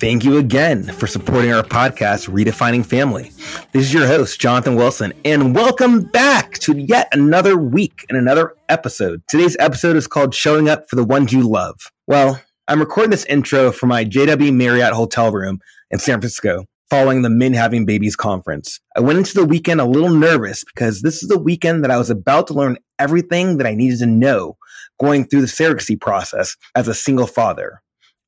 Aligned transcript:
Thank 0.00 0.24
you 0.24 0.38
again 0.38 0.84
for 0.84 1.06
supporting 1.06 1.52
our 1.52 1.62
podcast, 1.62 2.26
Redefining 2.26 2.86
Family. 2.86 3.32
This 3.72 3.84
is 3.84 3.92
your 3.92 4.06
host, 4.06 4.40
Jonathan 4.40 4.74
Wilson, 4.74 5.12
and 5.26 5.54
welcome 5.54 6.00
back 6.00 6.54
to 6.60 6.74
yet 6.78 7.08
another 7.12 7.58
week 7.58 8.06
and 8.08 8.16
another 8.16 8.54
episode. 8.70 9.22
Today's 9.28 9.58
episode 9.60 9.96
is 9.96 10.06
called 10.06 10.34
Showing 10.34 10.70
Up 10.70 10.88
for 10.88 10.96
the 10.96 11.04
Ones 11.04 11.34
You 11.34 11.46
Love. 11.46 11.78
Well, 12.06 12.40
I'm 12.66 12.80
recording 12.80 13.10
this 13.10 13.26
intro 13.26 13.72
from 13.72 13.90
my 13.90 14.06
JW 14.06 14.54
Marriott 14.54 14.94
hotel 14.94 15.30
room 15.32 15.60
in 15.90 15.98
San 15.98 16.18
Francisco 16.18 16.64
following 16.88 17.20
the 17.20 17.28
Men 17.28 17.52
Having 17.52 17.84
Babies 17.84 18.16
conference. 18.16 18.80
I 18.96 19.00
went 19.00 19.18
into 19.18 19.34
the 19.34 19.44
weekend 19.44 19.82
a 19.82 19.84
little 19.84 20.08
nervous 20.08 20.64
because 20.64 21.02
this 21.02 21.22
is 21.22 21.28
the 21.28 21.38
weekend 21.38 21.84
that 21.84 21.90
I 21.90 21.98
was 21.98 22.08
about 22.08 22.46
to 22.46 22.54
learn 22.54 22.78
everything 22.98 23.58
that 23.58 23.66
I 23.66 23.74
needed 23.74 23.98
to 23.98 24.06
know 24.06 24.56
going 24.98 25.26
through 25.26 25.42
the 25.42 25.46
surrogacy 25.46 26.00
process 26.00 26.56
as 26.74 26.88
a 26.88 26.94
single 26.94 27.26
father. 27.26 27.82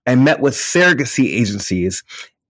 I 0.06 0.14
met 0.14 0.40
with 0.40 0.54
surrogacy 0.54 1.26
agencies, 1.26 2.02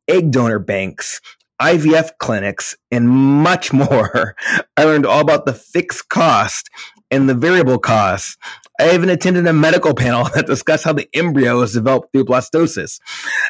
egg 0.09 0.31
donor 0.31 0.59
banks, 0.59 1.21
IVF 1.61 2.11
clinics, 2.19 2.77
and 2.91 3.09
much 3.09 3.73
more. 3.73 4.35
I 4.77 4.85
learned 4.85 5.07
all 5.07 5.21
about 5.21 5.47
the 5.47 5.53
fixed 5.53 6.09
cost 6.09 6.71
and 7.11 7.29
the 7.29 7.35
variable 7.35 7.79
costs. 7.79 8.37
I 8.81 8.95
even 8.95 9.11
attended 9.11 9.47
a 9.47 9.53
medical 9.53 9.95
panel 9.95 10.25
that 10.35 10.47
discussed 10.47 10.85
how 10.85 10.93
the 10.93 11.09
embryo 11.15 11.61
is 11.61 11.75
developed 11.75 12.09
through 12.13 12.25
blastocyst. 12.25 12.99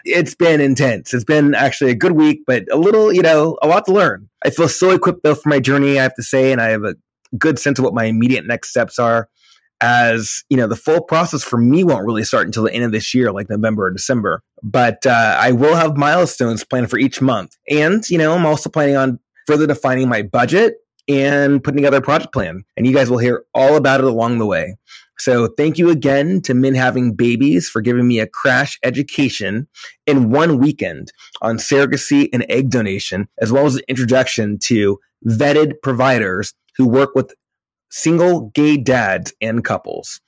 It's 0.04 0.34
been 0.34 0.60
intense. 0.60 1.14
It's 1.14 1.24
been 1.24 1.54
actually 1.54 1.92
a 1.92 1.96
good 1.96 2.12
week, 2.12 2.42
but 2.46 2.64
a 2.70 2.76
little, 2.76 3.12
you 3.12 3.22
know, 3.22 3.56
a 3.62 3.68
lot 3.68 3.86
to 3.86 3.92
learn. 3.92 4.28
I 4.44 4.50
feel 4.50 4.68
so 4.68 4.90
equipped 4.90 5.22
though 5.22 5.36
for 5.36 5.48
my 5.48 5.60
journey, 5.60 5.98
I 5.98 6.02
have 6.02 6.14
to 6.16 6.22
say, 6.22 6.52
and 6.52 6.60
I 6.60 6.70
have 6.70 6.84
a 6.84 6.96
good 7.38 7.58
sense 7.58 7.78
of 7.78 7.84
what 7.84 7.94
my 7.94 8.04
immediate 8.04 8.46
next 8.46 8.70
steps 8.70 8.98
are 8.98 9.28
as 9.82 10.44
you 10.48 10.56
know 10.56 10.66
the 10.66 10.76
full 10.76 11.02
process 11.02 11.42
for 11.42 11.58
me 11.58 11.84
won't 11.84 12.06
really 12.06 12.24
start 12.24 12.46
until 12.46 12.62
the 12.62 12.72
end 12.72 12.84
of 12.84 12.92
this 12.92 13.12
year 13.12 13.32
like 13.32 13.50
november 13.50 13.86
or 13.86 13.90
december. 13.90 14.42
But 14.62 15.04
uh, 15.04 15.36
i 15.38 15.52
will 15.52 15.74
have 15.74 15.96
milestones 15.96 16.64
planned 16.64 16.88
for 16.88 16.98
each 16.98 17.20
month. 17.20 17.56
And 17.68 18.08
you 18.08 18.16
know 18.16 18.32
i'm 18.32 18.46
also 18.46 18.70
planning 18.70 18.96
on 18.96 19.18
further 19.46 19.66
defining 19.66 20.08
my 20.08 20.22
budget 20.22 20.76
and 21.08 21.62
putting 21.62 21.78
together 21.78 21.98
a 21.98 22.02
project 22.02 22.32
plan. 22.32 22.62
And 22.76 22.86
you 22.86 22.94
guys 22.94 23.10
will 23.10 23.18
hear 23.18 23.44
all 23.54 23.76
about 23.76 24.00
it 24.00 24.06
along 24.06 24.38
the 24.38 24.46
way. 24.46 24.76
So 25.18 25.46
thank 25.46 25.78
you 25.78 25.90
again 25.90 26.40
to 26.42 26.54
men 26.54 26.74
having 26.74 27.14
babies 27.14 27.68
for 27.68 27.80
giving 27.80 28.08
me 28.08 28.18
a 28.18 28.26
crash 28.26 28.78
education 28.82 29.68
in 30.06 30.30
one 30.30 30.58
weekend 30.58 31.12
on 31.42 31.58
surrogacy 31.58 32.28
and 32.32 32.44
egg 32.48 32.70
donation 32.70 33.28
as 33.40 33.52
well 33.52 33.66
as 33.66 33.76
an 33.76 33.82
introduction 33.88 34.58
to 34.64 34.98
vetted 35.26 35.74
providers 35.82 36.54
who 36.76 36.88
work 36.88 37.14
with 37.14 37.32
single 37.92 38.50
gay 38.54 38.76
dads 38.76 39.32
and 39.40 39.64
couples. 39.64 40.20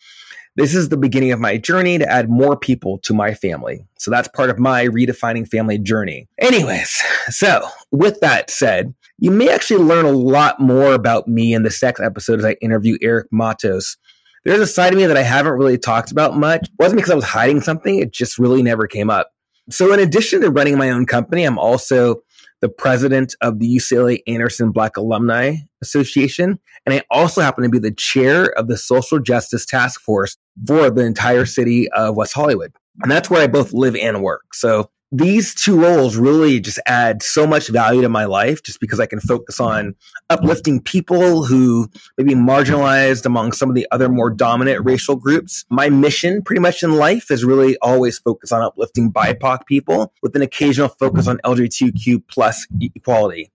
This 0.57 0.75
is 0.75 0.89
the 0.89 0.97
beginning 0.97 1.33
of 1.33 1.41
my 1.41 1.57
journey 1.57 1.99
to 1.99 2.09
add 2.09 2.31
more 2.31 2.57
people 2.57 2.99
to 2.99 3.13
my 3.13 3.35
family. 3.35 3.85
So 3.99 4.11
that's 4.11 4.29
part 4.29 4.51
of 4.51 4.59
my 4.59 4.87
redefining 4.87 5.49
family 5.49 5.79
journey. 5.79 6.29
Anyways, 6.39 7.03
so 7.29 7.67
with 7.91 8.21
that 8.21 8.51
said, 8.51 8.95
you 9.19 9.33
may 9.33 9.49
actually 9.49 9.83
learn 9.83 10.05
a 10.05 10.13
lot 10.13 10.61
more 10.61 10.93
about 10.93 11.27
me 11.27 11.55
in 11.55 11.65
the 11.65 11.71
sex 11.71 12.01
episode 12.01 12.39
as 12.39 12.45
I 12.45 12.53
interview 12.61 12.99
Eric 13.03 13.27
Matos. 13.33 13.97
There's 14.45 14.61
a 14.61 14.67
side 14.67 14.93
of 14.93 14.99
me 14.99 15.07
that 15.07 15.17
I 15.17 15.23
haven't 15.23 15.55
really 15.55 15.79
talked 15.79 16.13
about 16.13 16.37
much. 16.37 16.69
It 16.69 16.75
wasn't 16.79 16.99
because 16.99 17.11
I 17.11 17.17
was 17.17 17.25
hiding 17.25 17.63
something, 17.63 17.99
it 17.99 18.13
just 18.13 18.39
really 18.39 18.63
never 18.63 18.87
came 18.87 19.11
up. 19.11 19.33
So, 19.71 19.93
in 19.95 19.99
addition 19.99 20.43
to 20.43 20.51
running 20.51 20.77
my 20.77 20.91
own 20.91 21.07
company, 21.07 21.45
I'm 21.45 21.59
also 21.59 22.23
the 22.65 22.69
president 22.71 23.35
of 23.43 23.59
the 23.59 23.77
UCLA 23.77 24.23
Anderson 24.27 24.73
Black 24.73 24.97
Alumni 24.97 25.57
Association. 25.83 26.59
And 26.87 26.95
I 26.95 27.03
also 27.11 27.43
happen 27.43 27.63
to 27.63 27.69
be 27.69 27.79
the 27.79 27.93
chair 27.93 28.47
of 28.59 28.69
the 28.69 28.79
Social 28.79 29.19
Justice 29.19 29.67
Task 29.67 30.01
Force 30.01 30.39
for 30.67 30.89
the 30.89 31.03
entire 31.03 31.45
city 31.45 31.91
of 31.91 32.17
West 32.17 32.33
Hollywood. 32.33 32.73
And 33.03 33.11
that's 33.11 33.29
where 33.29 33.43
I 33.43 33.49
both 33.49 33.75
live 33.75 33.95
and 33.97 34.23
work. 34.23 34.55
So 34.55 34.89
these 35.17 35.55
two 35.55 35.81
roles 35.81 36.17
really 36.17 36.59
just 36.59 36.81
add 36.87 37.23
so 37.23 37.47
much 37.47 37.69
value 37.69 38.03
to 38.03 38.09
my 38.09 38.25
life 38.25 38.65
just 38.65 38.81
because 38.81 38.99
I 38.99 39.07
can 39.07 39.21
focus 39.21 39.61
on 39.61 39.95
uplifting 40.29 40.81
people 40.81 41.45
who 41.45 41.89
may 42.19 42.25
be 42.25 42.35
marginalized 42.35 43.25
among 43.25 43.53
some 43.53 43.69
of 43.69 43.77
the 43.77 43.87
other 43.93 44.09
more 44.09 44.29
dominant 44.29 44.85
racial 44.85 45.15
groups. 45.15 45.65
My 45.71 45.89
mission 45.89 46.43
pretty 46.43 46.61
much 46.61 46.83
in 46.83 46.97
life 46.97 47.31
is 47.31 47.45
really 47.45 47.77
always 47.81 48.19
focus 48.19 48.51
on 48.51 48.63
uplifting 48.63 49.13
BIPOC 49.13 49.67
people 49.67 50.13
with 50.21 50.35
an 50.35 50.43
occasional 50.43 50.89
focus 50.89 51.29
on 51.29 51.39
LGBTQ 51.45 52.25
plus 52.27 52.67
equality 52.81 53.53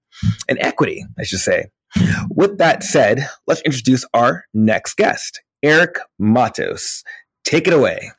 and 0.47 0.57
equity, 0.61 1.05
I 1.17 1.23
should 1.23 1.39
say. 1.39 1.65
With 2.29 2.59
that 2.59 2.83
said, 2.83 3.27
let's 3.47 3.61
introduce 3.61 4.05
our 4.13 4.45
next 4.53 4.95
guest, 4.95 5.41
Eric 5.61 5.97
Matos. 6.17 7.03
Take 7.43 7.67
it 7.67 7.73
away. 7.73 8.11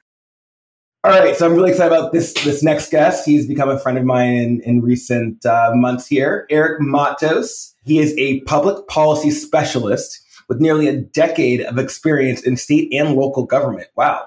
All 1.03 1.13
right, 1.13 1.35
so 1.35 1.47
I'm 1.47 1.55
really 1.55 1.71
excited 1.71 1.97
about 1.97 2.13
this 2.13 2.35
this 2.45 2.63
next 2.63 2.91
guest. 2.91 3.25
He's 3.25 3.47
become 3.47 3.71
a 3.71 3.79
friend 3.79 3.97
of 3.97 4.05
mine 4.05 4.35
in, 4.35 4.61
in 4.61 4.81
recent 4.83 5.47
uh, 5.47 5.71
months 5.73 6.07
here. 6.07 6.47
Eric 6.51 6.83
Matos. 6.83 7.75
He 7.85 8.01
is 8.01 8.15
a 8.19 8.43
public 8.43 8.87
policy 8.87 9.31
specialist 9.31 10.21
with 10.47 10.61
nearly 10.61 10.89
a 10.89 10.99
decade 10.99 11.63
of 11.63 11.79
experience 11.79 12.43
in 12.43 12.59
state 12.59 12.93
and 12.93 13.15
local 13.15 13.47
government. 13.47 13.89
Wow. 13.97 14.27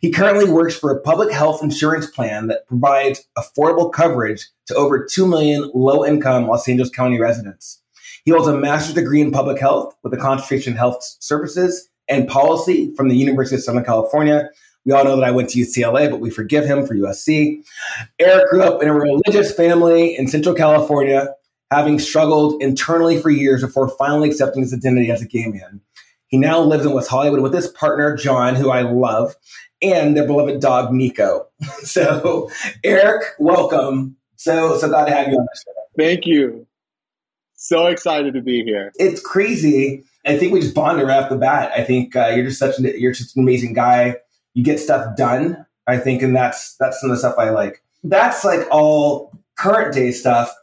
He 0.00 0.12
currently 0.12 0.48
works 0.48 0.76
for 0.76 0.92
a 0.92 1.00
public 1.00 1.32
health 1.32 1.60
insurance 1.60 2.06
plan 2.06 2.46
that 2.46 2.68
provides 2.68 3.26
affordable 3.36 3.92
coverage 3.92 4.46
to 4.66 4.76
over 4.76 5.04
2 5.04 5.26
million 5.26 5.72
low 5.74 6.04
income 6.04 6.46
Los 6.46 6.68
Angeles 6.68 6.90
County 6.90 7.18
residents. 7.18 7.82
He 8.24 8.30
holds 8.30 8.46
a 8.46 8.56
master's 8.56 8.94
degree 8.94 9.20
in 9.20 9.32
public 9.32 9.58
health 9.58 9.96
with 10.04 10.14
a 10.14 10.18
concentration 10.18 10.74
in 10.74 10.76
health 10.76 11.02
services 11.18 11.88
and 12.08 12.28
policy 12.28 12.94
from 12.94 13.08
the 13.08 13.16
University 13.16 13.56
of 13.56 13.64
Southern 13.64 13.84
California 13.84 14.50
we 14.84 14.92
all 14.92 15.04
know 15.04 15.16
that 15.16 15.24
I 15.24 15.30
went 15.30 15.50
to 15.50 15.60
UCLA, 15.60 16.10
but 16.10 16.20
we 16.20 16.30
forgive 16.30 16.64
him 16.64 16.86
for 16.86 16.94
USC. 16.94 17.62
Eric 18.18 18.50
grew 18.50 18.62
up 18.62 18.82
in 18.82 18.88
a 18.88 18.94
religious 18.94 19.52
family 19.54 20.16
in 20.16 20.26
Central 20.26 20.54
California, 20.54 21.28
having 21.70 21.98
struggled 21.98 22.60
internally 22.60 23.20
for 23.20 23.30
years 23.30 23.62
before 23.62 23.88
finally 23.88 24.28
accepting 24.28 24.62
his 24.62 24.74
identity 24.74 25.10
as 25.10 25.22
a 25.22 25.26
gay 25.26 25.46
man. 25.46 25.80
He 26.26 26.38
now 26.38 26.60
lives 26.60 26.84
in 26.84 26.92
West 26.92 27.10
Hollywood 27.10 27.40
with 27.40 27.54
his 27.54 27.68
partner, 27.68 28.16
John, 28.16 28.54
who 28.54 28.70
I 28.70 28.82
love, 28.82 29.36
and 29.82 30.16
their 30.16 30.26
beloved 30.26 30.60
dog, 30.60 30.92
Nico. 30.92 31.46
so, 31.82 32.50
Eric, 32.82 33.22
welcome. 33.38 34.16
So, 34.36 34.78
so 34.78 34.88
glad 34.88 35.04
to 35.06 35.14
have 35.14 35.28
you 35.28 35.34
on 35.34 35.44
the 35.44 35.60
show. 35.64 35.72
Thank 35.96 36.26
you. 36.26 36.66
So 37.54 37.86
excited 37.86 38.34
to 38.34 38.40
be 38.40 38.64
here. 38.64 38.90
It's 38.96 39.20
crazy. 39.20 40.02
I 40.26 40.36
think 40.36 40.52
we 40.52 40.60
just 40.60 40.74
bonded 40.74 41.06
right 41.06 41.22
off 41.22 41.30
the 41.30 41.36
bat. 41.36 41.70
I 41.76 41.84
think 41.84 42.16
uh, 42.16 42.28
you're 42.28 42.46
just 42.46 42.58
such 42.58 42.78
an 42.78 42.92
you're 42.98 43.12
just 43.12 43.36
an 43.36 43.42
amazing 43.42 43.72
guy 43.72 44.16
you 44.54 44.64
get 44.64 44.80
stuff 44.80 45.16
done. 45.16 45.66
I 45.86 45.98
think, 45.98 46.22
and 46.22 46.34
that's 46.34 46.76
that's 46.76 47.00
some 47.00 47.10
of 47.10 47.16
the 47.16 47.20
stuff 47.20 47.34
I 47.38 47.50
like. 47.50 47.82
That's 48.04 48.44
like 48.44 48.66
all 48.70 49.32
current 49.56 49.94
day 49.94 50.12
stuff. 50.12 50.54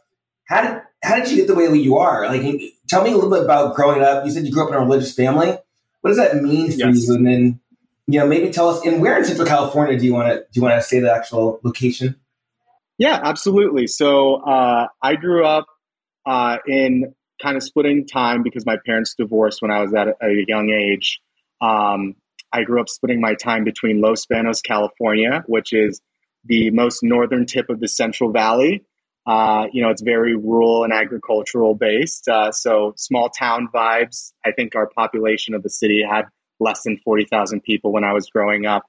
How 0.44 0.62
did 0.62 0.82
how 1.02 1.16
did 1.16 1.30
you 1.30 1.36
get 1.36 1.46
the 1.46 1.54
way 1.54 1.66
you 1.76 1.96
are? 1.96 2.26
Like, 2.26 2.42
tell 2.88 3.02
me 3.02 3.10
a 3.12 3.14
little 3.14 3.30
bit 3.30 3.42
about 3.42 3.74
growing 3.74 4.02
up. 4.02 4.24
You 4.24 4.30
said 4.30 4.46
you 4.46 4.52
grew 4.52 4.64
up 4.64 4.70
in 4.70 4.74
a 4.74 4.80
religious 4.80 5.14
family. 5.14 5.56
What 6.00 6.10
does 6.10 6.16
that 6.16 6.42
mean 6.42 6.70
for 6.70 6.78
yes. 6.78 7.06
you? 7.06 7.14
And 7.14 7.26
then, 7.26 7.60
you 8.06 8.18
know, 8.18 8.26
maybe 8.26 8.50
tell 8.50 8.68
us. 8.68 8.84
And 8.84 9.00
where 9.00 9.18
in 9.18 9.24
Central 9.24 9.46
California 9.46 9.98
do 9.98 10.04
you 10.04 10.14
want 10.14 10.28
to 10.28 10.38
do 10.38 10.46
you 10.54 10.62
want 10.62 10.80
to 10.80 10.86
say 10.86 11.00
the 11.00 11.12
actual 11.12 11.60
location? 11.62 12.16
Yeah, 12.98 13.20
absolutely. 13.22 13.86
So 13.86 14.36
uh, 14.36 14.88
I 15.02 15.16
grew 15.16 15.46
up 15.46 15.66
uh, 16.26 16.58
in 16.66 17.14
kind 17.42 17.56
of 17.56 17.62
splitting 17.62 18.06
time 18.06 18.42
because 18.42 18.66
my 18.66 18.76
parents 18.84 19.14
divorced 19.14 19.62
when 19.62 19.70
I 19.70 19.80
was 19.80 19.94
at 19.94 20.08
a, 20.08 20.14
a 20.22 20.44
young 20.46 20.70
age. 20.70 21.20
Um, 21.62 22.14
I 22.52 22.64
grew 22.64 22.80
up 22.80 22.88
splitting 22.88 23.20
my 23.20 23.34
time 23.34 23.64
between 23.64 24.00
Los 24.00 24.26
Banos, 24.26 24.62
California, 24.62 25.44
which 25.46 25.72
is 25.72 26.00
the 26.44 26.70
most 26.70 27.02
northern 27.02 27.46
tip 27.46 27.70
of 27.70 27.80
the 27.80 27.88
Central 27.88 28.32
Valley. 28.32 28.84
Uh, 29.26 29.66
you 29.72 29.82
know, 29.82 29.90
it's 29.90 30.02
very 30.02 30.34
rural 30.34 30.84
and 30.84 30.92
agricultural 30.92 31.74
based. 31.74 32.26
Uh, 32.28 32.50
so 32.50 32.94
small 32.96 33.28
town 33.28 33.68
vibes. 33.72 34.32
I 34.44 34.52
think 34.52 34.74
our 34.74 34.88
population 34.88 35.54
of 35.54 35.62
the 35.62 35.70
city 35.70 36.02
had 36.08 36.24
less 36.58 36.82
than 36.82 36.98
40,000 37.04 37.62
people 37.62 37.92
when 37.92 38.04
I 38.04 38.12
was 38.12 38.28
growing 38.28 38.66
up. 38.66 38.84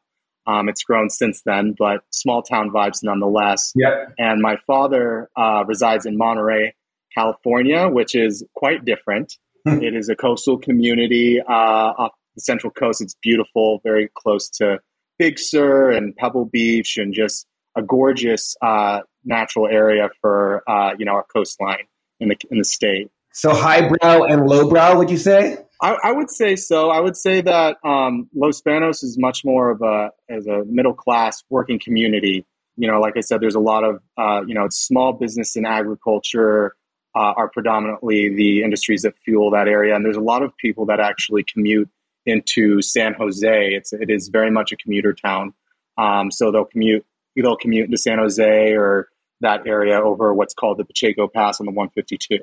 Um, 0.48 0.70
it's 0.70 0.84
grown 0.84 1.10
since 1.10 1.44
then, 1.46 1.76
but 1.78 2.02
small 2.12 2.42
town 2.42 2.72
vibes 2.72 3.04
nonetheless. 3.04 3.74
Yep. 3.76 4.16
And 4.18 4.42
my 4.42 4.58
father 4.66 5.30
uh, 5.38 5.64
resides 5.68 6.06
in 6.06 6.18
Monterey, 6.18 6.74
California, 7.14 7.88
which 7.88 8.16
is 8.16 8.44
quite 8.56 8.84
different. 8.84 9.34
Hmm. 9.68 9.84
it 9.84 9.94
is 9.96 10.10
a 10.10 10.16
coastal 10.16 10.58
community 10.58 11.40
uh, 11.40 11.52
off 11.52 12.14
the 12.36 12.42
Central 12.42 12.72
Coast. 12.72 13.02
It's 13.02 13.16
beautiful, 13.22 13.82
very 13.84 14.10
close 14.16 14.50
to 14.58 14.80
Big 15.18 15.40
Sur 15.40 15.92
and 15.92 16.16
Pebble 16.16 16.46
Beach, 16.46 16.98
and 16.98 17.14
just 17.14 17.46
a 17.76 17.82
gorgeous 17.82 18.56
uh, 18.62 19.02
natural 19.26 19.68
area 19.68 20.10
for 20.22 20.64
uh, 20.70 20.94
you 20.98 21.06
know 21.06 21.14
our 21.14 21.26
coastline 21.34 21.86
in 22.20 22.30
the 22.30 22.38
in 22.50 22.58
the 22.58 22.66
state. 22.66 23.10
So 23.34 23.54
highbrow 23.54 24.24
and 24.24 24.48
lowbrow, 24.48 24.98
would 24.98 25.10
you 25.10 25.18
say? 25.18 25.58
I, 25.82 25.98
I, 26.04 26.12
would 26.12 26.30
say 26.30 26.56
so. 26.56 26.90
I 26.92 27.00
would 27.00 27.16
say 27.16 27.42
that 27.42 27.78
um, 27.84 28.30
Los 28.36 28.62
Banos 28.62 29.04
is 29.04 29.18
much 29.18 29.44
more 29.44 29.72
of 29.72 29.82
a 29.82 30.12
as 30.30 30.46
a 30.48 30.64
middle 30.66 30.94
class 30.94 31.44
working 31.50 31.80
community. 31.80 32.46
You 32.76 32.88
know, 32.88 33.00
like 33.00 33.18
I 33.18 33.22
said, 33.22 33.42
there's 33.42 33.56
a 33.56 33.60
lot 33.60 33.84
of 33.84 34.02
uh, 34.18 34.42
you 34.46 34.54
know 34.54 34.68
small 34.70 35.14
business 35.14 35.56
and 35.56 35.66
agriculture 35.66 36.76
uh, 37.16 37.34
are 37.36 37.50
predominantly 37.50 38.34
the 38.36 38.64
industries 38.64 39.02
that 39.04 39.16
fuel 39.24 39.52
that 39.52 39.68
area, 39.68 39.96
and 39.96 40.06
there's 40.06 40.18
a 40.18 40.22
lot 40.22 40.44
of 40.44 40.56
people 40.58 40.86
that 40.88 41.00
actually 41.00 41.44
commute 41.44 41.90
into 42.26 42.82
San 42.82 43.14
Jose. 43.14 43.68
It's 43.74 43.94
it 43.94 44.10
is 44.10 44.30
very 44.30 44.52
much 44.52 44.72
a 44.72 44.78
commuter 44.78 45.14
town. 45.14 45.54
Um, 45.98 46.32
so 46.32 46.52
they'll 46.52 46.66
commute 46.66 47.06
they'll 47.36 47.56
commute 47.56 47.86
into 47.86 47.98
San 47.98 48.20
Jose 48.20 48.74
or 48.74 49.10
that 49.42 49.66
area 49.66 50.00
over 50.00 50.34
what's 50.34 50.54
called 50.54 50.78
the 50.78 50.86
Pacheco 50.86 51.28
Pass 51.28 51.60
on 51.60 51.66
the 51.66 51.72
152. 51.72 52.40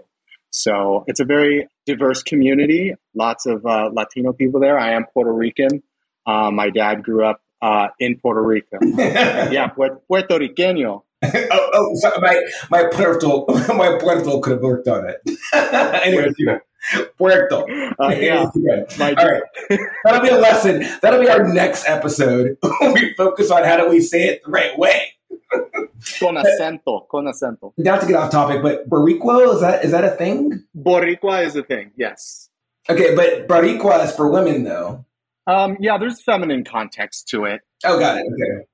So 0.51 1.05
it's 1.07 1.21
a 1.21 1.25
very 1.25 1.69
diverse 1.87 2.23
community. 2.23 2.95
Lots 3.15 3.47
of 3.47 3.65
uh, 3.67 3.91
Latino 3.93 4.33
people 4.33 4.61
there. 4.61 4.79
I 4.79 4.93
am 4.93 5.05
Puerto 5.13 5.33
Rican. 5.33 5.83
Uh, 6.27 6.51
my 6.51 6.71
dad 6.71 7.03
grew 7.03 7.25
up 7.25 7.41
uh, 7.63 7.89
in 7.99 8.19
Puerto 8.19 8.43
Rico. 8.43 8.79
yeah, 8.83 9.69
Puerto, 9.69 10.01
Riqueño. 10.11 11.03
oh, 11.25 11.71
oh 11.73 11.95
so 11.97 12.13
my 12.21 12.41
my 12.71 12.85
Puerto 12.93 13.45
my 13.75 13.99
Puerto 13.99 14.41
could 14.41 14.53
have 14.53 14.63
worked 14.63 14.87
on 14.87 15.09
it. 15.09 15.21
anyway, 15.53 16.61
Puerto. 17.17 17.65
Uh, 18.01 18.09
yeah. 18.11 18.51
All 18.55 19.15
right. 19.15 19.43
That'll 20.05 20.23
be 20.23 20.29
a 20.29 20.39
lesson. 20.39 20.87
That'll 21.03 21.21
be 21.21 21.29
our 21.29 21.47
next 21.53 21.87
episode. 21.87 22.57
we 22.81 23.15
focus 23.15 23.51
on 23.51 23.65
how 23.65 23.77
do 23.77 23.89
we 23.89 24.01
say 24.01 24.29
it 24.29 24.43
the 24.45 24.51
right 24.51 24.79
way. 24.79 25.15
con 26.19 26.37
acento, 26.37 27.09
con 27.09 27.27
acento. 27.27 27.73
Not 27.77 28.01
to 28.01 28.07
get 28.07 28.17
off 28.17 28.31
topic, 28.31 28.63
but 28.63 28.89
Boricua 28.89 29.55
is 29.55 29.61
that 29.61 29.85
is 29.85 29.93
that 29.93 30.05
a 30.05 30.11
thing? 30.11 30.65
Boricua 30.77 31.45
is 31.45 31.57
a 31.57 31.63
thing. 31.63 31.93
Yes. 31.97 32.49
Okay, 32.89 33.15
but 33.15 33.49
Boricua 33.49 34.05
is 34.05 34.15
for 34.15 34.31
women 34.31 34.65
though. 34.65 35.05
Um, 35.47 35.77
yeah, 35.81 35.97
there's 35.99 36.23
feminine 36.23 36.65
context 36.65 37.29
to 37.29 37.45
it. 37.45 37.63
Oh, 37.85 37.99
got 37.99 38.19
it. 38.19 38.27
Okay. 38.27 38.67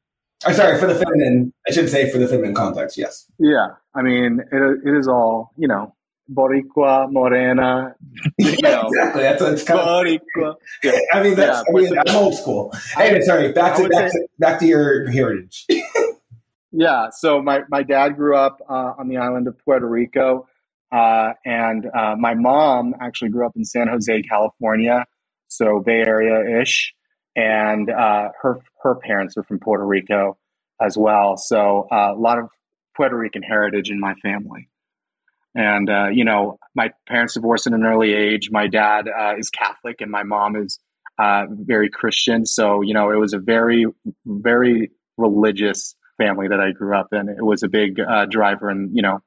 I'm 0.44 0.52
oh, 0.52 0.56
sorry 0.56 0.78
for 0.78 0.87
the 0.87 0.94
feminine. 0.94 1.52
I 1.69 1.72
should 1.72 1.88
say 1.88 2.10
for 2.10 2.19
the 2.19 2.28
feminine 2.28 2.55
context. 2.55 2.99
Yes. 2.99 3.26
Yeah, 3.38 3.69
I 3.94 4.02
mean 4.02 4.40
it. 4.52 4.81
It 4.84 4.96
is 4.96 5.08
all 5.08 5.52
you 5.56 5.69
know. 5.69 5.94
Boricua, 6.32 7.11
Morena. 7.11 7.94
You 8.38 8.56
know, 8.62 8.88
exactly. 8.88 9.23
That's, 9.23 9.43
that's 9.43 9.62
kind 9.65 9.81
Boricua. 9.81 10.50
Of, 10.50 10.56
yeah. 10.82 10.93
I 11.12 11.23
mean, 11.23 11.35
that's. 11.35 11.65
Yeah, 11.69 11.75
I 11.75 11.81
mean, 11.81 11.99
I'm 11.99 12.17
old 12.17 12.35
school. 12.35 12.73
Anyway, 12.99 13.21
sorry. 13.23 13.53
Back 13.53 13.76
to 13.76 13.88
back, 13.88 14.11
say, 14.11 14.19
to 14.19 14.29
back 14.38 14.61
to 14.61 14.67
your 14.67 15.11
heritage. 15.11 15.67
yeah. 16.73 17.09
So 17.11 17.43
my 17.43 17.61
my 17.69 17.82
dad 17.82 18.17
grew 18.17 18.37
up 18.37 18.59
uh, 18.69 18.93
on 18.99 19.09
the 19.09 19.19
island 19.19 19.47
of 19.49 19.59
Puerto 19.65 19.87
Rico, 19.87 20.47
uh, 20.93 21.32
and 21.44 21.87
uh, 21.87 22.15
my 22.19 22.35
mom 22.35 22.94
actually 23.00 23.31
grew 23.31 23.47
up 23.47 23.53
in 23.56 23.65
San 23.65 23.88
Jose, 23.88 24.23
California, 24.23 25.05
so 25.49 25.82
Bay 25.85 26.03
Area 26.06 26.61
ish, 26.62 26.94
and 27.37 27.91
uh, 27.91 28.29
her 28.43 28.61
her 28.82 28.94
parents 28.97 29.37
are 29.37 29.43
from 29.43 29.59
Puerto 29.59 29.85
Rico 29.85 30.38
as 30.81 30.97
well. 30.97 31.37
So 31.37 31.88
uh, 31.91 32.12
a 32.15 32.19
lot 32.19 32.38
of 32.38 32.50
Puerto 32.97 33.17
Rican 33.17 33.43
heritage 33.43 33.91
in 33.91 34.00
my 34.00 34.15
family. 34.15 34.69
And, 35.55 35.89
uh, 35.89 36.09
you 36.09 36.25
know, 36.25 36.59
my 36.75 36.91
parents 37.06 37.35
divorced 37.35 37.67
at 37.67 37.73
an 37.73 37.85
early 37.85 38.12
age. 38.12 38.51
My 38.51 38.67
dad 38.67 39.06
uh, 39.09 39.35
is 39.39 39.51
Catholic 39.51 40.01
and 40.01 40.11
my 40.11 40.25
mom 40.25 40.56
is 40.56 40.81
uh, 41.19 41.45
very 41.49 41.89
Christian. 41.89 42.45
So, 42.45 42.81
you 42.81 42.93
know, 42.93 43.11
it 43.11 43.17
was 43.17 43.33
a 43.33 43.39
very, 43.39 43.87
very 44.27 44.91
religious 45.17 45.95
family 46.19 46.49
that 46.49 46.61
I 46.61 46.73
grew 46.73 46.97
up 46.97 47.09
in. 47.12 47.29
It 47.29 47.45
was 47.45 47.62
a 47.62 47.69
big 47.69 48.01
uh, 48.01 48.27
driver 48.27 48.71
in, 48.71 48.91
you 48.93 49.03
know, 49.03 49.21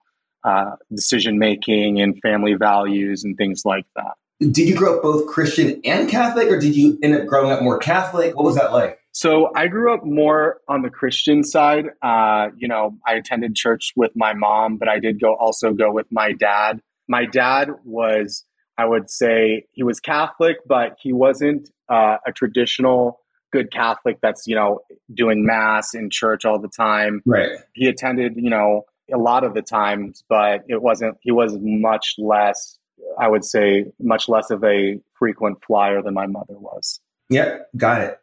uh, 0.44 0.76
decision 0.94 1.40
making 1.40 2.02
and 2.02 2.20
family 2.22 2.54
values 2.54 3.24
and 3.24 3.38
things 3.38 3.64
like 3.66 3.86
that. 3.96 4.14
Did 4.40 4.70
you 4.70 4.76
grow 4.76 4.98
up 4.98 5.04
both 5.04 5.28
Christian 5.28 5.82
and 5.84 6.08
Catholic, 6.08 6.50
or 6.50 6.60
did 6.60 6.76
you 6.76 7.00
end 7.02 7.16
up 7.16 7.26
growing 7.26 7.52
up 7.52 7.64
more 7.64 7.80
Catholic? 7.80 8.36
What 8.36 8.46
was 8.46 8.56
that 8.56 8.72
like? 8.72 9.00
So 9.18 9.50
I 9.56 9.66
grew 9.66 9.92
up 9.96 10.06
more 10.06 10.62
on 10.68 10.84
the 10.84 10.92
Christian 10.92 11.44
side. 11.44 11.86
Uh, 12.04 12.50
you 12.56 12.68
know, 12.68 13.00
I 13.04 13.16
attended 13.16 13.56
church 13.56 13.92
with 13.96 14.12
my 14.16 14.36
mom, 14.36 14.78
but 14.78 14.88
I 14.88 15.00
did 15.00 15.20
go 15.20 15.34
also 15.34 15.74
go 15.74 15.92
with 15.92 16.06
my 16.12 16.34
dad. 16.34 16.82
My 17.08 17.26
dad 17.26 17.70
was, 17.84 18.46
I 18.78 18.86
would 18.86 19.10
say, 19.10 19.66
he 19.72 19.82
was 19.82 20.00
Catholic, 20.00 20.58
but 20.68 20.98
he 21.02 21.14
wasn't 21.14 21.68
uh, 21.90 22.18
a 22.28 22.32
traditional 22.32 23.20
good 23.52 23.72
Catholic 23.72 24.20
that's 24.22 24.46
you 24.46 24.56
know 24.56 24.82
doing 25.12 25.44
mass 25.44 25.96
in 25.96 26.12
church 26.12 26.46
all 26.46 26.62
the 26.62 26.70
time. 26.70 27.24
Right. 27.26 27.58
He 27.74 27.88
attended, 27.88 28.34
you 28.36 28.52
know, 28.52 28.84
a 29.12 29.18
lot 29.18 29.44
of 29.44 29.56
the 29.56 29.64
times, 29.64 30.24
but 30.30 30.64
it 30.68 30.84
wasn't. 30.84 31.18
He 31.22 31.32
was 31.32 31.58
much 31.60 32.14
less. 32.20 32.78
I 33.20 33.28
would 33.30 33.46
say 33.46 33.86
much 34.00 34.30
less 34.30 34.52
of 34.52 34.64
a 34.64 35.00
frequent 35.18 35.64
flyer 35.66 36.04
than 36.04 36.14
my 36.14 36.28
mother 36.28 36.60
was. 36.60 37.00
Yep, 37.30 37.70
got 37.76 38.02
it. 38.02 38.20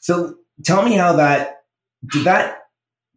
So 0.00 0.36
tell 0.64 0.82
me 0.82 0.94
how 0.94 1.14
that 1.14 1.62
did 2.12 2.24
that 2.24 2.58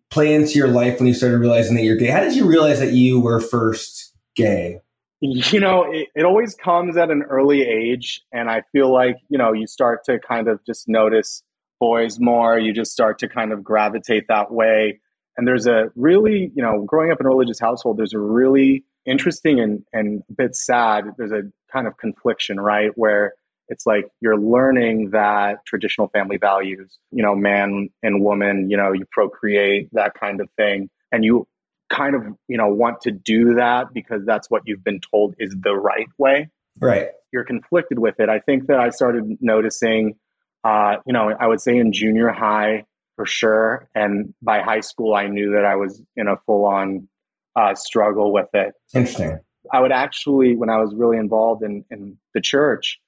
play 0.09 0.33
into 0.33 0.59
your 0.59 0.67
life 0.67 0.99
when 0.99 1.07
you 1.07 1.13
started 1.13 1.39
realizing 1.39 1.75
that 1.75 1.83
you're 1.83 1.97
gay? 1.97 2.07
How 2.07 2.19
did 2.19 2.35
you 2.35 2.45
realize 2.45 2.79
that 2.79 2.93
you 2.93 3.19
were 3.19 3.39
first 3.39 4.13
gay? 4.35 4.79
You 5.21 5.59
know, 5.59 5.85
it, 5.89 6.09
it 6.15 6.25
always 6.25 6.53
comes 6.53 6.97
at 6.97 7.09
an 7.09 7.23
early 7.23 7.61
age. 7.63 8.21
And 8.31 8.49
I 8.49 8.61
feel 8.71 8.91
like, 8.91 9.17
you 9.29 9.37
know, 9.37 9.53
you 9.53 9.65
start 9.65 10.03
to 10.05 10.19
kind 10.19 10.47
of 10.47 10.59
just 10.65 10.87
notice 10.87 11.41
boys 11.79 12.19
more. 12.19 12.59
You 12.59 12.73
just 12.73 12.91
start 12.91 13.19
to 13.19 13.27
kind 13.27 13.51
of 13.51 13.63
gravitate 13.63 14.27
that 14.27 14.51
way. 14.51 14.99
And 15.37 15.47
there's 15.47 15.65
a 15.65 15.85
really, 15.95 16.51
you 16.53 16.61
know, 16.61 16.83
growing 16.85 17.11
up 17.11 17.19
in 17.19 17.25
a 17.25 17.29
religious 17.29 17.59
household, 17.59 17.97
there's 17.97 18.13
a 18.13 18.19
really 18.19 18.83
interesting 19.05 19.59
and, 19.59 19.83
and 19.91 20.21
a 20.29 20.33
bit 20.33 20.55
sad, 20.55 21.05
there's 21.17 21.31
a 21.31 21.41
kind 21.71 21.87
of 21.87 21.97
confliction, 21.97 22.59
right? 22.59 22.91
Where 22.95 23.33
it's 23.73 23.87
like 23.87 24.05
you're 24.21 24.37
learning 24.37 25.09
that 25.09 25.65
traditional 25.65 26.07
family 26.09 26.37
values, 26.37 26.99
you 27.11 27.23
know, 27.23 27.35
man 27.35 27.89
and 28.03 28.23
woman, 28.23 28.69
you 28.69 28.77
know, 28.77 28.91
you 28.91 29.05
procreate, 29.11 29.89
that 29.93 30.13
kind 30.13 30.39
of 30.39 30.47
thing. 30.57 30.91
And 31.11 31.25
you 31.25 31.47
kind 31.89 32.15
of, 32.15 32.21
you 32.47 32.55
know, 32.55 32.67
want 32.67 33.01
to 33.01 33.11
do 33.11 33.55
that 33.55 33.87
because 33.91 34.21
that's 34.25 34.47
what 34.51 34.61
you've 34.65 34.83
been 34.83 35.01
told 35.11 35.33
is 35.39 35.55
the 35.59 35.73
right 35.73 36.07
way. 36.19 36.49
Right. 36.79 37.09
You're 37.31 37.45
conflicted 37.45 37.97
with 37.97 38.19
it. 38.19 38.29
I 38.29 38.39
think 38.39 38.67
that 38.67 38.79
I 38.79 38.89
started 38.89 39.37
noticing, 39.41 40.17
uh, 40.63 40.97
you 41.07 41.13
know, 41.13 41.31
I 41.39 41.47
would 41.47 41.59
say 41.59 41.75
in 41.75 41.91
junior 41.93 42.29
high 42.29 42.85
for 43.15 43.25
sure. 43.25 43.89
And 43.95 44.35
by 44.39 44.61
high 44.61 44.81
school, 44.81 45.15
I 45.15 45.27
knew 45.27 45.53
that 45.53 45.65
I 45.65 45.75
was 45.77 45.99
in 46.15 46.27
a 46.27 46.37
full 46.45 46.65
on 46.65 47.07
uh, 47.55 47.73
struggle 47.73 48.31
with 48.31 48.49
it. 48.53 48.75
Interesting. 48.93 49.39
I 49.71 49.79
would 49.79 49.91
actually, 49.91 50.55
when 50.55 50.69
I 50.69 50.77
was 50.77 50.93
really 50.93 51.17
involved 51.17 51.63
in, 51.63 51.85
in 51.89 52.17
the 52.35 52.41
church, 52.41 52.99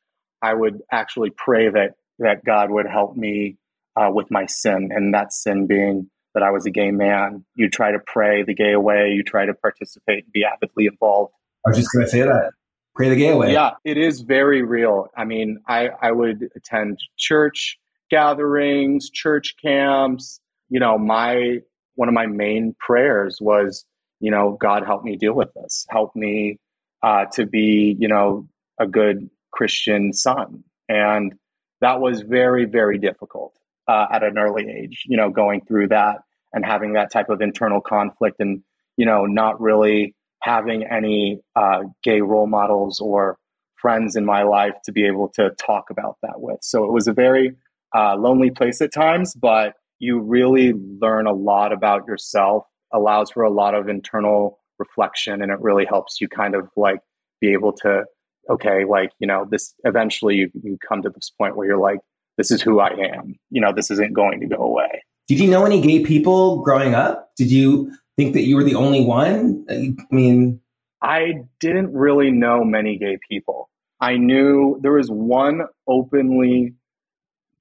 I 0.41 0.53
would 0.53 0.81
actually 0.91 1.31
pray 1.31 1.69
that 1.69 1.95
that 2.19 2.45
God 2.45 2.69
would 2.71 2.87
help 2.87 3.15
me 3.15 3.57
uh, 3.95 4.09
with 4.11 4.31
my 4.31 4.45
sin, 4.45 4.89
and 4.91 5.13
that 5.13 5.33
sin 5.33 5.67
being 5.67 6.09
that 6.33 6.43
I 6.43 6.51
was 6.51 6.65
a 6.65 6.71
gay 6.71 6.91
man. 6.91 7.45
You 7.55 7.69
try 7.69 7.91
to 7.91 7.99
pray 8.05 8.43
the 8.43 8.53
gay 8.53 8.73
away. 8.73 9.13
You 9.15 9.23
try 9.23 9.45
to 9.45 9.53
participate 9.53 10.25
and 10.25 10.33
be 10.33 10.43
avidly 10.43 10.85
involved. 10.85 11.33
I 11.65 11.69
was 11.69 11.77
just 11.77 11.91
going 11.91 12.05
to 12.05 12.11
say 12.11 12.21
that. 12.21 12.51
Pray 12.95 13.09
the 13.09 13.15
gay 13.15 13.29
away. 13.29 13.53
Yeah, 13.53 13.71
it 13.83 13.97
is 13.97 14.21
very 14.21 14.61
real. 14.61 15.07
I 15.17 15.25
mean, 15.25 15.59
I, 15.67 15.89
I 16.01 16.11
would 16.11 16.47
attend 16.55 16.99
church 17.17 17.77
gatherings, 18.09 19.09
church 19.09 19.55
camps. 19.61 20.39
You 20.69 20.79
know, 20.79 20.97
my 20.97 21.59
one 21.95 22.07
of 22.07 22.13
my 22.13 22.25
main 22.25 22.75
prayers 22.79 23.37
was, 23.41 23.85
you 24.19 24.31
know, 24.31 24.57
God 24.59 24.85
help 24.85 25.03
me 25.03 25.15
deal 25.15 25.33
with 25.33 25.53
this. 25.55 25.85
Help 25.89 26.15
me 26.15 26.59
uh, 27.01 27.25
to 27.33 27.45
be, 27.45 27.95
you 27.99 28.07
know, 28.07 28.47
a 28.79 28.87
good 28.87 29.29
Christian 29.55 30.13
son. 30.13 30.63
And 30.89 31.33
that 31.81 31.99
was 31.99 32.21
very, 32.21 32.65
very 32.65 32.97
difficult 32.97 33.53
uh, 33.87 34.05
at 34.11 34.23
an 34.23 34.37
early 34.37 34.65
age, 34.69 35.03
you 35.05 35.17
know, 35.17 35.29
going 35.29 35.61
through 35.65 35.87
that 35.89 36.17
and 36.53 36.65
having 36.65 36.93
that 36.93 37.11
type 37.11 37.29
of 37.29 37.41
internal 37.41 37.81
conflict 37.81 38.37
and, 38.39 38.61
you 38.97 39.05
know, 39.05 39.25
not 39.25 39.59
really 39.59 40.15
having 40.41 40.83
any 40.83 41.39
uh, 41.55 41.83
gay 42.03 42.21
role 42.21 42.47
models 42.47 42.99
or 42.99 43.37
friends 43.75 44.15
in 44.15 44.25
my 44.25 44.43
life 44.43 44.73
to 44.85 44.91
be 44.91 45.05
able 45.05 45.29
to 45.29 45.51
talk 45.59 45.89
about 45.89 46.17
that 46.21 46.39
with. 46.39 46.59
So 46.61 46.85
it 46.85 46.91
was 46.91 47.07
a 47.07 47.13
very 47.13 47.55
uh, 47.95 48.15
lonely 48.15 48.51
place 48.51 48.81
at 48.81 48.93
times, 48.93 49.33
but 49.35 49.73
you 49.99 50.19
really 50.19 50.73
learn 50.73 51.27
a 51.27 51.33
lot 51.33 51.71
about 51.71 52.07
yourself, 52.07 52.65
allows 52.93 53.31
for 53.31 53.43
a 53.43 53.49
lot 53.49 53.73
of 53.73 53.87
internal 53.87 54.59
reflection, 54.79 55.41
and 55.41 55.51
it 55.51 55.59
really 55.61 55.85
helps 55.85 56.19
you 56.19 56.27
kind 56.27 56.55
of 56.55 56.67
like 56.75 56.99
be 57.39 57.53
able 57.53 57.73
to 57.73 58.05
okay, 58.49 58.85
like, 58.85 59.11
you 59.19 59.27
know, 59.27 59.47
this 59.49 59.73
eventually 59.83 60.35
you, 60.35 60.51
you 60.63 60.77
come 60.87 61.01
to 61.01 61.09
this 61.09 61.31
point 61.37 61.55
where 61.55 61.67
you're 61.67 61.77
like, 61.77 61.99
this 62.37 62.51
is 62.51 62.61
who 62.61 62.79
I 62.79 62.89
am. 62.89 63.35
You 63.49 63.61
know, 63.61 63.71
this 63.73 63.91
isn't 63.91 64.13
going 64.13 64.41
to 64.41 64.47
go 64.47 64.57
away. 64.57 65.03
Did 65.27 65.39
you 65.39 65.49
know 65.49 65.65
any 65.65 65.81
gay 65.81 66.01
people 66.03 66.61
growing 66.61 66.93
up? 66.93 67.31
Did 67.37 67.51
you 67.51 67.91
think 68.17 68.33
that 68.33 68.43
you 68.43 68.55
were 68.55 68.63
the 68.63 68.75
only 68.75 69.03
one? 69.03 69.65
I 69.69 69.95
mean, 70.11 70.61
I 71.01 71.33
didn't 71.59 71.93
really 71.93 72.31
know 72.31 72.63
many 72.63 72.97
gay 72.97 73.17
people. 73.27 73.69
I 73.99 74.17
knew 74.17 74.79
there 74.81 74.93
was 74.93 75.09
one 75.09 75.61
openly, 75.87 76.75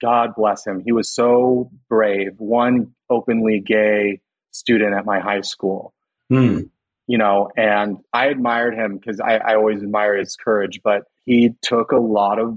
God 0.02 0.34
bless 0.36 0.66
him, 0.66 0.82
he 0.84 0.92
was 0.92 1.14
so 1.14 1.70
brave, 1.88 2.32
one 2.38 2.94
openly 3.08 3.60
gay 3.60 4.20
student 4.50 4.94
at 4.94 5.06
my 5.06 5.20
high 5.20 5.42
school. 5.42 5.94
Hmm 6.28 6.62
you 7.06 7.18
know, 7.18 7.50
and 7.56 7.98
I 8.12 8.26
admired 8.26 8.74
him 8.74 8.96
because 8.96 9.20
I, 9.20 9.36
I 9.36 9.54
always 9.56 9.82
admire 9.82 10.16
his 10.16 10.36
courage, 10.36 10.80
but 10.82 11.04
he 11.24 11.54
took 11.62 11.92
a 11.92 11.98
lot 11.98 12.38
of, 12.38 12.56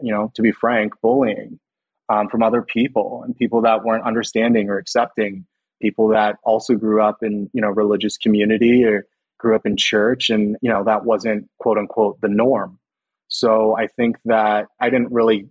you 0.00 0.12
know, 0.12 0.30
to 0.34 0.42
be 0.42 0.52
frank, 0.52 0.94
bullying 1.02 1.58
um, 2.08 2.28
from 2.28 2.42
other 2.42 2.62
people 2.62 3.22
and 3.24 3.36
people 3.36 3.62
that 3.62 3.84
weren't 3.84 4.04
understanding 4.04 4.68
or 4.68 4.78
accepting, 4.78 5.46
people 5.80 6.08
that 6.08 6.36
also 6.44 6.74
grew 6.74 7.02
up 7.02 7.18
in, 7.22 7.50
you 7.52 7.60
know, 7.60 7.68
religious 7.68 8.16
community 8.16 8.84
or 8.84 9.06
grew 9.38 9.54
up 9.54 9.66
in 9.66 9.76
church 9.76 10.30
and, 10.30 10.56
you 10.62 10.70
know, 10.70 10.84
that 10.84 11.04
wasn't 11.04 11.48
quote 11.58 11.78
unquote 11.78 12.20
the 12.20 12.28
norm. 12.28 12.78
So 13.28 13.76
I 13.76 13.88
think 13.88 14.16
that 14.26 14.66
I 14.80 14.90
didn't 14.90 15.12
really 15.12 15.48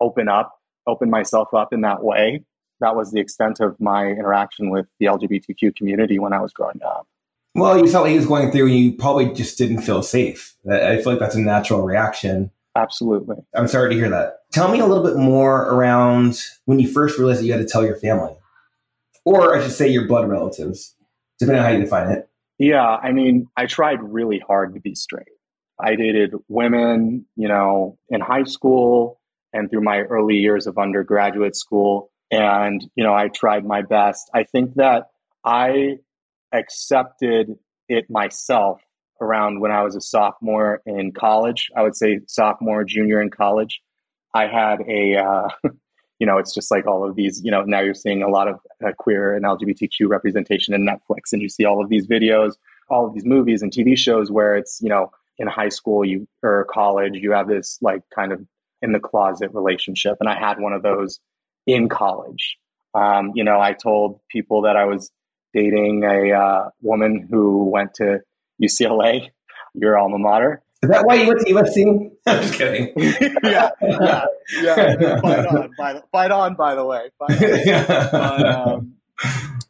open 0.00 0.28
up, 0.28 0.52
open 0.86 1.10
myself 1.10 1.54
up 1.54 1.72
in 1.72 1.82
that 1.82 2.02
way 2.02 2.44
that 2.82 2.96
was 2.96 3.12
the 3.12 3.20
extent 3.20 3.60
of 3.60 3.80
my 3.80 4.08
interaction 4.08 4.68
with 4.68 4.86
the 4.98 5.06
LGBTQ 5.06 5.76
community 5.76 6.18
when 6.18 6.32
I 6.32 6.40
was 6.40 6.52
growing 6.52 6.80
up. 6.84 7.06
Well, 7.54 7.78
you 7.78 7.90
felt 7.90 8.04
what 8.04 8.10
he 8.10 8.16
was 8.16 8.26
going 8.26 8.50
through, 8.50 8.66
and 8.66 8.76
you 8.76 8.92
probably 8.94 9.32
just 9.32 9.58
didn't 9.58 9.82
feel 9.82 10.02
safe. 10.02 10.56
I 10.70 10.96
feel 10.96 11.12
like 11.12 11.18
that's 11.18 11.34
a 11.34 11.40
natural 11.40 11.82
reaction. 11.82 12.50
Absolutely. 12.74 13.36
I'm 13.54 13.68
sorry 13.68 13.90
to 13.90 13.96
hear 13.96 14.08
that. 14.08 14.38
Tell 14.52 14.70
me 14.70 14.80
a 14.80 14.86
little 14.86 15.04
bit 15.04 15.16
more 15.16 15.68
around 15.68 16.40
when 16.64 16.78
you 16.80 16.88
first 16.90 17.18
realized 17.18 17.40
that 17.40 17.44
you 17.44 17.52
had 17.52 17.60
to 17.60 17.66
tell 17.66 17.84
your 17.84 17.96
family, 17.96 18.34
or 19.24 19.54
I 19.54 19.62
should 19.62 19.72
say 19.72 19.88
your 19.88 20.08
blood 20.08 20.28
relatives, 20.28 20.94
depending 21.38 21.62
on 21.62 21.70
how 21.70 21.76
you 21.76 21.82
define 21.82 22.10
it. 22.10 22.28
Yeah, 22.58 22.86
I 22.86 23.12
mean, 23.12 23.48
I 23.56 23.66
tried 23.66 24.02
really 24.02 24.38
hard 24.46 24.74
to 24.74 24.80
be 24.80 24.94
straight. 24.94 25.26
I 25.78 25.96
dated 25.96 26.34
women, 26.48 27.26
you 27.36 27.48
know, 27.48 27.98
in 28.08 28.20
high 28.20 28.44
school 28.44 29.20
and 29.52 29.68
through 29.68 29.82
my 29.82 29.98
early 30.02 30.36
years 30.36 30.66
of 30.66 30.78
undergraduate 30.78 31.56
school. 31.56 32.10
And, 32.30 32.82
you 32.94 33.04
know, 33.04 33.12
I 33.12 33.28
tried 33.28 33.66
my 33.66 33.82
best. 33.82 34.30
I 34.32 34.44
think 34.44 34.74
that 34.76 35.08
I 35.44 35.98
accepted 36.52 37.56
it 37.88 38.08
myself 38.10 38.80
around 39.20 39.60
when 39.60 39.70
I 39.70 39.82
was 39.82 39.94
a 39.94 40.00
sophomore 40.00 40.82
in 40.86 41.12
college. 41.12 41.70
I 41.76 41.82
would 41.82 41.96
say 41.96 42.20
sophomore, 42.26 42.84
junior 42.84 43.20
in 43.20 43.30
college. 43.30 43.80
I 44.34 44.46
had 44.46 44.80
a, 44.88 45.16
uh, 45.16 45.48
you 46.18 46.26
know, 46.26 46.38
it's 46.38 46.54
just 46.54 46.70
like 46.70 46.86
all 46.86 47.08
of 47.08 47.16
these, 47.16 47.40
you 47.44 47.50
know, 47.50 47.62
now 47.62 47.80
you're 47.80 47.94
seeing 47.94 48.22
a 48.22 48.28
lot 48.28 48.48
of 48.48 48.56
uh, 48.84 48.92
queer 48.98 49.34
and 49.34 49.44
LGBTQ 49.44 50.08
representation 50.08 50.74
in 50.74 50.86
Netflix, 50.86 51.32
and 51.32 51.42
you 51.42 51.48
see 51.48 51.64
all 51.64 51.82
of 51.82 51.88
these 51.88 52.06
videos, 52.06 52.52
all 52.88 53.06
of 53.06 53.14
these 53.14 53.24
movies 53.24 53.62
and 53.62 53.72
TV 53.72 53.96
shows 53.96 54.30
where 54.30 54.56
it's, 54.56 54.80
you 54.82 54.88
know, 54.88 55.10
in 55.38 55.48
high 55.48 55.68
school 55.68 56.04
you 56.04 56.26
or 56.42 56.66
college, 56.70 57.14
you 57.14 57.32
have 57.32 57.48
this 57.48 57.78
like 57.80 58.02
kind 58.14 58.32
of 58.32 58.40
in 58.82 58.92
the 58.92 59.00
closet 59.00 59.50
relationship. 59.52 60.16
And 60.20 60.28
I 60.28 60.38
had 60.38 60.60
one 60.60 60.72
of 60.72 60.82
those 60.82 61.20
in 61.66 61.88
college. 61.88 62.58
Um, 62.94 63.32
you 63.34 63.44
know, 63.44 63.60
I 63.60 63.72
told 63.72 64.20
people 64.28 64.62
that 64.62 64.76
I 64.76 64.84
was 64.84 65.10
dating 65.52 66.04
a 66.04 66.32
uh, 66.32 66.70
woman 66.80 67.28
who 67.30 67.64
went 67.70 67.94
to 67.94 68.20
UCLA, 68.62 69.30
your 69.74 69.98
alma 69.98 70.18
mater. 70.18 70.62
Is 70.82 70.90
that 70.90 71.06
why 71.06 71.14
you 71.14 71.28
went 71.28 71.40
to 71.40 71.52
USC? 71.52 72.10
I'm 72.26 72.42
just 72.42 72.54
kidding. 72.54 72.92
yeah, 73.44 73.70
yeah, 73.80 74.24
yeah. 74.60 75.20
Fight 75.20 75.46
on, 75.46 75.70
by 75.78 75.92
the, 75.92 76.02
fight 76.10 76.30
on, 76.30 76.54
by 76.54 76.74
the 76.74 76.84
way. 76.84 77.10
But, 77.18 78.44
um, 78.44 78.94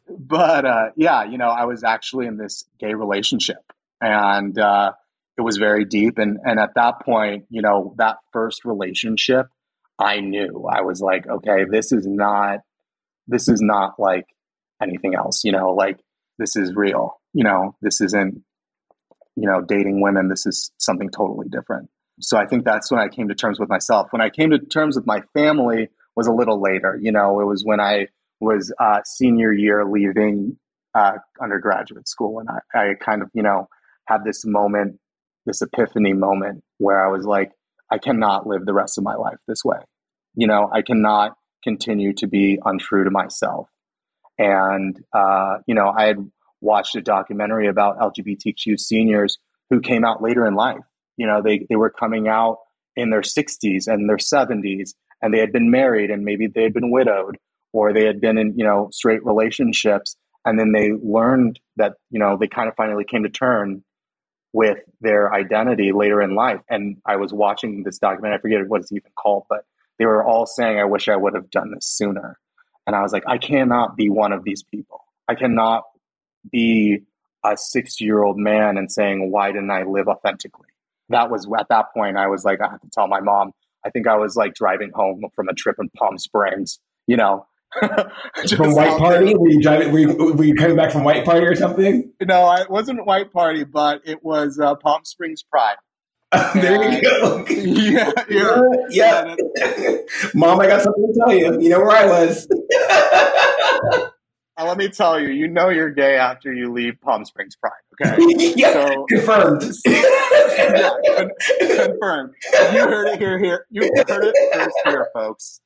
but 0.07 0.65
uh, 0.65 0.85
yeah, 0.95 1.25
you 1.25 1.37
know, 1.37 1.49
I 1.49 1.65
was 1.65 1.83
actually 1.83 2.25
in 2.25 2.37
this 2.37 2.65
gay 2.79 2.95
relationship, 2.95 3.57
and 4.01 4.57
uh, 4.57 4.93
it 5.37 5.41
was 5.41 5.57
very 5.57 5.85
deep. 5.85 6.17
And 6.17 6.39
and 6.43 6.59
at 6.59 6.73
that 6.75 7.01
point, 7.01 7.45
you 7.49 7.61
know, 7.61 7.93
that 7.97 8.17
first 8.31 8.65
relationship, 8.65 9.47
I 9.99 10.19
knew 10.19 10.67
I 10.71 10.81
was 10.81 11.01
like, 11.01 11.27
okay, 11.27 11.65
this 11.69 11.91
is 11.91 12.07
not, 12.07 12.59
this 13.27 13.47
is 13.47 13.61
not 13.61 13.99
like 13.99 14.25
anything 14.83 15.15
else. 15.15 15.43
You 15.43 15.51
know, 15.51 15.71
like 15.73 15.99
this 16.37 16.55
is 16.55 16.73
real. 16.75 17.19
You 17.33 17.43
know, 17.43 17.75
this 17.81 18.01
isn't, 18.01 18.43
you 19.35 19.49
know, 19.49 19.61
dating 19.61 20.01
women. 20.01 20.29
This 20.29 20.45
is 20.45 20.71
something 20.77 21.09
totally 21.09 21.47
different. 21.49 21.89
So 22.19 22.37
I 22.37 22.45
think 22.45 22.63
that's 22.63 22.91
when 22.91 22.99
I 22.99 23.07
came 23.07 23.29
to 23.29 23.35
terms 23.35 23.59
with 23.59 23.69
myself. 23.69 24.07
When 24.11 24.21
I 24.21 24.29
came 24.29 24.51
to 24.51 24.59
terms 24.59 24.95
with 24.95 25.07
my 25.07 25.21
family 25.33 25.89
was 26.15 26.27
a 26.27 26.31
little 26.31 26.61
later. 26.61 26.99
You 27.01 27.11
know, 27.11 27.39
it 27.39 27.45
was 27.45 27.63
when 27.65 27.79
I 27.79 28.07
was 28.39 28.71
uh, 28.79 28.99
senior 29.03 29.51
year 29.51 29.83
leaving 29.85 30.57
uh, 30.93 31.13
undergraduate 31.41 32.07
school, 32.07 32.39
and 32.39 32.49
I, 32.49 32.91
I 32.91 32.93
kind 32.93 33.23
of, 33.23 33.29
you 33.33 33.41
know, 33.41 33.67
had 34.05 34.23
this 34.23 34.45
moment 34.45 34.99
this 35.45 35.61
epiphany 35.61 36.13
moment 36.13 36.63
where 36.77 37.03
I 37.03 37.11
was 37.11 37.25
like, 37.25 37.51
I 37.89 37.97
cannot 37.97 38.47
live 38.47 38.65
the 38.65 38.73
rest 38.73 38.97
of 38.97 39.03
my 39.03 39.15
life 39.15 39.37
this 39.47 39.63
way. 39.63 39.77
You 40.35 40.47
know, 40.47 40.69
I 40.71 40.81
cannot 40.81 41.35
continue 41.63 42.13
to 42.15 42.27
be 42.27 42.59
untrue 42.63 43.03
to 43.03 43.11
myself. 43.11 43.67
And, 44.37 44.99
uh, 45.13 45.57
you 45.67 45.75
know, 45.75 45.93
I 45.95 46.05
had 46.05 46.17
watched 46.61 46.95
a 46.95 47.01
documentary 47.01 47.67
about 47.67 47.99
LGBTQ 47.99 48.79
seniors 48.79 49.37
who 49.69 49.81
came 49.81 50.05
out 50.05 50.21
later 50.21 50.45
in 50.47 50.55
life. 50.55 50.83
You 51.17 51.27
know, 51.27 51.41
they, 51.41 51.65
they 51.69 51.75
were 51.75 51.91
coming 51.91 52.27
out 52.27 52.59
in 52.95 53.09
their 53.09 53.21
60s 53.21 53.87
and 53.87 54.09
their 54.09 54.17
70s, 54.17 54.93
and 55.21 55.33
they 55.33 55.39
had 55.39 55.51
been 55.51 55.71
married 55.71 56.09
and 56.09 56.23
maybe 56.23 56.47
they 56.47 56.63
had 56.63 56.73
been 56.73 56.91
widowed 56.91 57.37
or 57.71 57.93
they 57.93 58.05
had 58.05 58.21
been 58.21 58.37
in, 58.37 58.57
you 58.57 58.65
know, 58.65 58.89
straight 58.91 59.25
relationships. 59.25 60.15
And 60.45 60.59
then 60.59 60.71
they 60.73 60.91
learned 60.91 61.59
that, 61.77 61.93
you 62.09 62.19
know, 62.19 62.37
they 62.37 62.47
kind 62.47 62.67
of 62.67 62.75
finally 62.75 63.05
came 63.05 63.23
to 63.23 63.29
term 63.29 63.83
with 64.51 64.77
their 65.01 65.33
identity 65.33 65.91
later 65.91 66.21
in 66.21 66.35
life. 66.35 66.61
And 66.69 66.97
I 67.05 67.15
was 67.15 67.33
watching 67.33 67.83
this 67.83 67.97
documentary, 67.97 68.37
I 68.37 68.41
forget 68.41 68.67
what 68.67 68.81
it's 68.81 68.91
even 68.91 69.11
called, 69.15 69.45
but 69.49 69.65
they 69.97 70.05
were 70.05 70.23
all 70.23 70.45
saying, 70.45 70.79
I 70.79 70.85
wish 70.85 71.07
I 71.07 71.15
would 71.15 71.33
have 71.33 71.49
done 71.49 71.71
this 71.73 71.87
sooner. 71.87 72.37
And 72.85 72.95
I 72.95 73.01
was 73.01 73.13
like, 73.13 73.23
I 73.27 73.37
cannot 73.37 73.95
be 73.95 74.09
one 74.09 74.33
of 74.33 74.43
these 74.43 74.63
people. 74.63 75.01
I 75.27 75.35
cannot 75.35 75.83
be 76.51 76.99
a 77.45 77.55
six 77.57 78.01
year 78.01 78.23
old 78.23 78.37
man 78.37 78.77
and 78.77 78.91
saying, 78.91 79.31
why 79.31 79.51
didn't 79.51 79.71
I 79.71 79.83
live 79.83 80.07
authentically? 80.07 80.67
That 81.09 81.29
was 81.29 81.47
at 81.57 81.67
that 81.69 81.93
point, 81.93 82.17
I 82.17 82.27
was 82.27 82.43
like, 82.43 82.59
I 82.61 82.69
have 82.69 82.81
to 82.81 82.89
tell 82.89 83.07
my 83.07 83.19
mom. 83.19 83.51
I 83.85 83.89
think 83.89 84.07
I 84.07 84.15
was 84.15 84.35
like 84.35 84.53
driving 84.53 84.91
home 84.93 85.23
from 85.35 85.49
a 85.49 85.53
trip 85.53 85.75
in 85.79 85.89
Palm 85.97 86.17
Springs, 86.17 86.79
you 87.07 87.17
know, 87.17 87.45
from 87.81 88.73
White 88.73 88.97
Party? 88.97 89.35
Were 89.35 89.49
you 89.49 89.61
driving? 89.61 89.91
Were 89.91 89.99
you, 89.99 90.33
were 90.33 90.43
you, 90.43 90.55
coming 90.55 90.77
back 90.77 90.91
from 90.91 91.03
White 91.03 91.25
Party 91.25 91.45
or 91.45 91.55
something? 91.55 92.11
No, 92.21 92.51
it 92.53 92.69
wasn't 92.69 93.05
White 93.05 93.33
Party, 93.33 93.63
but 93.63 94.01
it 94.05 94.23
was 94.23 94.59
uh, 94.59 94.75
Palm 94.75 95.01
Springs 95.03 95.43
Pride. 95.43 95.75
there 96.53 96.91
you 96.91 97.01
go. 97.01 97.45
yeah, 97.47 98.11
yeah, 98.29 98.61
yeah. 98.89 99.35
yeah. 99.57 99.97
Mom, 100.33 100.59
I 100.59 100.67
got 100.67 100.81
something 100.81 101.13
to 101.13 101.19
tell 101.19 101.33
you. 101.33 101.61
You 101.61 101.69
know 101.69 101.79
where 101.79 101.91
I 101.91 102.05
was. 102.05 102.47
Let 104.57 104.77
me 104.77 104.87
tell 104.87 105.19
you, 105.19 105.29
you 105.29 105.47
know 105.47 105.69
you're 105.69 105.89
gay 105.89 106.15
after 106.15 106.53
you 106.53 106.71
leave 106.71 106.93
Palm 107.01 107.25
Springs 107.25 107.55
Pride. 107.55 107.71
Okay, 108.01 108.53
yeah, 108.55 108.71
so, 108.71 109.05
confirmed. 109.09 109.63
yeah, 109.85 110.89
con- 111.17 111.31
confirmed. 111.59 112.33
You 112.71 112.79
heard 112.79 113.07
it 113.09 113.19
here. 113.19 113.37
Here, 113.39 113.65
you 113.69 113.81
heard 114.07 114.23
it 114.23 114.53
first 114.53 114.75
here, 114.85 115.09
folks 115.13 115.59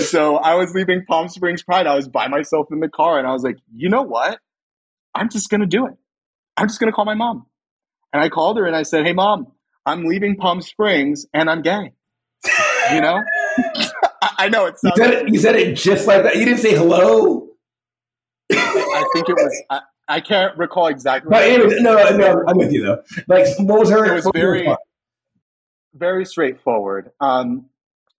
so 0.00 0.36
I 0.36 0.54
was 0.54 0.74
leaving 0.74 1.04
Palm 1.04 1.28
Springs 1.28 1.62
Pride. 1.62 1.86
I 1.86 1.94
was 1.94 2.08
by 2.08 2.28
myself 2.28 2.68
in 2.70 2.80
the 2.80 2.88
car 2.88 3.18
and 3.18 3.26
I 3.26 3.32
was 3.32 3.42
like, 3.42 3.56
you 3.74 3.88
know 3.88 4.02
what? 4.02 4.38
I'm 5.14 5.28
just 5.28 5.50
going 5.50 5.60
to 5.60 5.66
do 5.66 5.86
it. 5.86 5.94
I'm 6.56 6.68
just 6.68 6.80
going 6.80 6.90
to 6.90 6.94
call 6.94 7.04
my 7.04 7.14
mom. 7.14 7.46
And 8.12 8.22
I 8.22 8.28
called 8.28 8.56
her 8.58 8.66
and 8.66 8.76
I 8.76 8.82
said, 8.82 9.06
hey, 9.06 9.12
mom, 9.12 9.48
I'm 9.86 10.04
leaving 10.04 10.36
Palm 10.36 10.60
Springs 10.60 11.26
and 11.32 11.50
I'm 11.50 11.62
gay. 11.62 11.92
You 12.92 13.00
know? 13.00 13.22
I 14.38 14.48
know 14.48 14.66
it 14.66 14.78
sounds. 14.78 14.96
You 14.96 15.04
said 15.04 15.14
it, 15.14 15.28
you 15.28 15.38
said 15.38 15.56
it 15.56 15.76
just 15.76 16.06
like 16.06 16.22
that. 16.24 16.36
You 16.36 16.44
didn't 16.44 16.60
say 16.60 16.74
hello. 16.74 17.48
I 18.50 19.04
think 19.14 19.28
it 19.28 19.34
was. 19.34 19.62
I, 19.70 19.80
I 20.08 20.20
can't 20.20 20.56
recall 20.58 20.88
exactly. 20.88 21.30
But 21.30 21.44
anyway, 21.44 21.76
no, 21.78 22.16
no, 22.16 22.44
I'm 22.46 22.56
with 22.56 22.72
you 22.72 22.82
though. 22.82 23.02
Like, 23.28 23.46
what 23.58 23.80
was 23.80 23.90
her? 23.90 24.04
It 24.04 24.14
was 24.14 24.30
very, 24.34 24.68
very 25.94 26.24
straightforward. 26.24 27.10
Um, 27.20 27.66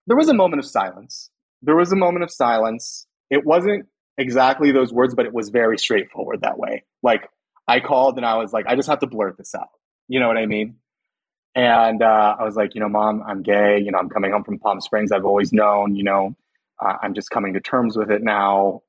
there 0.07 0.17
was 0.17 0.29
a 0.29 0.33
moment 0.33 0.59
of 0.59 0.65
silence 0.65 1.29
there 1.63 1.75
was 1.75 1.91
a 1.91 1.95
moment 1.95 2.23
of 2.23 2.31
silence. 2.31 3.07
It 3.29 3.45
wasn't 3.45 3.87
exactly 4.17 4.71
those 4.71 4.93
words, 4.93 5.15
but 5.15 5.25
it 5.25 5.33
was 5.33 5.49
very 5.49 5.79
straightforward 5.79 6.41
that 6.41 6.59
way. 6.59 6.83
Like 7.01 7.29
I 7.67 7.79
called 7.79 8.17
and 8.17 8.25
I 8.25 8.35
was 8.35 8.53
like, 8.53 8.67
I 8.67 8.75
just 8.75 8.89
have 8.89 8.99
to 8.99 9.07
blurt 9.07 9.37
this 9.37 9.55
out. 9.55 9.69
You 10.07 10.19
know 10.19 10.27
what 10.27 10.37
I 10.37 10.45
mean? 10.45 10.75
And 11.55 12.01
uh, 12.01 12.35
I 12.39 12.43
was 12.43 12.55
like, 12.55 12.73
you 12.73 12.81
know, 12.81 12.89
mom, 12.89 13.23
I'm 13.27 13.43
gay. 13.43 13.79
You 13.79 13.91
know, 13.91 13.99
I'm 13.99 14.09
coming 14.09 14.31
home 14.31 14.43
from 14.43 14.59
Palm 14.59 14.81
Springs. 14.81 15.11
I've 15.11 15.25
always 15.25 15.53
known, 15.53 15.95
you 15.95 16.03
know, 16.03 16.35
uh, 16.83 16.95
I'm 17.01 17.13
just 17.13 17.29
coming 17.29 17.53
to 17.53 17.59
terms 17.59 17.95
with 17.95 18.09
it 18.09 18.23
now. 18.23 18.81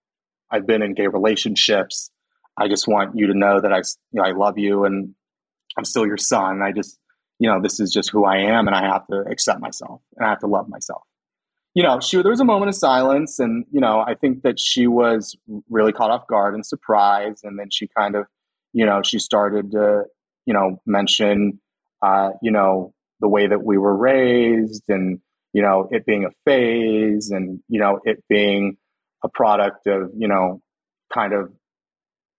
I've 0.50 0.66
been 0.66 0.82
in 0.82 0.94
gay 0.94 1.06
relationships. 1.06 2.10
I 2.56 2.68
just 2.68 2.88
want 2.88 3.16
you 3.16 3.26
to 3.26 3.34
know 3.34 3.60
that 3.60 3.72
I, 3.72 3.78
you 3.78 4.20
know, 4.20 4.22
I 4.22 4.32
love 4.32 4.58
you 4.58 4.84
and 4.84 5.14
I'm 5.76 5.84
still 5.84 6.06
your 6.06 6.16
son. 6.16 6.62
I 6.62 6.72
just, 6.72 6.98
you 7.38 7.50
know, 7.50 7.60
this 7.60 7.80
is 7.80 7.92
just 7.92 8.10
who 8.10 8.24
I 8.24 8.38
am 8.38 8.66
and 8.66 8.76
I 8.76 8.82
have 8.88 9.06
to 9.08 9.24
accept 9.30 9.60
myself 9.60 10.00
and 10.16 10.26
I 10.26 10.30
have 10.30 10.40
to 10.40 10.46
love 10.46 10.68
myself 10.68 11.02
you 11.74 11.82
know, 11.82 11.98
she 11.98 12.22
there 12.22 12.30
was 12.30 12.40
a 12.40 12.44
moment 12.44 12.68
of 12.68 12.76
silence, 12.76 13.40
and 13.40 13.66
you 13.70 13.80
know, 13.80 14.00
I 14.00 14.14
think 14.14 14.42
that 14.42 14.60
she 14.60 14.86
was 14.86 15.36
really 15.68 15.92
caught 15.92 16.10
off 16.10 16.26
guard 16.28 16.54
and 16.54 16.64
surprised, 16.64 17.44
and 17.44 17.58
then 17.58 17.68
she 17.70 17.88
kind 17.88 18.14
of, 18.14 18.26
you 18.72 18.86
know, 18.86 19.02
she 19.02 19.18
started 19.18 19.72
to, 19.72 20.04
you 20.46 20.54
know, 20.54 20.80
mention, 20.86 21.60
uh, 22.04 22.30
you 22.42 22.50
know, 22.50 22.92
the 23.20 23.28
way 23.28 23.46
that 23.46 23.64
we 23.64 23.78
were 23.78 23.96
raised, 23.96 24.84
and 24.88 25.20
you 25.52 25.62
know, 25.62 25.88
it 25.90 26.04
being 26.04 26.24
a 26.24 26.30
phase, 26.44 27.30
and 27.30 27.60
you 27.68 27.80
know, 27.80 28.00
it 28.04 28.22
being 28.28 28.76
a 29.22 29.28
product 29.28 29.86
of, 29.86 30.10
you 30.16 30.28
know, 30.28 30.60
kind 31.12 31.32
of 31.32 31.50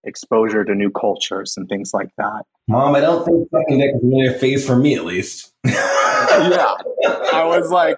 exposure 0.03 0.63
to 0.63 0.75
new 0.75 0.91
cultures 0.91 1.55
and 1.57 1.67
things 1.67 1.91
like 1.93 2.09
that. 2.17 2.43
Mom, 2.67 2.93
I 2.93 2.99
don't 2.99 3.25
think 3.25 3.49
sucking 3.49 3.79
dick 3.79 3.95
is 3.95 4.01
really 4.03 4.27
a 4.27 4.33
phase 4.33 4.65
for 4.65 4.75
me, 4.75 4.95
at 4.95 5.03
least. 5.03 5.51
yeah, 5.65 5.73
I 7.33 7.43
was 7.45 7.71
like, 7.71 7.97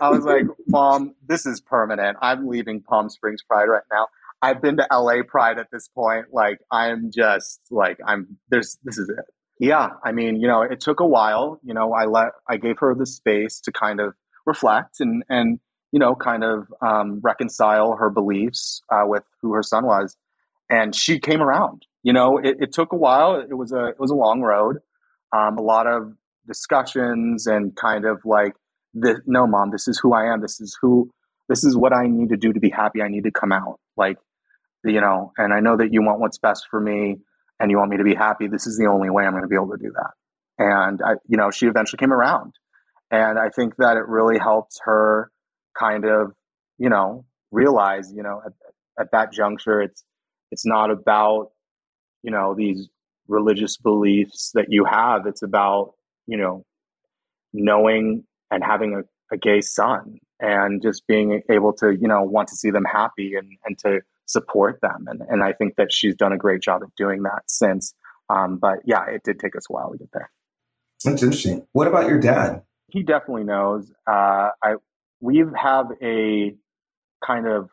I 0.00 0.10
was 0.10 0.24
like, 0.24 0.46
Mom, 0.66 1.14
this 1.26 1.46
is 1.46 1.60
permanent. 1.60 2.18
I'm 2.20 2.48
leaving 2.48 2.80
Palm 2.82 3.08
Springs 3.08 3.42
Pride 3.48 3.66
right 3.66 3.84
now. 3.92 4.08
I've 4.42 4.60
been 4.60 4.76
to 4.78 4.86
LA 4.92 5.22
Pride 5.26 5.58
at 5.58 5.68
this 5.70 5.88
point. 5.88 6.26
Like, 6.32 6.58
I'm 6.70 7.12
just 7.14 7.60
like, 7.70 7.98
I'm 8.04 8.36
there's 8.48 8.78
this 8.82 8.98
is 8.98 9.08
it. 9.08 9.24
Yeah, 9.58 9.90
I 10.04 10.12
mean, 10.12 10.40
you 10.40 10.48
know, 10.48 10.62
it 10.62 10.80
took 10.80 11.00
a 11.00 11.06
while. 11.06 11.60
You 11.62 11.74
know, 11.74 11.92
I 11.92 12.06
let 12.06 12.28
I 12.48 12.56
gave 12.56 12.78
her 12.80 12.94
the 12.94 13.06
space 13.06 13.60
to 13.60 13.72
kind 13.72 14.00
of 14.00 14.14
reflect 14.46 15.00
and 15.00 15.22
and 15.28 15.60
you 15.94 16.00
know, 16.00 16.16
kind 16.16 16.42
of 16.42 16.66
um, 16.84 17.20
reconcile 17.22 17.94
her 17.94 18.10
beliefs 18.10 18.82
uh, 18.90 19.04
with 19.04 19.22
who 19.40 19.52
her 19.52 19.62
son 19.62 19.86
was. 19.86 20.16
And 20.68 20.92
she 20.92 21.20
came 21.20 21.40
around. 21.40 21.86
You 22.02 22.12
know, 22.12 22.36
it, 22.36 22.56
it, 22.58 22.72
took 22.72 22.90
a 22.90 22.96
while. 22.96 23.36
It 23.36 23.54
was 23.54 23.70
a 23.70 23.90
it 23.90 24.00
was 24.00 24.10
a 24.10 24.16
long 24.16 24.40
road. 24.40 24.78
Um, 25.32 25.56
a 25.56 25.62
lot 25.62 25.86
of 25.86 26.12
discussions 26.48 27.46
and 27.46 27.76
kind 27.76 28.06
of 28.06 28.18
like, 28.24 28.54
this, 28.92 29.20
no, 29.24 29.46
mom, 29.46 29.70
this 29.70 29.86
is 29.86 30.00
who 30.00 30.14
I 30.14 30.32
am. 30.32 30.40
This 30.40 30.60
is 30.60 30.76
who. 30.82 31.12
This 31.48 31.62
is 31.62 31.76
what 31.76 31.92
I 31.94 32.08
need 32.08 32.30
to 32.30 32.36
do 32.36 32.52
to 32.52 32.58
be 32.58 32.70
happy. 32.70 33.00
I 33.00 33.06
need 33.06 33.22
to 33.24 33.30
come 33.30 33.52
out. 33.52 33.78
Like, 33.96 34.16
you 34.84 35.00
know, 35.00 35.32
and 35.38 35.54
I 35.54 35.60
know 35.60 35.76
that 35.76 35.92
you 35.92 36.02
want 36.02 36.18
what's 36.18 36.38
best 36.38 36.66
for 36.68 36.80
me, 36.80 37.18
and 37.60 37.70
you 37.70 37.78
want 37.78 37.90
me 37.90 37.98
to 37.98 38.04
be 38.04 38.14
happy. 38.14 38.48
This 38.48 38.66
is 38.66 38.78
the 38.78 38.86
only 38.86 39.10
way 39.10 39.24
I'm 39.24 39.32
going 39.32 39.42
to 39.42 39.48
be 39.48 39.56
able 39.56 39.70
to 39.70 39.82
do 39.82 39.92
that. 39.94 40.10
And 40.58 41.00
I, 41.04 41.14
you 41.26 41.36
know, 41.36 41.50
she 41.50 41.66
eventually 41.66 41.98
came 41.98 42.12
around, 42.12 42.54
and 43.10 43.38
I 43.38 43.48
think 43.48 43.76
that 43.78 43.96
it 43.96 44.06
really 44.06 44.38
helped 44.38 44.78
her 44.84 45.30
kind 45.78 46.04
of, 46.04 46.32
you 46.78 46.88
know, 46.88 47.24
realize, 47.50 48.12
you 48.14 48.22
know, 48.22 48.40
at, 48.44 48.52
at 48.98 49.10
that 49.12 49.32
juncture, 49.32 49.82
it's 49.82 50.04
it's 50.50 50.64
not 50.64 50.90
about, 50.90 51.50
you 52.22 52.30
know, 52.30 52.54
these 52.54 52.88
religious 53.26 53.76
beliefs 53.76 54.52
that 54.54 54.66
you 54.68 54.84
have. 54.84 55.26
It's 55.26 55.42
about, 55.42 55.94
you 56.26 56.36
know, 56.36 56.64
knowing 57.52 58.24
and 58.50 58.62
having 58.62 58.94
a, 58.94 59.34
a 59.34 59.38
gay 59.38 59.60
son 59.60 60.18
and 60.38 60.82
just 60.82 61.06
being 61.06 61.42
able 61.50 61.72
to, 61.72 61.90
you 61.90 62.06
know, 62.06 62.22
want 62.22 62.48
to 62.48 62.56
see 62.56 62.70
them 62.70 62.84
happy 62.84 63.34
and, 63.34 63.48
and 63.64 63.78
to 63.78 64.00
support 64.26 64.80
them. 64.80 65.06
And, 65.08 65.22
and 65.28 65.42
I 65.42 65.52
think 65.52 65.76
that 65.76 65.92
she's 65.92 66.14
done 66.14 66.32
a 66.32 66.38
great 66.38 66.62
job 66.62 66.82
of 66.82 66.94
doing 66.96 67.22
that 67.22 67.42
since. 67.46 67.94
Um, 68.28 68.58
but 68.58 68.78
yeah, 68.84 69.04
it 69.06 69.22
did 69.22 69.38
take 69.38 69.56
us 69.56 69.66
a 69.68 69.72
while 69.72 69.90
to 69.90 69.98
get 69.98 70.08
there. 70.12 70.30
That's 71.04 71.22
interesting. 71.22 71.66
What 71.72 71.86
about 71.86 72.08
your 72.08 72.18
dad? 72.18 72.62
He 72.88 73.02
definitely 73.02 73.44
knows. 73.44 73.92
Uh, 74.06 74.50
I 74.62 74.74
we 75.20 75.42
have 75.56 75.86
a 76.02 76.54
kind 77.24 77.46
of 77.46 77.70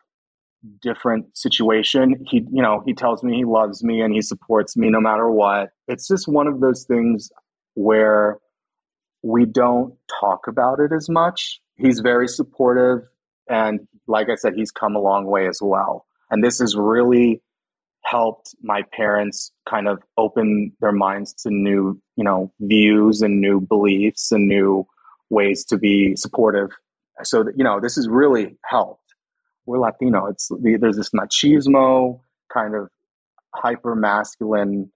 different 0.80 1.36
situation. 1.36 2.24
He, 2.28 2.38
you 2.50 2.62
know, 2.62 2.82
he 2.86 2.94
tells 2.94 3.22
me 3.22 3.36
he 3.36 3.44
loves 3.44 3.82
me 3.82 4.00
and 4.00 4.12
he 4.12 4.22
supports 4.22 4.76
me 4.76 4.90
no 4.90 5.00
matter 5.00 5.30
what. 5.30 5.70
It's 5.88 6.08
just 6.08 6.28
one 6.28 6.46
of 6.46 6.60
those 6.60 6.84
things 6.84 7.30
where 7.74 8.38
we 9.22 9.44
don't 9.44 9.94
talk 10.20 10.46
about 10.48 10.80
it 10.80 10.92
as 10.94 11.08
much. 11.08 11.60
He's 11.76 12.00
very 12.00 12.28
supportive. 12.28 13.06
And 13.48 13.80
like 14.06 14.28
I 14.28 14.36
said, 14.36 14.54
he's 14.54 14.70
come 14.70 14.94
a 14.94 15.00
long 15.00 15.26
way 15.26 15.46
as 15.48 15.60
well. 15.60 16.06
And 16.32 16.42
this 16.42 16.58
has 16.58 16.74
really 16.74 17.42
helped 18.04 18.56
my 18.62 18.82
parents 18.92 19.52
kind 19.68 19.86
of 19.86 20.02
open 20.16 20.72
their 20.80 20.92
minds 20.92 21.34
to 21.44 21.50
new, 21.50 22.00
you 22.16 22.24
know, 22.24 22.52
views 22.58 23.20
and 23.20 23.40
new 23.40 23.60
beliefs 23.60 24.32
and 24.32 24.48
new 24.48 24.86
ways 25.30 25.64
to 25.66 25.78
be 25.78 26.16
supportive. 26.16 26.70
So 27.22 27.44
that, 27.44 27.52
you 27.56 27.62
know 27.62 27.80
this 27.80 27.96
has 27.96 28.08
really 28.08 28.56
helped. 28.64 29.14
We're 29.66 29.78
latino. 29.78 30.26
It's 30.26 30.50
there's 30.60 30.96
this 30.96 31.10
machismo 31.10 32.20
kind 32.52 32.74
of 32.74 32.88
hyper 33.54 33.94
masculine 33.94 34.90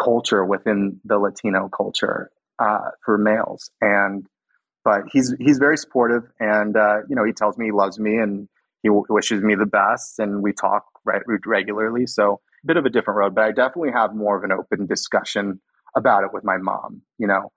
culture 0.00 0.44
within 0.44 1.00
the 1.04 1.18
latino 1.18 1.68
culture 1.68 2.30
uh, 2.60 2.90
for 3.04 3.18
males. 3.18 3.70
And 3.80 4.26
but 4.84 5.02
he's 5.12 5.34
he's 5.40 5.58
very 5.58 5.76
supportive 5.76 6.22
and 6.38 6.76
uh, 6.76 6.98
you 7.08 7.16
know 7.16 7.24
he 7.24 7.32
tells 7.32 7.58
me 7.58 7.66
he 7.66 7.72
loves 7.72 7.98
me 7.98 8.16
and 8.16 8.48
he 8.82 8.90
wishes 8.90 9.42
me 9.42 9.54
the 9.54 9.66
best 9.66 10.18
and 10.18 10.42
we 10.42 10.52
talk 10.52 10.84
right, 11.04 11.22
regularly 11.46 12.06
so 12.06 12.40
a 12.64 12.66
bit 12.66 12.76
of 12.76 12.84
a 12.84 12.90
different 12.90 13.18
road 13.18 13.34
but 13.34 13.44
i 13.44 13.52
definitely 13.52 13.92
have 13.92 14.14
more 14.14 14.36
of 14.36 14.44
an 14.44 14.52
open 14.52 14.86
discussion 14.86 15.60
about 15.96 16.24
it 16.24 16.30
with 16.32 16.44
my 16.44 16.56
mom 16.56 17.02
you 17.18 17.26
know 17.26 17.50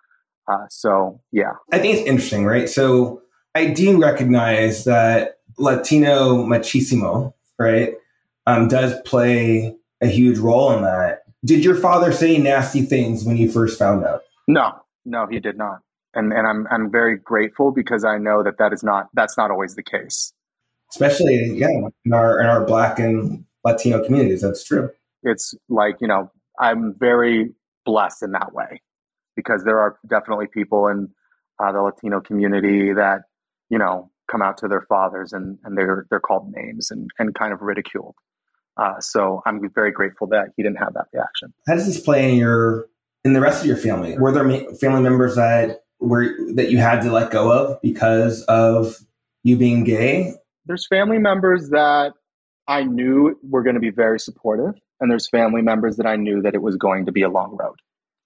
uh, 0.51 0.65
so 0.69 1.21
yeah 1.31 1.53
i 1.71 1.79
think 1.79 1.97
it's 1.97 2.07
interesting 2.07 2.45
right 2.45 2.69
so 2.69 3.21
I 3.53 3.67
do 3.67 4.01
recognize 4.01 4.85
that 4.85 5.39
Latino 5.57 6.45
machismo, 6.45 7.33
right, 7.59 7.95
um, 8.47 8.67
does 8.67 8.93
play 9.05 9.75
a 10.01 10.07
huge 10.07 10.37
role 10.37 10.71
in 10.73 10.83
that. 10.83 11.23
Did 11.43 11.63
your 11.63 11.75
father 11.75 12.11
say 12.11 12.37
nasty 12.37 12.83
things 12.83 13.25
when 13.25 13.37
you 13.37 13.51
first 13.51 13.77
found 13.77 14.05
out? 14.05 14.21
No, 14.47 14.73
no, 15.05 15.27
he 15.27 15.39
did 15.39 15.57
not. 15.57 15.79
And 16.13 16.33
and 16.33 16.45
I'm 16.45 16.67
I'm 16.69 16.91
very 16.91 17.17
grateful 17.17 17.71
because 17.71 18.03
I 18.03 18.17
know 18.17 18.43
that 18.43 18.57
that 18.59 18.73
is 18.73 18.83
not 18.83 19.07
that's 19.13 19.37
not 19.37 19.49
always 19.49 19.75
the 19.75 19.83
case. 19.83 20.33
Especially 20.93 21.57
yeah, 21.57 21.69
in 22.05 22.13
our 22.13 22.39
in 22.39 22.47
our 22.47 22.65
Black 22.65 22.99
and 22.99 23.45
Latino 23.63 24.03
communities, 24.03 24.41
that's 24.41 24.63
true. 24.63 24.89
It's 25.23 25.55
like 25.69 25.95
you 26.01 26.07
know 26.07 26.31
I'm 26.59 26.95
very 26.99 27.51
blessed 27.85 28.23
in 28.23 28.31
that 28.31 28.53
way 28.53 28.81
because 29.35 29.63
there 29.63 29.79
are 29.79 29.97
definitely 30.07 30.47
people 30.47 30.87
in 30.87 31.09
uh, 31.63 31.71
the 31.71 31.81
Latino 31.81 32.19
community 32.19 32.93
that 32.93 33.21
you 33.71 33.79
know, 33.79 34.11
come 34.29 34.43
out 34.43 34.57
to 34.59 34.67
their 34.67 34.81
fathers 34.81 35.33
and, 35.33 35.57
and 35.63 35.75
they're 35.75 36.05
they're 36.11 36.19
called 36.19 36.51
names 36.53 36.91
and, 36.91 37.09
and 37.17 37.33
kind 37.33 37.53
of 37.53 37.61
ridiculed. 37.61 38.15
Uh, 38.77 38.99
so 38.99 39.41
I'm 39.45 39.67
very 39.73 39.91
grateful 39.91 40.27
that 40.27 40.49
he 40.55 40.63
didn't 40.63 40.77
have 40.77 40.93
that 40.93 41.07
reaction. 41.13 41.53
How 41.67 41.75
does 41.75 41.87
this 41.87 41.99
play 41.99 42.29
in 42.29 42.37
your 42.37 42.87
in 43.23 43.33
the 43.33 43.41
rest 43.41 43.61
of 43.61 43.67
your 43.67 43.77
family? 43.77 44.17
Were 44.17 44.31
there 44.31 44.75
family 44.75 45.01
members 45.01 45.35
that 45.35 45.83
were 45.99 46.35
that 46.53 46.69
you 46.69 46.77
had 46.77 47.01
to 47.01 47.11
let 47.11 47.31
go 47.31 47.51
of 47.51 47.81
because 47.81 48.43
of 48.43 48.97
you 49.43 49.57
being 49.57 49.83
gay? 49.83 50.35
There's 50.71 50.87
family 50.87 51.17
members 51.17 51.69
that 51.69 52.13
I 52.67 52.83
knew 52.83 53.37
were 53.43 53.61
going 53.61 53.75
to 53.75 53.81
be 53.81 53.89
very 53.89 54.19
supportive, 54.19 54.75
and 54.99 55.11
there's 55.11 55.27
family 55.27 55.61
members 55.61 55.97
that 55.97 56.05
I 56.05 56.15
knew 56.15 56.41
that 56.43 56.55
it 56.55 56.61
was 56.61 56.77
going 56.77 57.05
to 57.07 57.11
be 57.11 57.23
a 57.23 57.29
long 57.29 57.57
road 57.59 57.75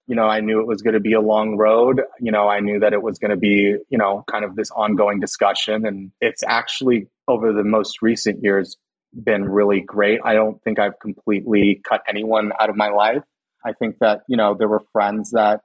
you 0.06 0.14
know, 0.14 0.26
I 0.26 0.40
knew 0.40 0.60
it 0.60 0.66
was 0.66 0.82
going 0.82 0.94
to 0.94 1.00
be 1.00 1.14
a 1.14 1.20
long 1.20 1.56
road. 1.56 2.02
You 2.20 2.30
know, 2.30 2.48
I 2.48 2.60
knew 2.60 2.78
that 2.78 2.92
it 2.92 3.02
was 3.02 3.18
going 3.18 3.32
to 3.32 3.36
be, 3.36 3.76
you 3.88 3.98
know, 3.98 4.24
kind 4.30 4.44
of 4.44 4.54
this 4.54 4.70
ongoing 4.70 5.18
discussion. 5.18 5.84
And 5.84 6.12
it's 6.20 6.42
actually 6.46 7.08
over 7.26 7.52
the 7.52 7.64
most 7.64 8.02
recent 8.02 8.42
years 8.42 8.76
been 9.24 9.44
really 9.44 9.80
great. 9.80 10.20
I 10.24 10.34
don't 10.34 10.62
think 10.62 10.78
I've 10.78 10.98
completely 11.00 11.80
cut 11.88 12.02
anyone 12.08 12.52
out 12.60 12.70
of 12.70 12.76
my 12.76 12.88
life. 12.88 13.22
I 13.64 13.72
think 13.72 13.96
that, 13.98 14.20
you 14.28 14.36
know, 14.36 14.54
there 14.56 14.68
were 14.68 14.82
friends 14.92 15.32
that 15.32 15.62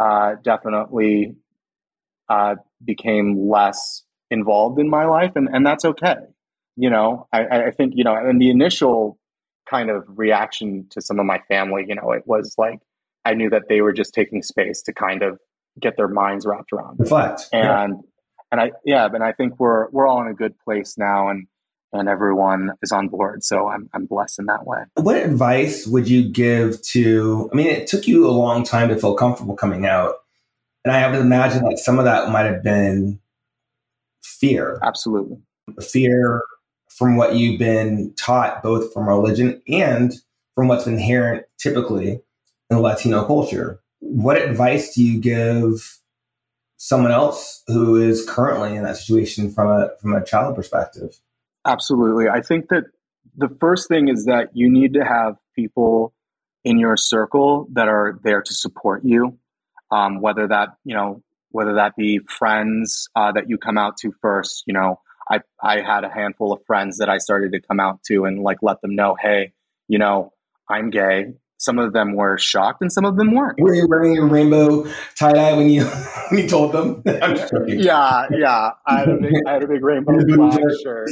uh, 0.00 0.34
definitely 0.42 1.36
uh, 2.28 2.56
became 2.84 3.48
less 3.48 4.02
involved 4.30 4.78
in 4.78 4.88
my 4.88 5.04
life, 5.06 5.32
and, 5.34 5.48
and 5.52 5.66
that's 5.66 5.84
okay. 5.84 6.16
You 6.76 6.90
know, 6.90 7.26
I, 7.32 7.46
I 7.46 7.70
think, 7.72 7.94
you 7.96 8.04
know, 8.04 8.14
and 8.14 8.40
the 8.40 8.50
initial 8.50 9.18
kind 9.68 9.90
of 9.90 10.04
reaction 10.06 10.86
to 10.90 11.00
some 11.00 11.18
of 11.18 11.26
my 11.26 11.40
family, 11.48 11.84
you 11.88 11.94
know, 11.94 12.12
it 12.12 12.22
was 12.26 12.54
like, 12.56 12.78
I 13.24 13.34
knew 13.34 13.50
that 13.50 13.68
they 13.68 13.80
were 13.80 13.92
just 13.92 14.14
taking 14.14 14.42
space 14.42 14.82
to 14.82 14.92
kind 14.92 15.22
of 15.22 15.38
get 15.80 15.96
their 15.96 16.08
minds 16.08 16.46
wrapped 16.46 16.72
around. 16.72 16.98
Reflect. 16.98 17.42
And 17.52 17.94
yeah. 17.94 18.00
and 18.52 18.60
I 18.60 18.72
yeah, 18.84 19.08
but 19.08 19.22
I 19.22 19.32
think 19.32 19.58
we're 19.58 19.88
we're 19.90 20.06
all 20.06 20.20
in 20.22 20.28
a 20.28 20.34
good 20.34 20.58
place 20.58 20.96
now 20.96 21.28
and 21.28 21.46
and 21.92 22.08
everyone 22.08 22.72
is 22.82 22.92
on 22.92 23.08
board. 23.08 23.44
So 23.44 23.68
I'm 23.68 23.88
I'm 23.92 24.06
blessed 24.06 24.38
in 24.38 24.46
that 24.46 24.66
way. 24.66 24.78
What 24.94 25.16
advice 25.16 25.86
would 25.86 26.08
you 26.08 26.28
give 26.28 26.80
to 26.82 27.50
I 27.52 27.56
mean 27.56 27.66
it 27.66 27.86
took 27.86 28.06
you 28.06 28.26
a 28.26 28.32
long 28.32 28.64
time 28.64 28.88
to 28.88 28.96
feel 28.96 29.14
comfortable 29.14 29.56
coming 29.56 29.86
out. 29.86 30.16
And 30.84 30.94
I 30.94 31.00
have 31.00 31.12
to 31.12 31.20
imagine 31.20 31.62
like 31.64 31.78
some 31.78 31.98
of 31.98 32.04
that 32.06 32.30
might 32.30 32.46
have 32.46 32.62
been 32.62 33.20
fear. 34.22 34.78
Absolutely. 34.82 35.38
Fear 35.80 36.42
from 36.88 37.16
what 37.16 37.34
you've 37.34 37.58
been 37.58 38.12
taught 38.14 38.62
both 38.62 38.92
from 38.92 39.08
religion 39.08 39.62
and 39.68 40.14
from 40.54 40.68
what's 40.68 40.86
inherent 40.86 41.44
typically 41.58 42.20
in 42.70 42.78
Latino 42.78 43.24
culture. 43.24 43.80
What 44.00 44.36
advice 44.36 44.94
do 44.94 45.04
you 45.04 45.20
give 45.20 45.98
someone 46.76 47.12
else 47.12 47.62
who 47.66 47.96
is 47.96 48.24
currently 48.28 48.76
in 48.76 48.84
that 48.84 48.96
situation 48.96 49.50
from 49.50 49.68
a 49.68 49.90
from 50.00 50.14
a 50.14 50.24
child 50.24 50.56
perspective? 50.56 51.18
Absolutely. 51.66 52.28
I 52.28 52.40
think 52.40 52.68
that 52.68 52.84
the 53.36 53.48
first 53.60 53.88
thing 53.88 54.08
is 54.08 54.24
that 54.24 54.50
you 54.54 54.70
need 54.70 54.94
to 54.94 55.04
have 55.04 55.36
people 55.54 56.14
in 56.64 56.78
your 56.78 56.96
circle 56.96 57.68
that 57.72 57.88
are 57.88 58.18
there 58.24 58.42
to 58.42 58.54
support 58.54 59.04
you, 59.04 59.38
um, 59.90 60.20
whether 60.20 60.48
that 60.48 60.70
you 60.84 60.94
know 60.94 61.22
whether 61.50 61.74
that 61.74 61.96
be 61.96 62.20
friends 62.28 63.08
uh, 63.16 63.32
that 63.32 63.48
you 63.48 63.58
come 63.58 63.78
out 63.78 63.96
to 63.98 64.12
first. 64.20 64.64
You 64.66 64.74
know, 64.74 65.00
I 65.30 65.40
I 65.62 65.80
had 65.80 66.04
a 66.04 66.10
handful 66.10 66.52
of 66.52 66.60
friends 66.66 66.98
that 66.98 67.08
I 67.08 67.18
started 67.18 67.52
to 67.52 67.60
come 67.60 67.80
out 67.80 68.02
to 68.04 68.24
and 68.24 68.42
like 68.42 68.58
let 68.62 68.80
them 68.80 68.94
know, 68.94 69.16
hey, 69.20 69.52
you 69.88 69.98
know, 69.98 70.32
I'm 70.68 70.90
gay 70.90 71.34
some 71.58 71.78
of 71.78 71.92
them 71.92 72.14
were 72.14 72.38
shocked 72.38 72.80
and 72.80 72.92
some 72.92 73.04
of 73.04 73.16
them 73.16 73.34
weren't. 73.34 73.60
Were 73.60 73.74
you 73.74 73.86
wearing 73.88 74.14
your 74.14 74.26
rainbow 74.26 74.84
tie 75.18 75.32
dye 75.32 75.54
when 75.54 75.68
you 75.68 75.84
when 76.30 76.42
you 76.42 76.48
told 76.48 76.72
them? 76.72 77.02
yeah, 77.66 78.26
yeah. 78.30 78.70
I 78.86 79.00
had 79.00 79.08
a 79.08 79.16
big, 79.16 79.32
I 79.46 79.52
had 79.52 79.62
a 79.64 79.68
big 79.68 79.82
rainbow 79.82 80.18
flag 80.34 80.62
shirt. 80.82 81.10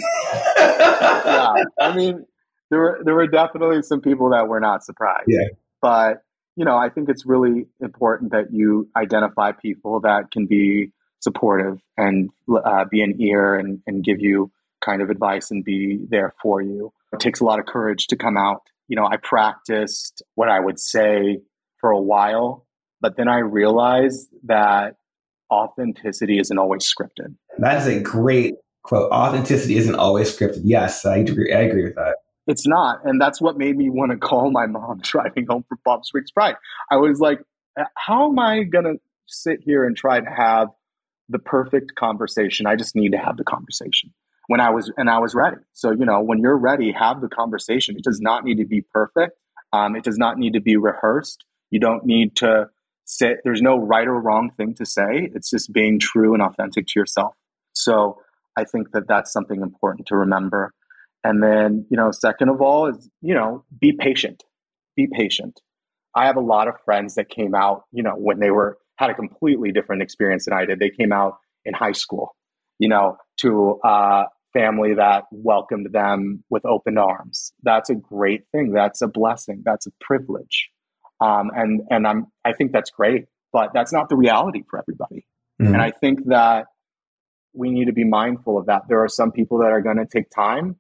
yeah, 0.57 1.53
I 1.81 1.95
mean, 1.95 2.25
there 2.71 2.79
were 2.79 3.01
there 3.05 3.15
were 3.15 3.27
definitely 3.27 3.83
some 3.83 4.01
people 4.01 4.31
that 4.31 4.49
were 4.49 4.61
not 4.61 4.85
surprised. 4.85 5.27
Yeah, 5.27 5.49
but 5.83 6.23
you 6.57 6.65
know, 6.65 6.77
I 6.77 6.89
think 6.89 7.09
it's 7.09 7.27
really 7.27 7.67
important 7.81 8.33
that 8.33 8.53
you 8.53 8.89
identify 8.97 9.53
people 9.53 10.01
that 10.01 10.31
can 10.33 10.47
be 10.47 10.93
supportive 11.21 11.79
and 11.97 12.31
uh, 12.65 12.85
be 12.91 13.03
an 13.03 13.21
ear 13.21 13.55
and, 13.55 13.81
and 13.87 14.05
give 14.05 14.21
you 14.21 14.51
kind 14.85 15.03
of 15.03 15.11
advice 15.11 15.51
and 15.51 15.65
be 15.65 16.05
there 16.09 16.35
for 16.43 16.61
you. 16.63 16.93
It 17.13 17.21
takes 17.21 17.41
a 17.41 17.45
lot 17.45 17.59
of 17.59 17.67
courage 17.67 18.07
to 18.09 18.17
come 18.17 18.37
out 18.37 18.63
you 18.89 18.97
know, 18.97 19.07
I 19.07 19.17
practiced 19.17 20.23
what 20.35 20.49
I 20.49 20.61
would 20.61 20.79
say 20.79 21.41
for 21.81 21.91
a 21.91 22.01
while, 22.01 22.67
but 23.01 23.17
then 23.17 23.29
I 23.29 23.39
realized 23.39 24.29
that 24.45 24.95
authenticity 25.53 26.39
isn't 26.39 26.59
always 26.59 26.87
scripted. 26.87 27.35
That 27.59 27.81
is 27.81 27.87
a 27.87 28.01
great, 28.01 28.55
quote, 28.83 29.11
authenticity 29.11 29.77
isn't 29.77 29.95
always 29.95 30.35
scripted. 30.37 30.63
Yes, 30.65 31.05
I 31.05 31.19
agree. 31.19 31.53
I 31.53 31.61
agree 31.61 31.85
with 31.85 31.95
that. 31.97 32.17
It's 32.47 32.67
not. 32.67 33.05
And 33.05 33.21
that's 33.21 33.41
what 33.41 33.59
made 33.59 33.77
me 33.77 33.91
want 33.91 34.13
to 34.13 34.19
call 34.19 34.51
my 34.51 34.67
mom 34.67 35.01
driving 35.03 35.47
home 35.47 35.65
from 35.69 35.79
Palm 35.85 36.03
Springs 36.05 36.31
Pride. 36.31 36.57
I 36.91 36.97
was 36.97 37.21
like, 37.21 37.41
how 37.95 38.31
am 38.31 38.39
I 38.39 38.63
going 38.63 38.85
to 38.85 38.97
sit 39.27 39.61
here 39.63 39.85
and 39.85 39.97
try 39.97 40.21
to 40.21 40.31
have 40.31 40.69
the 41.29 41.39
perfect 41.39 41.95
conversation? 41.95 42.67
I 42.67 42.77
just 42.77 42.95
need 42.95 43.13
to 43.13 43.19
have 43.19 43.37
the 43.37 43.45
conversation 43.45 44.13
when 44.47 44.61
I 44.61 44.71
was, 44.71 44.91
and 44.97 45.11
I 45.11 45.19
was 45.19 45.35
ready. 45.35 45.57
So, 45.73 45.91
you 45.91 46.07
know, 46.07 46.23
when 46.23 46.39
you're 46.39 46.57
ready, 46.57 46.93
have 46.93 47.21
the 47.21 47.29
conversation. 47.29 47.97
It 47.97 48.05
does 48.05 48.21
not 48.21 48.45
need 48.45 48.59
to 48.59 48.65
be 48.65 48.81
perfect. 48.81 49.37
Um, 49.73 49.97
it 49.97 50.05
does 50.05 50.17
not 50.17 50.39
need 50.39 50.53
to 50.55 50.61
be 50.61 50.77
rehearsed. 50.77 51.45
You 51.71 51.81
don't 51.81 52.07
need 52.07 52.37
to 52.37 52.71
say, 53.05 53.37
there's 53.45 53.63
no 53.63 53.77
right 53.77 54.07
or 54.07 54.19
wrong 54.19 54.53
thing 54.57 54.75
to 54.75 54.87
say. 54.87 55.31
It's 55.35 55.51
just 55.51 55.73
being 55.73 55.99
true 55.99 56.33
and 56.35 56.43
authentic 56.43 56.87
to 56.89 57.01
yourself. 57.01 57.35
So 57.73 58.21
I 58.57 58.65
think 58.65 58.93
that 58.93 59.09
that's 59.09 59.33
something 59.33 59.61
important 59.61 60.07
to 60.09 60.17
remember. 60.17 60.73
And 61.27 61.43
then, 61.43 61.87
you 61.91 61.97
know, 61.97 62.13
second 62.13 62.51
of 62.51 62.61
all 62.61 62.87
is, 62.87 63.11
you 63.21 63.35
know, 63.35 63.65
be 63.81 63.93
patient. 63.93 64.45
Be 64.95 65.09
patient. 65.13 65.61
I 66.15 66.27
have 66.27 66.37
a 66.37 66.41
lot 66.41 66.69
of 66.69 66.75
friends 66.85 67.17
that 67.17 67.29
came 67.29 67.53
out, 67.53 67.83
you 67.91 68.05
know, 68.05 68.13
when 68.13 68.39
they 68.39 68.53
were 68.53 68.79
had 68.97 69.11
a 69.11 69.15
completely 69.15 69.73
different 69.73 70.03
experience 70.03 70.45
than 70.45 70.55
I 70.55 70.65
did. 70.67 70.79
They 70.79 70.91
came 70.91 71.13
out 71.13 71.39
in 71.65 71.75
high 71.75 71.93
school, 71.93 72.37
you 72.79 72.89
know, 72.89 73.17
to 73.39 73.81
a 73.85 74.27
family 74.53 74.95
that 74.95 75.25
welcomed 75.33 75.89
them 75.93 76.45
with 76.49 76.65
open 76.65 76.97
arms. 76.97 77.53
That's 77.65 77.91
a 77.91 77.97
great 77.97 78.45
thing. 78.53 78.73
That's 78.73 79.03
a 79.03 79.09
blessing. 79.09 79.63
That's 79.65 79.89
a 79.89 79.91
privilege. 80.01 80.71
Um, 81.21 81.51
and 81.57 81.81
and 81.91 82.07
I'm 82.07 82.27
I 82.45 82.53
think 82.53 82.71
that's 82.71 82.91
great, 82.91 83.25
but 83.53 83.71
that's 83.75 83.93
not 83.93 84.09
the 84.09 84.17
reality 84.17 84.63
for 84.71 84.79
everybody. 84.79 85.27
Mm-hmm. 85.61 85.75
And 85.75 85.83
I 85.83 85.91
think 85.91 86.21
that 86.27 86.67
we 87.53 87.71
need 87.71 87.87
to 87.87 87.93
be 87.93 88.05
mindful 88.05 88.59
of 88.59 88.67
that. 88.67 88.83
There 88.89 89.03
are 89.03 89.09
some 89.09 89.33
people 89.33 89.59
that 89.59 89.73
are 89.73 89.81
going 89.81 89.97
to 89.97 90.07
take 90.07 90.31
time, 90.31 90.77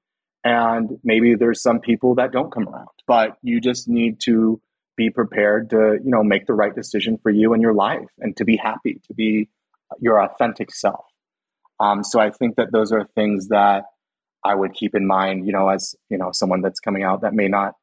and 0.47 1.01
maybe 1.03 1.35
there's 1.35 1.61
some 1.61 1.81
people 1.81 2.15
that 2.15 2.31
don't 2.31 2.53
come 2.53 2.69
around. 2.69 2.87
But 3.09 3.37
you 3.43 3.61
just 3.61 3.89
need 3.89 4.21
to 4.21 4.61
be 4.97 5.11
prepared 5.11 5.71
to, 5.71 5.99
you 6.03 6.11
know, 6.11 6.23
make 6.23 6.47
the 6.47 6.55
right 6.55 6.73
decision 6.73 7.19
for 7.21 7.31
you 7.31 7.53
and 7.53 7.61
your 7.61 7.75
life, 7.75 8.09
and 8.21 8.37
to 8.37 8.45
be 8.45 8.57
happy, 8.57 9.01
to 9.09 9.15
be 9.15 9.49
your 9.99 10.23
authentic 10.23 10.73
self. 10.73 11.05
Um, 11.81 12.05
so 12.05 12.21
I 12.21 12.31
think 12.31 12.55
that 12.57 12.71
those 12.73 12.93
are 12.93 13.05
things 13.17 13.49
that 13.49 13.85
I 14.45 14.55
would 14.55 14.73
keep 14.73 14.95
in 14.95 15.05
mind, 15.05 15.47
you 15.47 15.53
know, 15.53 15.69
as 15.69 15.97
you 16.11 16.17
know, 16.17 16.31
someone 16.33 16.63
that's 16.63 16.79
coming 16.79 17.03
out 17.03 17.23
that 17.23 17.35
may 17.35 17.49
not 17.49 17.75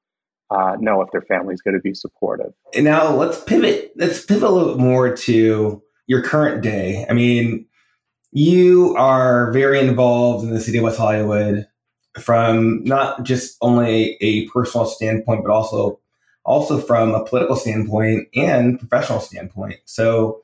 uh, 0.50 0.78
know 0.80 1.02
if 1.02 1.12
their 1.12 1.22
family 1.22 1.54
is 1.54 1.62
going 1.62 1.76
to 1.76 1.82
be 1.82 1.94
supportive. 1.94 2.54
And 2.74 2.86
now 2.86 3.14
let's 3.14 3.44
pivot. 3.44 3.92
Let's 3.98 4.26
pivot 4.26 4.44
a 4.44 4.50
little 4.50 4.78
more 4.78 5.14
to 5.16 5.84
your 6.08 6.22
current 6.22 6.64
day. 6.64 7.06
I 7.10 7.14
mean, 7.14 7.66
you 8.32 8.96
are 8.98 9.52
very 9.52 9.80
involved 9.80 10.46
in 10.46 10.54
the 10.54 10.62
city 10.62 10.78
of 10.78 10.86
West 10.86 10.98
Hollywood 10.98 11.68
from 12.20 12.84
not 12.84 13.24
just 13.24 13.58
only 13.62 14.18
a 14.22 14.48
personal 14.50 14.86
standpoint, 14.86 15.44
but 15.44 15.52
also 15.52 16.00
also 16.46 16.78
from 16.78 17.16
a 17.16 17.24
political 17.24 17.56
standpoint 17.56 18.28
and 18.36 18.78
professional 18.78 19.20
standpoint. 19.20 19.80
So 19.86 20.44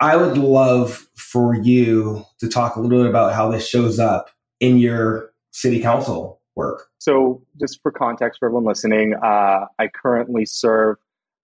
I 0.00 0.16
would 0.16 0.38
love 0.38 1.06
for 1.16 1.54
you 1.54 2.24
to 2.40 2.48
talk 2.48 2.76
a 2.76 2.80
little 2.80 2.98
bit 2.98 3.08
about 3.08 3.34
how 3.34 3.50
this 3.50 3.68
shows 3.68 3.98
up 3.98 4.30
in 4.58 4.78
your 4.78 5.32
city 5.52 5.80
council 5.80 6.40
work. 6.56 6.88
So, 6.98 7.42
just 7.60 7.80
for 7.82 7.90
context 7.90 8.38
for 8.38 8.46
everyone 8.46 8.64
listening, 8.64 9.14
uh, 9.14 9.66
I 9.78 9.88
currently 9.88 10.46
serve 10.46 10.96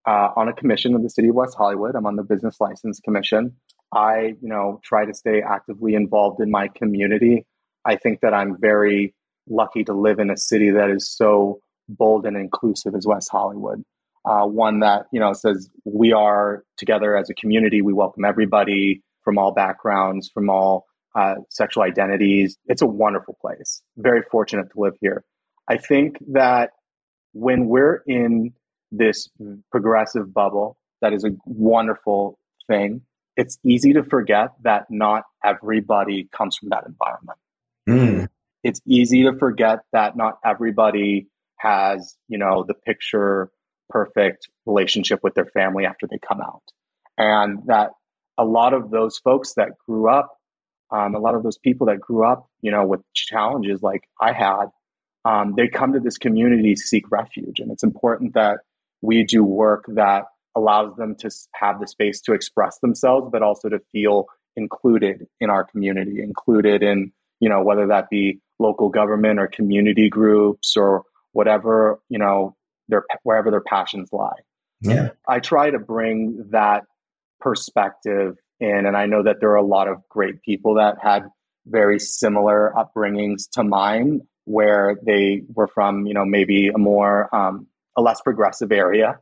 uh, 0.07 0.31
on 0.37 0.49
a 0.49 0.53
commission 0.53 0.95
of 0.95 1.03
the 1.03 1.11
city 1.11 1.29
of 1.29 1.35
West 1.35 1.55
Hollywood. 1.57 1.95
I'm 1.95 2.07
on 2.07 2.17
the 2.17 2.23
business 2.23 2.61
license 2.61 3.01
commission. 3.01 3.55
I, 3.93 4.35
you 4.41 4.49
know, 4.49 4.81
try 4.85 5.05
to 5.05 5.15
stay 5.15 5.43
actively 5.43 5.95
involved 5.95 6.41
in 6.41 6.51
my 6.51 6.69
community. 6.69 7.47
I 7.85 7.97
think 7.97 8.21
that 8.21 8.35
I'm 8.35 8.57
very 8.61 9.15
lucky 9.51 9.85
to 9.85 9.93
live 9.93 10.19
in 10.19 10.31
a 10.31 10.37
city 10.37 10.71
that 10.71 10.91
is 10.91 11.11
so 11.11 11.61
bold 11.89 12.27
and 12.27 12.37
inclusive 12.37 12.95
as 12.95 13.07
West 13.07 13.29
Hollywood. 13.31 13.83
Uh, 14.25 14.45
one 14.45 14.81
that 14.81 15.07
you 15.13 15.21
know 15.21 15.33
says 15.33 15.71
we 15.85 16.13
are 16.13 16.65
together 16.77 17.17
as 17.17 17.31
a 17.31 17.35
community. 17.35 17.83
We 17.83 17.93
welcome 17.93 18.25
everybody 18.25 19.03
from 19.23 19.39
all 19.39 19.53
backgrounds, 19.53 20.31
from 20.33 20.51
all 20.51 20.87
uh, 21.15 21.37
sexual 21.51 21.83
identities. 21.83 22.57
It's 22.67 22.83
a 22.83 22.87
wonderful 22.87 23.37
place. 23.41 23.83
Very 23.97 24.23
fortunate 24.31 24.71
to 24.73 24.81
live 24.81 24.95
here. 25.01 25.25
I 25.69 25.77
think 25.77 26.19
that 26.33 26.71
when 27.33 27.69
we're 27.69 28.03
in 28.07 28.53
this 28.91 29.29
progressive 29.71 30.33
bubble, 30.33 30.79
that 31.01 31.13
is 31.13 31.25
a 31.25 31.31
wonderful 31.47 32.39
thing 32.67 33.03
it's 33.39 33.57
easy 33.65 33.93
to 33.93 34.03
forget 34.03 34.49
that 34.65 34.87
not 34.91 35.23
everybody 35.45 36.29
comes 36.37 36.57
from 36.57 36.71
that 36.71 36.85
environment. 36.87 37.39
Mm. 37.89 38.18
It's 38.63 38.81
easy 38.87 39.25
to 39.25 39.37
forget 39.39 39.81
that 39.93 40.17
not 40.17 40.39
everybody 40.45 41.29
has, 41.59 42.17
you 42.29 42.39
know, 42.39 42.65
the 42.67 42.75
picture 42.75 43.51
perfect 43.89 44.49
relationship 44.67 45.21
with 45.23 45.35
their 45.35 45.47
family 45.47 45.87
after 45.87 46.07
they 46.07 46.19
come 46.19 46.41
out. 46.41 46.63
And 47.17 47.61
that 47.67 47.91
a 48.37 48.45
lot 48.45 48.75
of 48.75 48.91
those 48.91 49.19
folks 49.19 49.55
that 49.55 49.71
grew 49.87 50.09
up, 50.09 50.37
um, 50.91 51.15
a 51.15 51.19
lot 51.19 51.35
of 51.35 51.43
those 51.43 51.59
people 51.59 51.87
that 51.87 52.01
grew 52.01 52.25
up, 52.25 52.49
you 52.61 52.71
know, 52.71 52.87
with 52.87 53.01
challenges 53.15 53.83
like 53.83 54.03
I 54.21 54.33
had, 54.33 54.67
um, 55.25 55.55
they 55.57 55.69
come 55.69 55.93
to 55.93 56.01
this 56.01 56.19
community 56.19 56.75
to 56.75 56.81
seek 56.81 57.11
refuge. 57.11 57.59
And 57.59 57.71
it's 57.71 57.83
important 57.83 58.35
that 58.35 58.59
we 59.03 59.25
do 59.25 59.43
work 59.45 59.85
that 59.89 60.25
allows 60.57 60.97
them 60.97 61.15
to 61.17 61.31
have 61.55 61.81
the 61.81 61.87
space 61.87 62.21
to 62.23 62.33
express 62.33 62.79
themselves, 62.79 63.29
but 63.31 63.43
also 63.43 63.69
to 63.69 63.81
feel 63.93 64.27
included 64.57 65.27
in 65.41 65.51
our 65.51 65.65
community, 65.65 66.23
included 66.23 66.83
in, 66.83 67.13
you 67.41 67.49
know, 67.49 67.63
whether 67.63 67.87
that 67.89 68.09
be 68.11 68.41
local 68.59 68.89
government 68.89 69.39
or 69.39 69.47
community 69.47 70.09
groups 70.09 70.77
or 70.77 71.05
whatever, 71.33 72.01
you 72.09 72.19
know, 72.19 72.57
their 72.89 73.05
wherever 73.23 73.51
their 73.51 73.63
passions 73.63 74.09
lie. 74.13 74.41
Yeah. 74.81 75.11
I 75.27 75.41
try 75.41 75.71
to 75.71 75.79
bring 75.79 76.47
that 76.51 76.85
perspective 77.41 78.37
in. 78.61 78.87
And 78.87 78.97
I 78.97 79.07
know 79.07 79.23
that 79.23 79.37
there 79.41 79.51
are 79.51 79.57
a 79.57 79.63
lot 79.63 79.89
of 79.89 79.99
great 80.09 80.43
people 80.43 80.75
that 80.75 80.97
had 81.01 81.29
very 81.67 81.99
similar 81.99 82.73
upbringings 82.77 83.49
to 83.53 83.65
mine 83.65 84.23
where 84.45 84.97
they 85.05 85.43
were 85.55 85.69
from, 85.69 86.07
you 86.07 86.15
know, 86.15 86.25
maybe 86.25 86.69
a 86.69 86.79
more 86.79 87.35
um, 87.35 87.67
a 87.97 88.01
less 88.01 88.21
progressive 88.21 88.73
area 88.73 89.19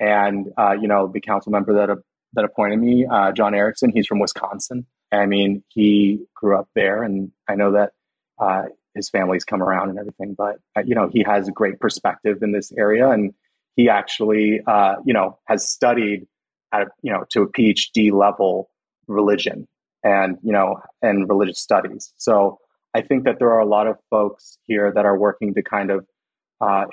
and 0.00 0.48
uh, 0.56 0.72
you 0.72 0.88
know 0.88 1.10
the 1.12 1.20
council 1.20 1.52
member 1.52 1.74
that 1.74 1.90
uh, 1.90 1.96
that 2.32 2.44
appointed 2.44 2.78
me, 2.78 3.06
uh, 3.10 3.32
John 3.32 3.54
Erickson, 3.54 3.90
he's 3.92 4.06
from 4.06 4.20
Wisconsin. 4.20 4.86
I 5.12 5.26
mean, 5.26 5.64
he 5.68 6.20
grew 6.34 6.56
up 6.56 6.68
there, 6.74 7.02
and 7.02 7.30
I 7.48 7.56
know 7.56 7.72
that 7.72 7.92
uh, 8.40 8.62
his 8.94 9.08
family's 9.08 9.44
come 9.44 9.62
around 9.62 9.90
and 9.90 9.98
everything. 9.98 10.34
But 10.36 10.56
uh, 10.76 10.82
you 10.84 10.94
know, 10.94 11.08
he 11.12 11.22
has 11.22 11.48
a 11.48 11.52
great 11.52 11.78
perspective 11.80 12.42
in 12.42 12.52
this 12.52 12.72
area, 12.76 13.08
and 13.08 13.34
he 13.76 13.88
actually, 13.88 14.60
uh, 14.66 14.96
you 15.04 15.14
know, 15.14 15.38
has 15.46 15.68
studied 15.68 16.26
at 16.72 16.88
you 17.02 17.12
know 17.12 17.24
to 17.30 17.42
a 17.42 17.52
PhD 17.52 18.12
level 18.12 18.70
religion 19.06 19.66
and 20.04 20.38
you 20.42 20.52
know 20.52 20.80
and 21.02 21.28
religious 21.28 21.60
studies. 21.60 22.12
So 22.16 22.58
I 22.94 23.02
think 23.02 23.24
that 23.24 23.38
there 23.38 23.52
are 23.52 23.60
a 23.60 23.66
lot 23.66 23.86
of 23.86 23.96
folks 24.10 24.58
here 24.66 24.92
that 24.94 25.04
are 25.04 25.16
working 25.16 25.54
to 25.54 25.62
kind 25.62 25.90
of 25.90 26.06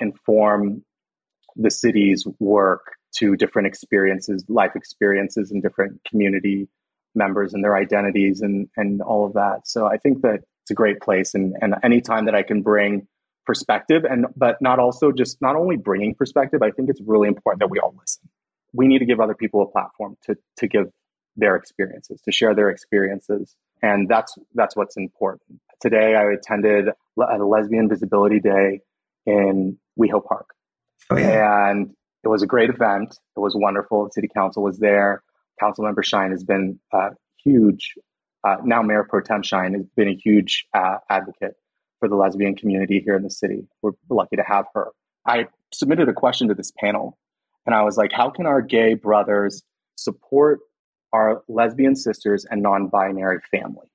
inform 0.00 0.84
the 1.56 1.70
city's 1.70 2.26
work 2.38 2.92
to 3.16 3.36
different 3.36 3.66
experiences, 3.66 4.44
life 4.48 4.72
experiences, 4.74 5.50
and 5.50 5.62
different 5.62 6.00
community 6.08 6.68
members 7.14 7.52
and 7.52 7.64
their 7.64 7.76
identities 7.76 8.40
and 8.40 8.68
and 8.76 9.02
all 9.02 9.26
of 9.26 9.32
that. 9.34 9.66
So 9.66 9.86
I 9.86 9.96
think 9.98 10.22
that 10.22 10.40
it's 10.68 10.70
a 10.70 10.74
great 10.74 11.00
place, 11.00 11.34
and 11.34 11.54
and 11.62 11.74
anytime 11.82 12.26
that 12.26 12.34
I 12.34 12.42
can 12.42 12.60
bring 12.60 13.08
perspective, 13.46 14.04
and 14.04 14.26
but 14.36 14.60
not 14.60 14.78
also 14.78 15.10
just 15.10 15.40
not 15.40 15.56
only 15.56 15.76
bringing 15.76 16.14
perspective, 16.14 16.62
I 16.62 16.70
think 16.70 16.90
it's 16.90 17.00
really 17.00 17.26
important 17.26 17.60
that 17.60 17.70
we 17.70 17.78
all 17.78 17.94
listen. 17.98 18.28
We 18.74 18.86
need 18.86 18.98
to 18.98 19.06
give 19.06 19.18
other 19.18 19.34
people 19.34 19.62
a 19.62 19.66
platform 19.66 20.16
to 20.24 20.36
to 20.58 20.68
give 20.68 20.88
their 21.36 21.56
experiences, 21.56 22.20
to 22.22 22.32
share 22.32 22.54
their 22.54 22.68
experiences, 22.68 23.56
and 23.80 24.10
that's 24.10 24.36
that's 24.54 24.76
what's 24.76 24.98
important. 24.98 25.58
Today, 25.80 26.14
I 26.14 26.24
attended 26.32 26.88
a 27.18 27.38
Lesbian 27.38 27.88
Visibility 27.88 28.40
Day 28.40 28.80
in 29.24 29.78
WeHo 29.98 30.22
Park, 30.22 30.48
oh, 31.08 31.16
yeah. 31.16 31.70
and 31.70 31.94
it 32.24 32.28
was 32.28 32.42
a 32.42 32.46
great 32.46 32.68
event. 32.68 33.16
It 33.36 33.40
was 33.40 33.54
wonderful. 33.56 34.04
The 34.04 34.10
city 34.12 34.28
council 34.28 34.62
was 34.62 34.78
there. 34.78 35.22
Councilmember 35.62 36.04
Shyne 36.04 36.30
has 36.30 36.44
been 36.44 36.78
a 36.92 37.10
huge, 37.42 37.94
uh, 38.48 38.56
now 38.64 38.82
Mayor 38.82 39.06
Pro 39.08 39.20
Tem 39.20 39.42
Shyne 39.42 39.74
has 39.74 39.86
been 39.96 40.08
a 40.08 40.14
huge 40.14 40.66
uh, 40.74 40.96
advocate 41.10 41.54
for 42.00 42.08
the 42.08 42.16
lesbian 42.16 42.54
community 42.54 43.02
here 43.04 43.16
in 43.16 43.22
the 43.22 43.30
city. 43.30 43.66
We're 43.82 43.92
lucky 44.08 44.36
to 44.36 44.44
have 44.46 44.66
her. 44.74 44.88
I 45.26 45.46
submitted 45.72 46.08
a 46.08 46.12
question 46.12 46.48
to 46.48 46.54
this 46.54 46.72
panel 46.78 47.18
and 47.66 47.74
I 47.74 47.82
was 47.82 47.98
like, 47.98 48.12
how 48.12 48.30
can 48.30 48.46
our 48.46 48.62
gay 48.62 48.94
brothers 48.94 49.62
support 49.96 50.60
our 51.12 51.42
lesbian 51.48 51.96
sisters 51.96 52.46
and 52.50 52.62
non 52.62 52.88
binary 52.88 53.40
family? 53.50 53.88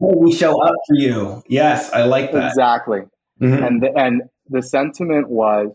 Well, 0.00 0.18
we 0.18 0.34
show 0.34 0.60
up 0.60 0.74
for 0.88 0.96
you. 0.96 1.40
Yes, 1.48 1.92
I 1.92 2.02
like 2.02 2.32
that. 2.32 2.48
Exactly. 2.48 3.02
Mm-hmm. 3.40 3.62
And, 3.62 3.82
the, 3.82 3.92
and 3.96 4.22
the 4.48 4.62
sentiment 4.62 5.28
was 5.28 5.68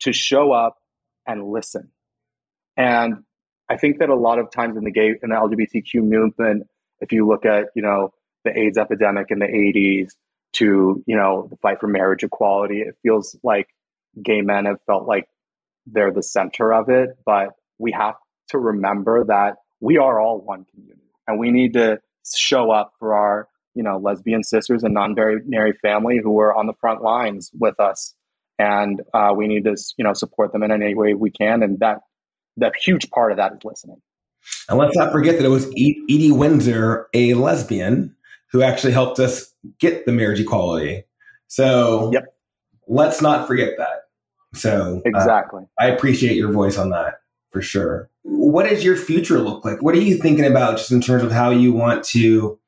to 0.00 0.12
show 0.12 0.50
up 0.50 0.76
and 1.24 1.52
listen. 1.52 1.92
And 2.76 3.22
I 3.68 3.76
think 3.76 4.00
that 4.00 4.08
a 4.08 4.16
lot 4.16 4.40
of 4.40 4.50
times 4.50 4.76
in 4.76 4.82
the 4.82 4.90
gay 4.90 5.14
in 5.22 5.30
the 5.30 5.36
LGBTQ 5.36 6.02
movement, 6.02 6.66
if 7.00 7.12
you 7.12 7.26
look 7.26 7.44
at 7.44 7.66
you 7.74 7.82
know 7.82 8.12
the 8.44 8.58
AIDS 8.58 8.78
epidemic 8.78 9.30
in 9.30 9.38
the 9.38 9.46
80s 9.46 10.12
to, 10.54 11.02
you 11.06 11.16
know, 11.16 11.46
the 11.50 11.56
fight 11.56 11.80
for 11.80 11.86
marriage 11.86 12.22
equality. 12.22 12.80
It 12.80 12.96
feels 13.02 13.36
like 13.42 13.68
gay 14.22 14.40
men 14.40 14.64
have 14.64 14.80
felt 14.86 15.06
like 15.06 15.28
they're 15.86 16.12
the 16.12 16.22
center 16.22 16.72
of 16.72 16.88
it, 16.88 17.10
but 17.24 17.50
we 17.78 17.92
have 17.92 18.14
to 18.48 18.58
remember 18.58 19.24
that 19.24 19.56
we 19.80 19.98
are 19.98 20.20
all 20.20 20.40
one 20.40 20.64
community 20.72 21.02
and 21.26 21.38
we 21.38 21.50
need 21.50 21.74
to 21.74 22.00
show 22.34 22.70
up 22.70 22.92
for 22.98 23.14
our, 23.14 23.48
you 23.74 23.82
know, 23.82 23.98
lesbian 23.98 24.42
sisters 24.42 24.82
and 24.82 24.94
non-binary 24.94 25.74
family 25.80 26.18
who 26.22 26.38
are 26.40 26.54
on 26.54 26.66
the 26.66 26.72
front 26.80 27.02
lines 27.02 27.50
with 27.58 27.78
us. 27.78 28.14
And 28.58 29.02
uh, 29.14 29.32
we 29.36 29.46
need 29.46 29.64
to, 29.64 29.76
you 29.96 30.04
know, 30.04 30.14
support 30.14 30.52
them 30.52 30.64
in 30.64 30.72
any 30.72 30.94
way 30.94 31.14
we 31.14 31.30
can. 31.30 31.62
And 31.62 31.78
that, 31.78 32.00
that 32.56 32.72
huge 32.82 33.08
part 33.10 33.30
of 33.30 33.36
that 33.36 33.52
is 33.52 33.64
listening. 33.64 34.00
And 34.68 34.78
let's 34.78 34.96
not 34.96 35.12
forget 35.12 35.36
that 35.36 35.44
it 35.44 35.50
was 35.50 35.66
Edie 35.66 36.30
Windsor, 36.30 37.08
a 37.14 37.34
lesbian, 37.34 38.14
who 38.50 38.62
actually 38.62 38.92
helped 38.92 39.18
us 39.18 39.52
get 39.78 40.06
the 40.06 40.12
marriage 40.12 40.40
equality. 40.40 41.04
So 41.46 42.10
yep. 42.12 42.34
let's 42.86 43.22
not 43.22 43.46
forget 43.46 43.72
that. 43.78 44.02
So 44.54 44.96
uh, 45.04 45.08
exactly, 45.08 45.64
uh, 45.64 45.82
I 45.82 45.88
appreciate 45.88 46.36
your 46.36 46.52
voice 46.52 46.78
on 46.78 46.90
that 46.90 47.20
for 47.50 47.62
sure. 47.62 48.10
What 48.22 48.68
does 48.68 48.84
your 48.84 48.96
future 48.96 49.38
look 49.38 49.64
like? 49.64 49.82
What 49.82 49.94
are 49.94 50.00
you 50.00 50.16
thinking 50.16 50.44
about 50.44 50.78
just 50.78 50.92
in 50.92 51.00
terms 51.00 51.22
of 51.22 51.32
how 51.32 51.50
you 51.50 51.72
want 51.72 52.04
to? 52.06 52.58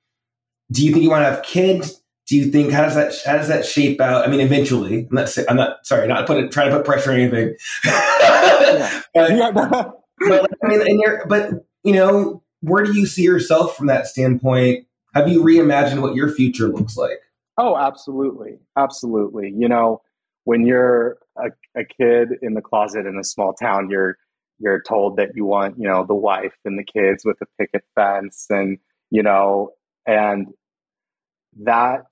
Do 0.71 0.85
you 0.85 0.93
think 0.93 1.03
you 1.03 1.11
want 1.11 1.23
to 1.23 1.31
have 1.31 1.43
kids? 1.43 2.03
Do 2.27 2.37
you 2.37 2.51
think 2.51 2.71
how 2.71 2.83
does 2.83 2.95
that 2.95 3.14
how 3.27 3.37
does 3.37 3.49
that 3.49 3.66
shape 3.66 4.01
out? 4.01 4.27
I 4.27 4.31
mean, 4.31 4.40
eventually, 4.40 5.09
I'm 5.11 5.14
not 5.14 5.37
I'm 5.49 5.57
not 5.57 5.85
sorry, 5.85 6.07
not 6.07 6.27
put 6.27 6.43
it, 6.43 6.53
trying 6.53 6.71
to 6.71 6.77
put 6.77 6.87
pressure 6.87 7.11
or 7.11 7.14
anything. 7.14 7.57
but, 7.85 9.05
but 10.29 10.51
I 10.62 10.69
mean, 10.69 10.81
and 10.83 11.01
you're, 11.01 11.27
but 11.27 11.66
you 11.85 11.95
know, 11.95 12.43
where 12.61 12.85
do 12.85 12.93
you 12.93 13.07
see 13.07 13.23
yourself 13.23 13.77
from 13.77 13.87
that 13.87 14.07
standpoint? 14.07 14.87
Have 15.14 15.29
you 15.29 15.43
reimagined 15.43 16.03
what 16.03 16.14
your 16.14 16.31
future 16.31 16.69
looks 16.69 16.97
like? 16.97 17.21
Oh, 17.59 17.77
absolutely, 17.77 18.59
absolutely. 18.77 19.53
You 19.57 19.69
know, 19.69 20.03
when 20.45 20.66
you're 20.66 21.19
a, 21.37 21.51
a 21.77 21.85
kid 21.85 22.29
in 22.43 22.55
the 22.55 22.62
closet 22.62 23.07
in 23.07 23.19
a 23.19 23.25
small 23.25 23.53
town, 23.55 23.90
you're 23.90 24.16
you're 24.59 24.83
told 24.83 25.16
that 25.16 25.31
you 25.35 25.47
want, 25.47 25.79
you 25.79 25.88
know, 25.88 26.05
the 26.05 26.14
wife 26.14 26.55
and 26.66 26.79
the 26.79 26.85
kids 26.85 27.25
with 27.25 27.38
a 27.40 27.47
picket 27.59 27.83
fence, 27.95 28.47
and 28.51 28.79
you 29.11 29.23
know, 29.23 29.71
and 30.07 30.49
that 31.62 32.05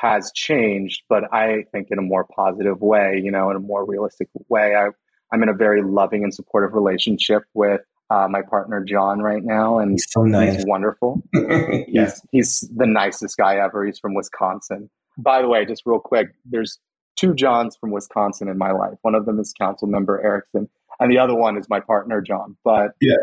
has 0.00 0.30
changed, 0.32 1.02
but 1.08 1.32
I 1.32 1.64
think 1.72 1.88
in 1.90 1.98
a 1.98 2.02
more 2.02 2.24
positive 2.24 2.80
way, 2.80 3.20
you 3.22 3.30
know, 3.30 3.50
in 3.50 3.56
a 3.56 3.60
more 3.60 3.84
realistic 3.84 4.28
way. 4.48 4.74
I, 4.74 4.88
I'm 5.32 5.42
in 5.42 5.48
a 5.48 5.54
very 5.54 5.82
loving 5.82 6.22
and 6.22 6.32
supportive 6.32 6.72
relationship 6.74 7.42
with 7.54 7.80
uh, 8.10 8.26
my 8.28 8.42
partner 8.42 8.84
John 8.84 9.20
right 9.20 9.42
now, 9.42 9.78
and 9.78 9.92
he's 9.92 10.06
so 10.08 10.22
nice, 10.22 10.54
he's 10.56 10.66
wonderful. 10.66 11.22
yes, 11.32 12.20
he's, 12.32 12.62
he's 12.62 12.70
the 12.76 12.86
nicest 12.86 13.36
guy 13.36 13.56
ever. 13.56 13.84
He's 13.84 13.98
from 13.98 14.14
Wisconsin. 14.14 14.90
By 15.16 15.42
the 15.42 15.48
way, 15.48 15.64
just 15.64 15.82
real 15.84 15.98
quick, 15.98 16.28
there's 16.44 16.78
two 17.16 17.34
Johns 17.34 17.76
from 17.76 17.90
Wisconsin 17.90 18.48
in 18.48 18.56
my 18.56 18.70
life. 18.70 18.94
One 19.02 19.14
of 19.14 19.26
them 19.26 19.38
is 19.40 19.52
Council 19.58 19.88
Member 19.88 20.22
Erickson, 20.22 20.68
and 21.00 21.10
the 21.10 21.18
other 21.18 21.34
one 21.34 21.58
is 21.58 21.68
my 21.68 21.80
partner 21.80 22.20
John. 22.20 22.56
But 22.64 22.92
yeah, 23.00 23.16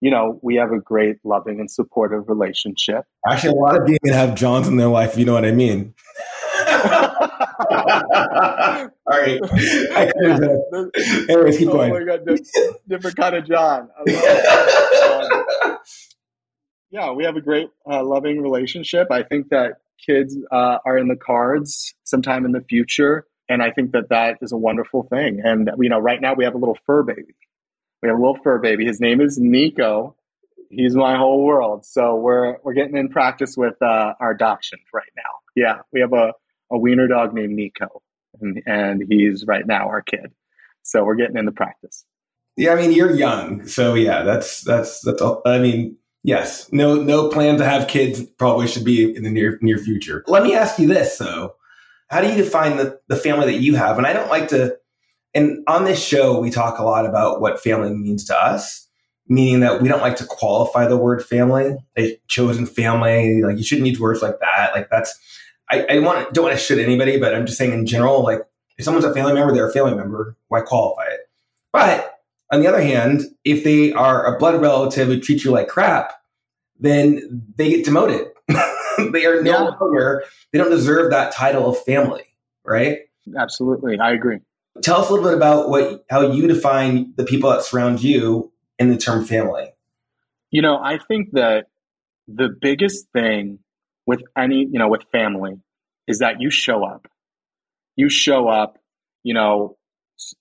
you 0.00 0.10
know, 0.10 0.38
we 0.42 0.56
have 0.56 0.72
a 0.72 0.78
great, 0.78 1.16
loving, 1.24 1.60
and 1.60 1.70
supportive 1.70 2.28
relationship. 2.28 3.04
Actually, 3.26 3.56
a 3.56 3.60
lot 3.60 3.80
of 3.80 3.86
people 3.86 4.12
have 4.12 4.34
Johns 4.34 4.68
in 4.68 4.76
their 4.76 4.88
life. 4.88 5.16
You 5.16 5.24
know 5.24 5.32
what 5.32 5.46
I 5.46 5.52
mean? 5.52 5.94
All 7.70 8.90
right. 9.06 9.40
Anyways, 11.28 11.58
keep 11.58 11.68
going. 11.68 11.92
Oh 11.92 11.98
my 11.98 12.04
god, 12.04 12.26
different 12.88 13.16
kind 13.16 13.36
of 13.36 13.46
John. 13.46 13.88
yeah, 16.90 17.12
we 17.12 17.24
have 17.24 17.36
a 17.36 17.40
great, 17.40 17.68
uh, 17.90 18.02
loving 18.02 18.40
relationship. 18.40 19.08
I 19.10 19.22
think 19.22 19.50
that 19.50 19.74
kids 20.04 20.36
uh, 20.50 20.78
are 20.84 20.98
in 20.98 21.08
the 21.08 21.16
cards 21.16 21.94
sometime 22.04 22.44
in 22.44 22.52
the 22.52 22.62
future, 22.62 23.26
and 23.48 23.62
I 23.62 23.70
think 23.70 23.92
that 23.92 24.08
that 24.08 24.38
is 24.42 24.52
a 24.52 24.56
wonderful 24.56 25.04
thing. 25.04 25.40
And 25.44 25.70
you 25.78 25.88
know, 25.88 25.98
right 25.98 26.20
now 26.20 26.34
we 26.34 26.44
have 26.44 26.54
a 26.54 26.58
little 26.58 26.78
fur 26.86 27.02
baby. 27.02 27.34
We 28.02 28.08
have 28.08 28.18
a 28.18 28.20
little 28.20 28.38
fur 28.42 28.58
baby. 28.58 28.84
His 28.84 29.00
name 29.00 29.20
is 29.20 29.38
Nico. 29.38 30.16
He's 30.70 30.96
my 30.96 31.16
whole 31.16 31.44
world. 31.44 31.84
So 31.84 32.16
we're 32.16 32.56
we're 32.64 32.74
getting 32.74 32.96
in 32.96 33.10
practice 33.10 33.56
with 33.56 33.80
uh, 33.80 34.14
our 34.18 34.32
adoption 34.32 34.80
right 34.92 35.04
now. 35.16 35.22
Yeah, 35.54 35.78
we 35.92 36.00
have 36.00 36.12
a 36.12 36.32
a 36.70 36.78
wiener 36.78 37.08
dog 37.08 37.34
named 37.34 37.54
Nico, 37.54 38.02
and, 38.40 38.62
and 38.66 39.04
he's 39.08 39.44
right 39.46 39.66
now 39.66 39.88
our 39.88 40.02
kid. 40.02 40.32
So 40.82 41.04
we're 41.04 41.14
getting 41.14 41.36
in 41.36 41.46
the 41.46 41.52
practice. 41.52 42.04
Yeah, 42.56 42.72
I 42.72 42.76
mean 42.76 42.92
you're 42.92 43.14
young, 43.14 43.66
so 43.66 43.94
yeah, 43.94 44.22
that's 44.22 44.62
that's 44.62 45.00
that's. 45.00 45.20
All, 45.20 45.42
I 45.44 45.58
mean, 45.58 45.96
yes, 46.22 46.70
no 46.72 46.94
no 46.94 47.28
plan 47.28 47.58
to 47.58 47.64
have 47.64 47.88
kids 47.88 48.22
probably 48.38 48.68
should 48.68 48.84
be 48.84 49.14
in 49.14 49.24
the 49.24 49.30
near 49.30 49.58
near 49.60 49.78
future. 49.78 50.22
Let 50.28 50.44
me 50.44 50.54
ask 50.54 50.78
you 50.78 50.86
this 50.86 51.18
though: 51.18 51.56
How 52.08 52.20
do 52.20 52.28
you 52.28 52.36
define 52.36 52.76
the 52.76 53.00
the 53.08 53.16
family 53.16 53.46
that 53.46 53.60
you 53.60 53.74
have? 53.74 53.98
And 53.98 54.06
I 54.06 54.12
don't 54.12 54.28
like 54.28 54.48
to. 54.48 54.76
And 55.36 55.64
on 55.66 55.84
this 55.84 56.00
show, 56.00 56.38
we 56.38 56.50
talk 56.50 56.78
a 56.78 56.84
lot 56.84 57.06
about 57.06 57.40
what 57.40 57.60
family 57.60 57.90
means 57.90 58.24
to 58.26 58.36
us, 58.36 58.88
meaning 59.26 59.58
that 59.60 59.82
we 59.82 59.88
don't 59.88 60.00
like 60.00 60.14
to 60.16 60.24
qualify 60.24 60.86
the 60.86 60.96
word 60.96 61.24
family, 61.24 61.76
a 61.98 62.16
chosen 62.28 62.66
family. 62.66 63.42
Like 63.42 63.56
you 63.58 63.64
shouldn't 63.64 63.88
use 63.88 63.98
words 63.98 64.22
like 64.22 64.38
that. 64.38 64.70
Like 64.74 64.90
that's 64.90 65.18
I, 65.70 65.86
I 65.90 65.98
want 66.00 66.32
don't 66.34 66.44
want 66.44 66.56
to 66.56 66.62
shit 66.62 66.78
anybody, 66.78 67.18
but 67.18 67.34
I'm 67.34 67.46
just 67.46 67.58
saying 67.58 67.72
in 67.72 67.86
general, 67.86 68.22
like 68.22 68.40
if 68.78 68.84
someone's 68.84 69.04
a 69.04 69.14
family 69.14 69.34
member, 69.34 69.54
they're 69.54 69.68
a 69.68 69.72
family 69.72 69.94
member. 69.94 70.36
Why 70.48 70.60
qualify 70.60 71.04
it? 71.04 71.20
But 71.72 72.18
on 72.52 72.60
the 72.60 72.66
other 72.66 72.80
hand, 72.80 73.22
if 73.44 73.64
they 73.64 73.92
are 73.92 74.24
a 74.34 74.38
blood 74.38 74.60
relative 74.60 75.08
who 75.08 75.20
treats 75.20 75.44
you 75.44 75.50
like 75.50 75.68
crap, 75.68 76.12
then 76.78 77.42
they 77.56 77.70
get 77.70 77.84
demoted. 77.84 78.28
they 79.12 79.24
are 79.26 79.42
no 79.42 79.50
yeah. 79.50 79.70
longer, 79.80 80.24
they 80.52 80.58
don't 80.58 80.70
deserve 80.70 81.10
that 81.10 81.32
title 81.32 81.68
of 81.68 81.82
family, 81.82 82.24
right? 82.64 82.98
Absolutely. 83.36 83.98
I 83.98 84.12
agree. 84.12 84.38
Tell 84.82 85.00
us 85.00 85.08
a 85.08 85.12
little 85.14 85.28
bit 85.28 85.36
about 85.36 85.68
what 85.68 86.04
how 86.10 86.20
you 86.32 86.46
define 86.46 87.14
the 87.16 87.24
people 87.24 87.50
that 87.50 87.62
surround 87.62 88.02
you 88.02 88.52
in 88.78 88.90
the 88.90 88.98
term 88.98 89.24
family. 89.24 89.72
You 90.50 90.62
know, 90.62 90.78
I 90.78 90.98
think 90.98 91.32
that 91.32 91.66
the 92.28 92.48
biggest 92.48 93.06
thing 93.12 93.58
with 94.06 94.22
any, 94.36 94.60
you 94.60 94.78
know, 94.78 94.88
with 94.88 95.02
family 95.12 95.60
is 96.06 96.18
that 96.18 96.40
you 96.40 96.50
show 96.50 96.84
up. 96.84 97.06
You 97.96 98.08
show 98.08 98.48
up, 98.48 98.78
you 99.22 99.34
know, 99.34 99.76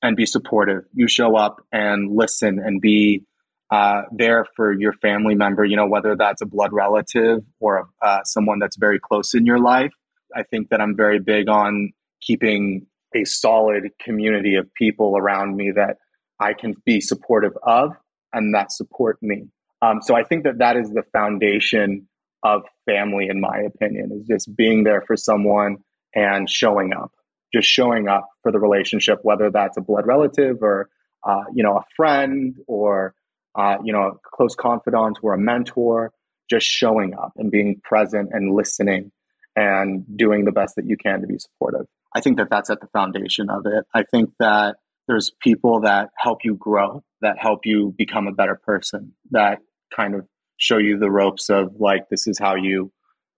and 0.01 0.15
be 0.15 0.25
supportive. 0.25 0.83
You 0.93 1.07
show 1.07 1.35
up 1.35 1.61
and 1.71 2.15
listen 2.15 2.59
and 2.59 2.81
be 2.81 3.25
uh, 3.71 4.03
there 4.11 4.45
for 4.55 4.71
your 4.71 4.93
family 4.93 5.35
member, 5.35 5.65
you 5.65 5.75
know, 5.75 5.87
whether 5.87 6.15
that's 6.15 6.41
a 6.41 6.45
blood 6.45 6.71
relative 6.73 7.39
or 7.59 7.89
uh, 8.01 8.23
someone 8.23 8.59
that's 8.59 8.77
very 8.77 8.99
close 8.99 9.33
in 9.33 9.45
your 9.45 9.59
life. 9.59 9.91
I 10.35 10.43
think 10.43 10.69
that 10.69 10.81
I'm 10.81 10.95
very 10.95 11.19
big 11.19 11.49
on 11.49 11.91
keeping 12.21 12.87
a 13.15 13.23
solid 13.25 13.91
community 13.99 14.55
of 14.55 14.71
people 14.73 15.17
around 15.17 15.55
me 15.55 15.71
that 15.75 15.97
I 16.39 16.53
can 16.53 16.75
be 16.85 17.01
supportive 17.01 17.53
of 17.63 17.93
and 18.31 18.53
that 18.53 18.71
support 18.71 19.17
me. 19.21 19.47
Um, 19.81 20.01
so 20.01 20.15
I 20.15 20.23
think 20.23 20.43
that 20.43 20.59
that 20.59 20.77
is 20.77 20.89
the 20.89 21.03
foundation 21.11 22.07
of 22.43 22.63
family, 22.85 23.27
in 23.29 23.39
my 23.39 23.59
opinion, 23.59 24.11
is 24.11 24.27
just 24.27 24.55
being 24.55 24.83
there 24.83 25.01
for 25.01 25.15
someone 25.15 25.77
and 26.13 26.49
showing 26.49 26.93
up, 26.93 27.11
just 27.53 27.67
showing 27.67 28.07
up 28.07 28.27
for 28.41 28.51
the 28.51 28.59
relationship, 28.59 29.19
whether 29.23 29.49
that's 29.49 29.77
a 29.77 29.81
blood 29.81 30.05
relative 30.05 30.57
or, 30.61 30.89
uh, 31.23 31.43
you 31.53 31.63
know, 31.63 31.77
a 31.77 31.83
friend 31.95 32.55
or, 32.67 33.15
uh, 33.55 33.77
you 33.83 33.93
know, 33.93 34.01
a 34.01 34.11
close 34.35 34.55
confidant 34.55 35.19
or 35.23 35.33
a 35.33 35.37
mentor, 35.37 36.11
just 36.49 36.67
showing 36.67 37.13
up 37.13 37.31
and 37.37 37.49
being 37.49 37.79
present 37.83 38.29
and 38.31 38.53
listening 38.53 39.11
and 39.55 40.05
doing 40.17 40.45
the 40.45 40.51
best 40.51 40.75
that 40.75 40.85
you 40.85 40.97
can 40.97 41.21
to 41.21 41.27
be 41.27 41.37
supportive. 41.37 41.85
I 42.15 42.21
think 42.21 42.37
that 42.37 42.49
that's 42.49 42.69
at 42.69 42.81
the 42.81 42.87
foundation 42.87 43.49
of 43.49 43.65
it. 43.65 43.85
I 43.93 44.03
think 44.03 44.31
that 44.39 44.75
there's 45.07 45.31
people 45.41 45.81
that 45.81 46.09
help 46.17 46.39
you 46.43 46.55
grow, 46.55 47.03
that 47.21 47.37
help 47.39 47.65
you 47.65 47.93
become 47.97 48.27
a 48.27 48.31
better 48.31 48.59
person, 48.63 49.13
that 49.31 49.59
kind 49.95 50.15
of 50.15 50.27
show 50.63 50.77
you 50.77 50.97
the 50.97 51.11
ropes 51.11 51.49
of 51.49 51.75
like 51.77 52.07
this 52.09 52.25
is 52.25 52.39
how 52.39 52.55
you 52.55 52.89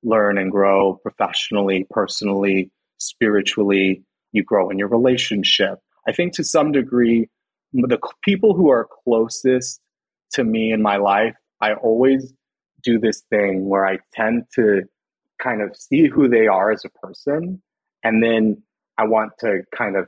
learn 0.03 0.37
and 0.37 0.51
grow 0.51 0.99
professionally, 1.01 1.87
personally, 1.89 2.69
spiritually. 2.99 4.03
You 4.31 4.43
grow 4.43 4.69
in 4.69 4.77
your 4.77 4.89
relationship. 4.89 5.79
I 6.07 6.11
think 6.11 6.33
to 6.33 6.43
some 6.43 6.71
degree, 6.71 7.27
the 7.73 7.97
people 8.23 8.53
who 8.53 8.69
are 8.69 8.87
closest 9.03 9.81
to 10.33 10.43
me 10.43 10.71
in 10.71 10.83
my 10.83 10.97
life, 10.97 11.35
I 11.61 11.73
always 11.73 12.31
do 12.83 12.99
this 12.99 13.23
thing 13.31 13.67
where 13.67 13.87
I 13.87 13.97
tend 14.13 14.43
to 14.55 14.83
kind 15.41 15.63
of 15.63 15.75
see 15.75 16.07
who 16.07 16.29
they 16.29 16.45
are 16.45 16.71
as 16.71 16.85
a 16.85 16.89
person. 16.89 17.59
And 18.03 18.21
then 18.21 18.61
I 18.99 19.07
want 19.07 19.31
to 19.39 19.63
kind 19.75 19.97
of 19.97 20.07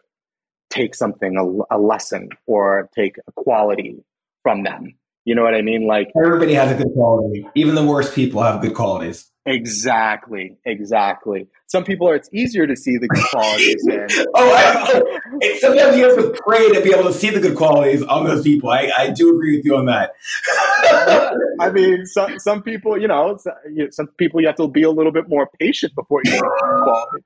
take 0.70 0.94
something, 0.94 1.36
a, 1.36 1.76
a 1.76 1.80
lesson, 1.80 2.30
or 2.46 2.90
take 2.94 3.18
a 3.28 3.32
quality 3.32 4.04
from 4.44 4.64
them 4.64 4.94
you 5.28 5.36
know 5.36 5.44
what 5.44 5.54
I 5.54 5.62
mean? 5.62 5.86
Like 5.86 6.10
everybody 6.16 6.54
has 6.54 6.72
a 6.72 6.76
good 6.82 6.94
quality. 6.94 7.46
Even 7.54 7.76
the 7.76 7.84
worst 7.84 8.16
people 8.16 8.42
have 8.42 8.62
good 8.62 8.74
qualities. 8.74 9.30
Exactly, 9.46 10.56
exactly. 10.64 11.48
Some 11.66 11.84
people 11.84 12.08
are 12.08 12.16
it's 12.16 12.30
easier 12.32 12.66
to 12.66 12.78
see 12.78 12.98
the 12.98 13.10
good 13.10 13.26
qualities 13.32 13.86
in. 13.90 14.08
oh, 14.34 14.54
I, 14.54 15.02
oh, 15.44 15.58
sometimes 15.60 15.98
you 15.98 16.06
have 16.06 16.16
to 16.16 16.40
pray 16.48 16.72
to 16.72 16.80
be 16.80 16.94
able 16.94 17.04
to 17.04 17.14
see 17.14 17.30
the 17.30 17.42
good 17.42 17.58
qualities 17.58 18.04
on 18.04 18.24
those 18.24 18.42
people. 18.42 18.70
I, 18.70 18.90
I 18.98 19.10
do 19.10 19.36
agree 19.36 19.58
with 19.58 19.66
you 19.66 19.76
on 19.76 19.88
that. 19.88 20.12
I 21.60 21.72
mean, 21.74 22.06
some 22.06 22.40
some 22.40 22.64
people, 22.64 22.98
you 22.98 23.10
know, 23.10 23.38
some 23.92 24.08
people 24.18 24.40
you 24.40 24.48
have 24.48 24.56
to 24.56 24.70
be 24.70 24.84
a 24.84 24.92
little 24.92 25.12
bit 25.12 25.28
more 25.28 25.50
patient 25.60 25.94
before 25.94 26.22
you 26.24 26.40
quality. 26.84 27.24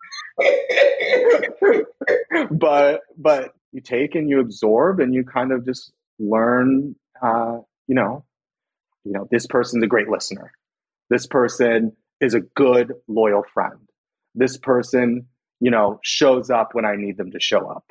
but 2.50 3.02
but 3.16 3.54
you 3.74 3.82
take 3.82 4.16
and 4.16 4.28
you 4.28 4.40
absorb 4.40 5.00
and 5.00 5.14
you 5.14 5.24
kind 5.24 5.52
of 5.52 5.68
just 5.68 5.94
learn. 6.18 6.96
Uh, 7.22 7.60
you 7.92 7.96
know, 7.96 8.24
you 9.04 9.12
know, 9.12 9.28
this 9.32 9.46
person's 9.46 9.84
a 9.84 9.88
great 9.88 10.08
listener. 10.08 10.54
This 11.10 11.28
person 11.28 11.92
is 12.22 12.34
a 12.34 12.40
good, 12.40 12.94
loyal 13.10 13.44
friend. 13.54 13.80
This 14.34 14.56
person, 14.56 15.28
you 15.60 15.70
know, 15.70 16.00
shows 16.02 16.50
up 16.50 16.70
when 16.72 16.86
I 16.86 16.96
need 16.96 17.18
them 17.18 17.32
to 17.32 17.40
show 17.42 17.68
up. 17.68 17.84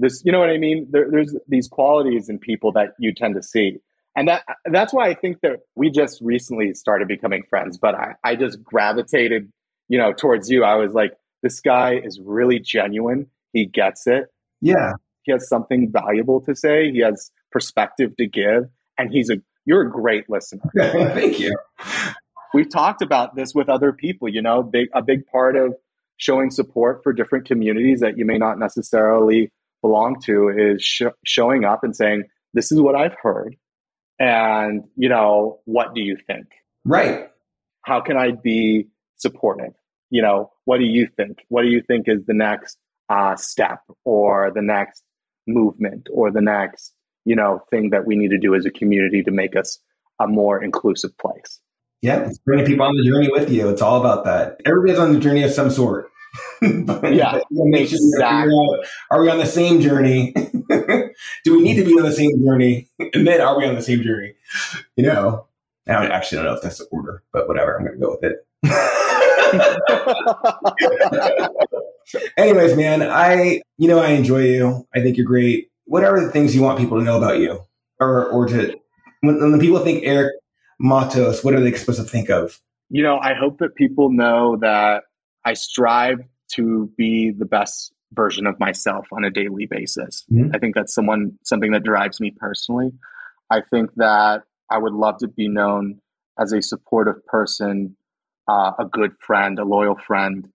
This, 0.00 0.22
you 0.24 0.32
know 0.32 0.40
what 0.40 0.50
I 0.50 0.58
mean? 0.58 0.88
There, 0.90 1.08
there's 1.08 1.36
these 1.46 1.68
qualities 1.68 2.28
in 2.28 2.40
people 2.40 2.72
that 2.72 2.94
you 2.98 3.14
tend 3.14 3.36
to 3.36 3.44
see. 3.44 3.76
And 4.16 4.26
that 4.26 4.42
that's 4.64 4.92
why 4.92 5.08
I 5.08 5.14
think 5.14 5.40
that 5.42 5.60
we 5.76 5.88
just 5.88 6.20
recently 6.20 6.74
started 6.74 7.06
becoming 7.06 7.44
friends, 7.48 7.78
but 7.78 7.94
I, 7.94 8.14
I 8.24 8.34
just 8.34 8.60
gravitated, 8.60 9.52
you 9.88 9.98
know, 9.98 10.12
towards 10.12 10.50
you. 10.50 10.64
I 10.64 10.74
was 10.74 10.94
like, 10.94 11.12
this 11.44 11.60
guy 11.60 12.00
is 12.02 12.18
really 12.20 12.58
genuine. 12.58 13.28
He 13.52 13.66
gets 13.66 14.08
it. 14.08 14.24
Yeah. 14.60 14.94
He 15.22 15.30
has 15.30 15.48
something 15.48 15.92
valuable 15.92 16.40
to 16.40 16.56
say. 16.56 16.90
He 16.90 16.98
has 17.02 17.30
perspective 17.52 18.16
to 18.16 18.26
give. 18.26 18.64
And 18.98 19.10
he's 19.10 19.30
a 19.30 19.36
you're 19.66 19.82
a 19.82 19.90
great 19.90 20.28
listener. 20.28 20.62
Thank 20.76 21.40
you. 21.40 21.56
We've 22.52 22.68
talked 22.68 23.02
about 23.02 23.34
this 23.34 23.54
with 23.54 23.68
other 23.68 23.92
people 23.92 24.28
you 24.28 24.42
know 24.42 24.62
big, 24.62 24.88
a 24.94 25.02
big 25.02 25.26
part 25.26 25.56
of 25.56 25.74
showing 26.16 26.50
support 26.50 27.02
for 27.02 27.12
different 27.12 27.46
communities 27.46 28.00
that 28.00 28.16
you 28.16 28.24
may 28.24 28.38
not 28.38 28.58
necessarily 28.58 29.50
belong 29.82 30.20
to 30.20 30.48
is 30.48 30.82
sh- 30.82 31.02
showing 31.24 31.64
up 31.64 31.82
and 31.82 31.94
saying 31.94 32.24
this 32.52 32.70
is 32.70 32.80
what 32.80 32.94
i've 32.94 33.16
heard. 33.20 33.56
And 34.18 34.84
you 34.96 35.08
know 35.08 35.60
what 35.64 35.94
do 35.94 36.00
you 36.00 36.16
think? 36.26 36.46
Right. 36.84 37.28
How 37.82 38.00
can 38.00 38.16
i 38.16 38.30
be 38.30 38.88
supportive? 39.16 39.74
You 40.10 40.22
know 40.22 40.52
what 40.64 40.78
do 40.78 40.84
you 40.84 41.08
think? 41.16 41.44
What 41.48 41.62
do 41.62 41.68
you 41.68 41.82
think 41.82 42.08
is 42.08 42.24
the 42.26 42.34
next 42.34 42.78
uh, 43.08 43.36
step 43.36 43.80
or 44.04 44.50
the 44.54 44.62
next 44.62 45.02
movement 45.46 46.08
or 46.12 46.30
the 46.30 46.40
next 46.40 46.93
you 47.24 47.36
know 47.36 47.62
thing 47.70 47.90
that 47.90 48.06
we 48.06 48.16
need 48.16 48.30
to 48.30 48.38
do 48.38 48.54
as 48.54 48.66
a 48.66 48.70
community 48.70 49.22
to 49.22 49.30
make 49.30 49.56
us 49.56 49.78
a 50.20 50.26
more 50.26 50.62
inclusive 50.62 51.16
place 51.18 51.60
yeah, 52.04 52.26
it's 52.26 52.36
bringing 52.36 52.66
people 52.66 52.84
on 52.84 52.94
the 52.98 53.02
journey 53.02 53.30
with 53.32 53.50
you. 53.50 53.66
It's 53.70 53.80
all 53.80 53.98
about 53.98 54.26
that. 54.26 54.60
Everybody's 54.66 54.98
on 54.98 55.14
the 55.14 55.18
journey 55.18 55.42
of 55.42 55.52
some 55.52 55.70
sort. 55.70 56.10
yeah, 56.62 57.40
exactly. 57.62 58.22
Out, 58.22 58.86
are 59.10 59.22
we 59.22 59.30
on 59.30 59.38
the 59.38 59.46
same 59.46 59.80
journey? 59.80 60.34
Do 60.68 61.56
we 61.56 61.62
need 61.62 61.76
to 61.76 61.84
be 61.84 61.92
on 61.92 62.02
the 62.02 62.12
same 62.12 62.44
journey? 62.44 62.90
And 63.14 63.26
then 63.26 63.40
are 63.40 63.56
we 63.56 63.64
on 63.64 63.74
the 63.74 63.80
same 63.80 64.02
journey? 64.02 64.34
You 64.96 65.06
know, 65.06 65.46
I 65.88 66.06
actually 66.08 66.42
don't 66.42 66.44
know 66.44 66.52
if 66.52 66.62
that's 66.62 66.76
the 66.76 66.84
order, 66.90 67.22
but 67.32 67.48
whatever. 67.48 67.78
I'm 67.78 67.86
going 67.86 67.98
to 67.98 68.04
go 68.04 68.18
with 68.20 68.32
it. 68.32 68.46
Anyways, 72.36 72.76
man, 72.76 73.02
I 73.02 73.62
you 73.78 73.88
know 73.88 74.00
I 74.00 74.08
enjoy 74.08 74.42
you. 74.42 74.86
I 74.94 75.00
think 75.00 75.16
you're 75.16 75.24
great. 75.24 75.70
What 75.86 76.04
are 76.04 76.18
the 76.18 76.30
things 76.30 76.54
you 76.54 76.62
want 76.62 76.78
people 76.78 76.98
to 76.98 77.04
know 77.04 77.18
about 77.18 77.38
you, 77.38 77.64
or 78.00 78.26
or 78.26 78.46
to 78.48 78.78
when, 79.20 79.40
when 79.40 79.60
people 79.60 79.78
think 79.80 80.04
Eric 80.04 80.34
Matos, 80.78 81.44
what 81.44 81.54
are 81.54 81.60
they 81.60 81.72
supposed 81.72 82.00
to 82.00 82.06
think 82.06 82.30
of? 82.30 82.60
You 82.90 83.02
know, 83.02 83.18
I 83.18 83.34
hope 83.34 83.58
that 83.58 83.74
people 83.74 84.10
know 84.10 84.56
that 84.60 85.04
I 85.44 85.54
strive 85.54 86.20
to 86.52 86.90
be 86.96 87.30
the 87.30 87.44
best 87.44 87.92
version 88.12 88.46
of 88.46 88.58
myself 88.60 89.06
on 89.12 89.24
a 89.24 89.30
daily 89.30 89.66
basis. 89.66 90.24
Mm-hmm. 90.32 90.54
I 90.54 90.58
think 90.58 90.74
that's 90.74 90.94
someone 90.94 91.38
something 91.42 91.72
that 91.72 91.82
drives 91.82 92.20
me 92.20 92.32
personally. 92.36 92.92
I 93.50 93.60
think 93.70 93.90
that 93.96 94.42
I 94.70 94.78
would 94.78 94.92
love 94.92 95.18
to 95.18 95.28
be 95.28 95.48
known 95.48 96.00
as 96.38 96.52
a 96.52 96.62
supportive 96.62 97.24
person, 97.26 97.96
uh, 98.48 98.72
a 98.78 98.84
good 98.84 99.12
friend, 99.20 99.58
a 99.58 99.64
loyal 99.64 99.96
friend, 99.96 100.48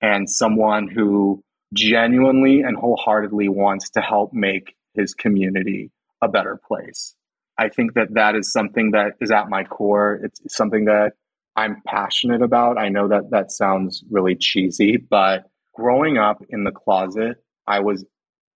and 0.00 0.28
someone 0.28 0.88
who 0.88 1.42
genuinely 1.72 2.60
and 2.60 2.76
wholeheartedly 2.76 3.48
wants 3.48 3.90
to 3.90 4.00
help 4.00 4.32
make 4.32 4.74
his 4.94 5.14
community 5.14 5.90
a 6.22 6.28
better 6.28 6.60
place. 6.66 7.14
I 7.58 7.68
think 7.68 7.94
that 7.94 8.14
that 8.14 8.36
is 8.36 8.52
something 8.52 8.92
that 8.92 9.12
is 9.20 9.30
at 9.30 9.48
my 9.48 9.64
core. 9.64 10.20
It's 10.22 10.40
something 10.56 10.86
that 10.86 11.12
I'm 11.56 11.82
passionate 11.86 12.42
about. 12.42 12.78
I 12.78 12.88
know 12.88 13.08
that 13.08 13.30
that 13.30 13.50
sounds 13.50 14.04
really 14.10 14.36
cheesy, 14.36 14.96
but 14.96 15.50
growing 15.74 16.18
up 16.18 16.42
in 16.48 16.64
the 16.64 16.70
closet, 16.70 17.36
I 17.66 17.80
was 17.80 18.04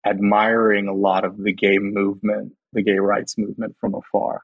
admiring 0.05 0.87
a 0.87 0.93
lot 0.93 1.25
of 1.25 1.37
the 1.37 1.53
gay 1.53 1.77
movement, 1.77 2.53
the 2.73 2.83
gay 2.83 2.99
rights 2.99 3.37
movement 3.37 3.75
from 3.79 3.95
afar. 3.95 4.43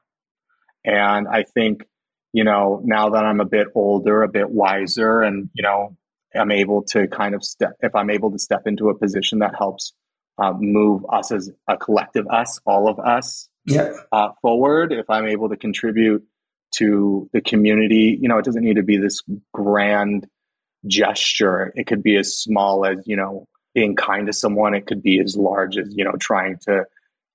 And 0.84 1.28
I 1.28 1.42
think, 1.42 1.84
you 2.32 2.44
know, 2.44 2.80
now 2.84 3.10
that 3.10 3.24
I'm 3.24 3.40
a 3.40 3.46
bit 3.46 3.68
older, 3.74 4.22
a 4.22 4.28
bit 4.28 4.50
wiser, 4.50 5.20
and, 5.22 5.50
you 5.54 5.62
know, 5.62 5.96
I'm 6.36 6.50
able 6.50 6.82
to 6.90 7.08
kind 7.08 7.34
of 7.34 7.42
step, 7.42 7.72
if 7.80 7.94
I'm 7.94 8.10
able 8.10 8.30
to 8.32 8.38
step 8.38 8.66
into 8.66 8.88
a 8.88 8.98
position 8.98 9.40
that 9.40 9.54
helps 9.56 9.92
uh, 10.38 10.52
move 10.58 11.04
us 11.10 11.32
as 11.32 11.50
a 11.68 11.76
collective, 11.76 12.26
us, 12.28 12.60
all 12.66 12.88
of 12.88 12.98
us, 12.98 13.48
yeah. 13.64 13.92
uh, 14.12 14.28
forward, 14.42 14.92
if 14.92 15.08
I'm 15.08 15.26
able 15.26 15.48
to 15.48 15.56
contribute 15.56 16.24
to 16.76 17.30
the 17.32 17.40
community, 17.40 18.18
you 18.20 18.28
know, 18.28 18.38
it 18.38 18.44
doesn't 18.44 18.62
need 18.62 18.76
to 18.76 18.82
be 18.82 18.98
this 18.98 19.22
grand 19.52 20.26
gesture. 20.86 21.72
It 21.74 21.86
could 21.86 22.02
be 22.02 22.16
as 22.16 22.36
small 22.36 22.84
as, 22.84 22.98
you 23.06 23.16
know, 23.16 23.46
being 23.74 23.96
kind 23.96 24.26
to 24.26 24.32
someone. 24.32 24.74
It 24.74 24.86
could 24.86 25.02
be 25.02 25.20
as 25.20 25.36
large 25.36 25.78
as, 25.78 25.88
you 25.90 26.04
know, 26.04 26.14
trying 26.18 26.58
to 26.66 26.84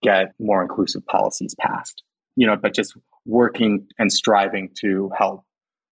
get 0.02 0.34
more 0.40 0.62
inclusive 0.62 1.06
policies 1.06 1.56
passed, 1.60 2.04
you 2.36 2.48
know, 2.48 2.56
but 2.56 2.74
just 2.74 2.96
working 3.26 3.88
and 4.00 4.12
striving 4.12 4.72
to 4.82 5.12
help 5.18 5.44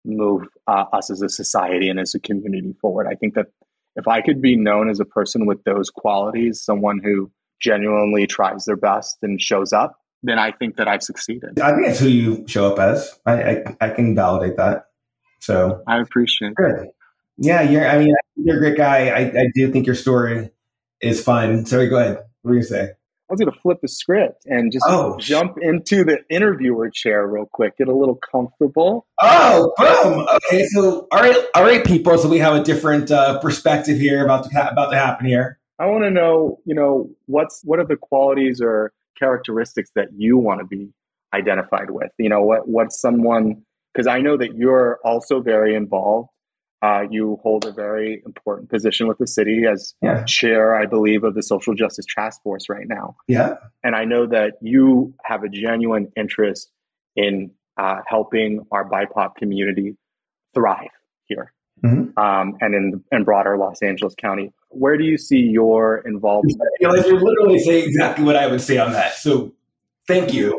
move 0.07 0.47
uh, 0.67 0.85
us 0.93 1.11
as 1.11 1.21
a 1.21 1.29
society 1.29 1.89
and 1.89 1.99
as 1.99 2.15
a 2.15 2.19
community 2.19 2.73
forward. 2.81 3.07
I 3.07 3.15
think 3.15 3.35
that 3.35 3.47
if 3.95 4.07
I 4.07 4.21
could 4.21 4.41
be 4.41 4.55
known 4.55 4.89
as 4.89 4.99
a 4.99 5.05
person 5.05 5.45
with 5.45 5.63
those 5.63 5.89
qualities, 5.89 6.61
someone 6.61 6.99
who 7.03 7.31
genuinely 7.59 8.27
tries 8.27 8.65
their 8.65 8.77
best 8.77 9.17
and 9.21 9.41
shows 9.41 9.73
up, 9.73 9.99
then 10.23 10.39
I 10.39 10.51
think 10.51 10.77
that 10.77 10.87
I've 10.87 11.03
succeeded. 11.03 11.59
I 11.59 11.73
think 11.73 11.87
that's 11.87 11.99
who 11.99 12.07
you 12.07 12.47
show 12.47 12.71
up 12.71 12.79
as. 12.79 13.19
I 13.25 13.41
I, 13.41 13.77
I 13.81 13.89
can 13.89 14.15
validate 14.15 14.57
that. 14.57 14.85
So 15.39 15.83
I 15.87 15.99
appreciate. 15.99 16.55
Good. 16.55 16.87
Yeah, 17.37 17.61
you're. 17.61 17.87
I 17.87 17.99
mean, 17.99 18.15
you're 18.35 18.57
a 18.57 18.59
great 18.59 18.77
guy. 18.77 19.09
I, 19.09 19.19
I 19.41 19.45
do 19.53 19.71
think 19.71 19.85
your 19.85 19.95
story 19.95 20.49
is 21.01 21.23
fun. 21.23 21.65
Sorry, 21.65 21.87
go 21.87 21.97
ahead. 21.97 22.17
What 22.41 22.51
were 22.51 22.55
you 22.55 22.63
say? 22.63 22.91
I 23.29 23.33
was 23.33 23.41
going 23.41 23.51
to 23.51 23.59
flip 23.59 23.79
the 23.81 23.89
script 23.89 24.45
and 24.45 24.71
just 24.71 24.85
oh, 24.87 25.17
jump 25.19 25.57
into 25.61 26.05
the 26.05 26.19
interviewer 26.29 26.89
chair 26.89 27.27
real 27.27 27.45
quick, 27.45 27.77
get 27.77 27.89
a 27.89 27.95
little 27.95 28.15
comfortable. 28.31 29.05
Oh, 29.21 29.73
boom! 29.77 30.25
Okay, 30.35 30.63
so 30.67 31.07
all 31.11 31.19
right, 31.19 31.35
all 31.53 31.63
right, 31.63 31.83
people. 31.83 32.17
So 32.17 32.29
we 32.29 32.39
have 32.39 32.55
a 32.55 32.63
different 32.63 33.11
uh, 33.11 33.39
perspective 33.39 33.99
here 33.99 34.23
about 34.23 34.45
to 34.45 34.49
ha- 34.51 34.69
about 34.71 34.91
to 34.91 34.97
happen 34.97 35.25
here. 35.25 35.59
I 35.79 35.87
want 35.87 36.05
to 36.05 36.09
know, 36.09 36.59
you 36.65 36.73
know, 36.73 37.09
what's 37.25 37.61
what 37.63 37.79
are 37.79 37.85
the 37.85 37.97
qualities 37.97 38.61
or 38.61 38.93
characteristics 39.19 39.91
that 39.95 40.07
you 40.15 40.37
want 40.37 40.61
to 40.61 40.65
be 40.65 40.89
identified 41.33 41.91
with? 41.91 42.11
You 42.17 42.29
know, 42.29 42.41
what 42.41 42.67
what's 42.69 42.99
someone 43.01 43.63
because 43.93 44.07
I 44.07 44.19
know 44.21 44.37
that 44.37 44.55
you're 44.55 44.99
also 45.03 45.41
very 45.41 45.75
involved. 45.75 46.29
Uh, 46.81 47.03
you 47.09 47.39
hold 47.41 47.65
a 47.65 47.71
very 47.71 48.21
important 48.25 48.69
position 48.69 49.07
with 49.07 49.17
the 49.17 49.25
city 49.25 49.63
as 49.71 49.95
yeah. 50.01 50.23
chair, 50.25 50.75
I 50.75 50.85
believe, 50.85 51.23
of 51.23 51.33
the 51.33 51.41
social 51.41 51.73
justice 51.73 52.05
task 52.13 52.41
force 52.43 52.69
right 52.69 52.87
now. 52.87 53.15
Yeah, 53.27 53.55
and 53.83 53.95
I 53.95 54.05
know 54.05 54.27
that 54.27 54.53
you 54.61 55.13
have 55.23 55.43
a 55.43 55.49
genuine 55.49 56.11
interest 56.15 56.71
in 57.15 57.51
uh, 57.77 58.01
helping 58.07 58.65
our 58.71 58.87
BIPOC 58.87 59.35
community 59.35 59.97
thrive 60.53 60.89
here 61.25 61.53
mm-hmm. 61.83 62.17
um, 62.19 62.57
and 62.61 62.75
in 62.75 63.03
in 63.11 63.23
broader 63.23 63.57
Los 63.57 63.81
Angeles 63.81 64.15
County. 64.15 64.51
Where 64.69 64.97
do 64.97 65.03
you 65.03 65.17
see 65.17 65.39
your 65.39 65.99
involvement? 65.99 66.59
You 66.79 66.89
like 66.89 67.05
you're 67.05 67.19
literally 67.19 67.59
saying 67.59 67.87
exactly 67.87 68.23
what 68.23 68.35
I 68.35 68.47
would 68.47 68.61
say 68.61 68.77
on 68.77 68.93
that. 68.93 69.13
So 69.15 69.54
thank 70.08 70.33
you. 70.33 70.58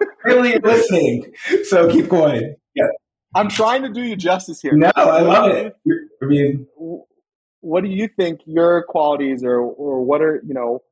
really 0.24 0.58
listening. 0.58 1.32
So 1.64 1.90
keep 1.90 2.08
going. 2.08 2.54
I'm 3.34 3.48
trying 3.48 3.82
to 3.82 3.88
do 3.90 4.02
you 4.02 4.16
justice 4.16 4.60
here. 4.60 4.72
No, 4.72 4.90
I 4.94 5.20
love 5.20 5.50
it. 5.50 5.76
I 6.22 6.24
mean, 6.24 6.66
what 7.60 7.84
do 7.84 7.90
you 7.90 8.08
think 8.08 8.40
your 8.46 8.84
qualities 8.84 9.44
or 9.44 9.60
or 9.60 10.02
what 10.02 10.22
are 10.22 10.42
you 10.46 10.54
know 10.54 10.82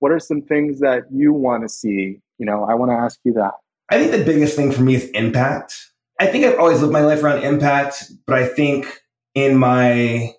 what 0.00 0.12
are 0.12 0.18
some 0.18 0.42
things 0.42 0.80
that 0.80 1.04
you 1.10 1.32
want 1.32 1.62
to 1.62 1.68
see? 1.68 2.20
You 2.38 2.46
know, 2.46 2.66
I 2.68 2.74
want 2.74 2.90
to 2.90 2.96
ask 2.96 3.18
you 3.24 3.32
that. 3.34 3.52
I 3.88 3.98
think 3.98 4.12
the 4.12 4.24
biggest 4.24 4.56
thing 4.56 4.72
for 4.72 4.82
me 4.82 4.94
is 4.94 5.08
impact. 5.10 5.74
I 6.20 6.26
think 6.26 6.44
I've 6.44 6.58
always 6.58 6.80
lived 6.80 6.92
my 6.92 7.00
life 7.00 7.22
around 7.22 7.44
impact, 7.44 8.04
but 8.26 8.38
I 8.38 8.46
think 8.46 8.86
in 9.34 9.56
my 9.56 10.34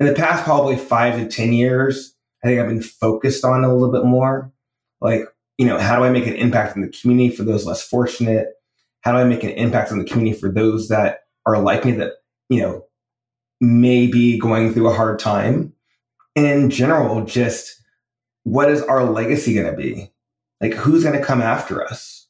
in 0.00 0.06
the 0.06 0.14
past 0.14 0.44
probably 0.44 0.76
five 0.76 1.18
to 1.18 1.26
ten 1.26 1.52
years, 1.52 2.14
I 2.42 2.48
think 2.48 2.60
I've 2.60 2.68
been 2.68 2.82
focused 2.82 3.44
on 3.44 3.64
a 3.64 3.72
little 3.72 3.92
bit 3.92 4.04
more. 4.04 4.52
Like, 5.00 5.22
you 5.56 5.66
know, 5.66 5.78
how 5.78 5.96
do 5.96 6.04
I 6.04 6.10
make 6.10 6.26
an 6.26 6.34
impact 6.34 6.76
in 6.76 6.82
the 6.82 6.88
community 6.88 7.34
for 7.34 7.44
those 7.44 7.66
less 7.66 7.82
fortunate? 7.82 8.48
How 9.02 9.12
do 9.12 9.18
I 9.18 9.24
make 9.24 9.44
an 9.44 9.50
impact 9.50 9.92
on 9.92 9.98
the 9.98 10.04
community 10.04 10.38
for 10.38 10.50
those 10.50 10.88
that 10.88 11.20
are 11.46 11.60
like 11.60 11.84
me 11.84 11.92
that 11.92 12.14
you 12.48 12.60
know, 12.60 12.84
may 13.60 14.06
be 14.06 14.38
going 14.38 14.72
through 14.72 14.88
a 14.88 14.94
hard 14.94 15.18
time. 15.18 15.72
And 16.36 16.46
in 16.46 16.70
general, 16.70 17.24
just 17.24 17.82
what 18.44 18.70
is 18.70 18.82
our 18.82 19.04
legacy 19.04 19.54
going 19.54 19.70
to 19.70 19.76
be? 19.76 20.12
Like, 20.60 20.74
who's 20.74 21.04
going 21.04 21.18
to 21.18 21.24
come 21.24 21.42
after 21.42 21.82
us? 21.82 22.26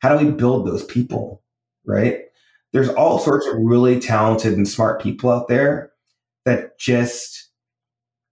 How 0.00 0.16
do 0.16 0.24
we 0.24 0.30
build 0.30 0.66
those 0.66 0.84
people? 0.84 1.42
Right? 1.84 2.20
There's 2.72 2.88
all 2.90 3.18
sorts 3.18 3.46
of 3.46 3.56
really 3.58 3.98
talented 3.98 4.54
and 4.54 4.68
smart 4.68 5.02
people 5.02 5.30
out 5.30 5.48
there 5.48 5.90
that 6.44 6.78
just 6.78 7.50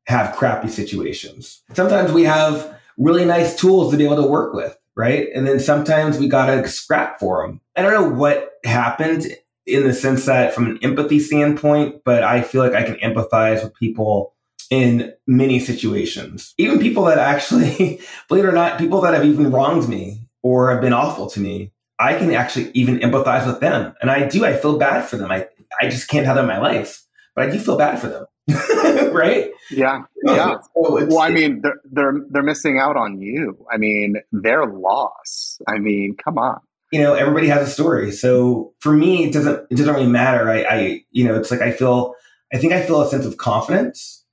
have 0.07 0.37
crappy 0.37 0.69
situations. 0.69 1.63
Sometimes 1.73 2.13
we 2.13 2.23
have 2.25 2.79
really 2.99 3.25
nice 3.25 3.57
tools 3.57 3.91
to 3.91 3.97
be 3.97 4.05
able 4.05 4.23
to 4.23 4.29
work 4.29 4.55
with, 4.55 4.77
right? 4.97 5.29
And 5.35 5.47
then 5.47 5.61
sometimes 5.61 6.19
we 6.19 6.29
got 6.29 6.47
to 6.47 6.67
scrap 6.69 7.21
for 7.21 7.47
them. 7.47 7.61
I 7.77 7.83
don't 7.83 7.93
know 7.93 8.17
what 8.17 8.53
happened 8.65 9.27
in 9.67 9.87
the 9.87 9.93
sense 9.93 10.25
that 10.27 10.55
from 10.55 10.67
an 10.67 10.79
empathy 10.83 11.21
standpoint, 11.21 12.03
but 12.05 12.23
I 12.23 12.43
feel 12.43 12.63
like 12.63 12.75
I 12.75 12.83
can 12.83 12.97
empathize 12.97 13.63
with 13.63 13.75
people 13.75 14.35
in 14.71 15.13
many 15.27 15.61
situations. 15.61 16.55
Even 16.59 16.79
people 16.79 17.05
that 17.05 17.19
actually, 17.19 18.01
believe 18.29 18.45
it 18.45 18.49
or 18.49 18.53
not, 18.53 18.79
people 18.79 19.01
that 19.03 19.15
have 19.15 19.25
even 19.25 19.51
wronged 19.51 19.89
me 19.89 20.29
or 20.43 20.71
have 20.71 20.81
been 20.81 20.93
awful 20.93 21.29
to 21.31 21.41
me, 21.41 21.73
I 21.99 22.15
can 22.15 22.33
actually 22.33 22.71
even 22.75 22.99
empathize 22.99 23.47
with 23.47 23.61
them. 23.61 23.95
And 24.01 24.11
I 24.11 24.29
do, 24.29 24.45
I 24.45 24.57
feel 24.57 24.79
bad 24.79 25.09
for 25.09 25.17
them. 25.17 25.31
I, 25.31 25.49
I 25.81 25.89
just 25.89 26.09
can't 26.09 26.27
have 26.27 26.37
them 26.37 26.49
in 26.51 26.57
my 26.57 26.61
life, 26.61 27.05
but 27.35 27.49
I 27.49 27.51
do 27.51 27.59
feel 27.59 27.77
bad 27.77 28.01
for 28.01 28.09
them. 28.09 28.27
right? 29.13 29.51
Yeah, 29.71 30.03
yeah. 30.25 30.59
Well, 30.75 31.19
I 31.19 31.31
mean, 31.31 31.63
they're 31.63 31.81
they're 31.91 32.15
they're 32.31 32.43
missing 32.43 32.79
out 32.79 32.97
on 32.97 33.21
you. 33.21 33.67
I 33.73 33.77
mean, 33.77 34.17
their 34.31 34.67
loss. 34.67 35.61
I 35.67 35.79
mean, 35.79 36.17
come 36.23 36.39
on. 36.39 36.61
You 36.93 37.01
know, 37.01 37.15
everybody 37.15 37.49
has 37.49 37.69
a 37.69 37.71
story. 37.71 38.13
So 38.13 38.73
for 38.79 38.93
me, 38.93 39.25
it 39.25 39.33
doesn't 39.33 39.67
it 39.71 39.75
doesn't 39.77 39.93
really 39.93 40.07
matter. 40.07 40.49
I, 40.49 40.63
I 40.63 41.01
you 41.11 41.25
know, 41.25 41.35
it's 41.35 41.51
like 41.51 41.61
I 41.61 41.73
feel 41.73 42.15
I 42.53 42.59
think 42.59 42.73
I 42.73 42.83
feel 42.83 43.01
a 43.01 43.09
sense 43.09 43.27
of 43.27 43.37
confidence 43.37 44.25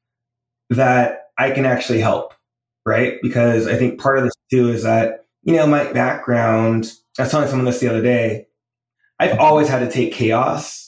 that 0.70 1.30
I 1.38 1.50
can 1.50 1.66
actually 1.66 2.00
help, 2.00 2.36
right? 2.86 3.18
Because 3.24 3.68
I 3.68 3.76
think 3.76 4.00
part 4.00 4.20
of 4.20 4.26
this 4.26 4.34
too 4.52 4.70
is 4.70 4.84
that 4.84 5.26
you 5.42 5.56
know 5.56 5.66
my 5.66 5.92
background. 5.92 6.94
I 7.18 7.24
was 7.24 7.32
telling 7.32 7.48
someone 7.48 7.66
this 7.66 7.80
the 7.80 7.90
other 7.90 8.04
day. 8.04 8.48
I've 9.20 9.40
always 9.40 9.68
had 9.70 9.80
to 9.80 9.90
take 9.90 10.14
chaos 10.14 10.83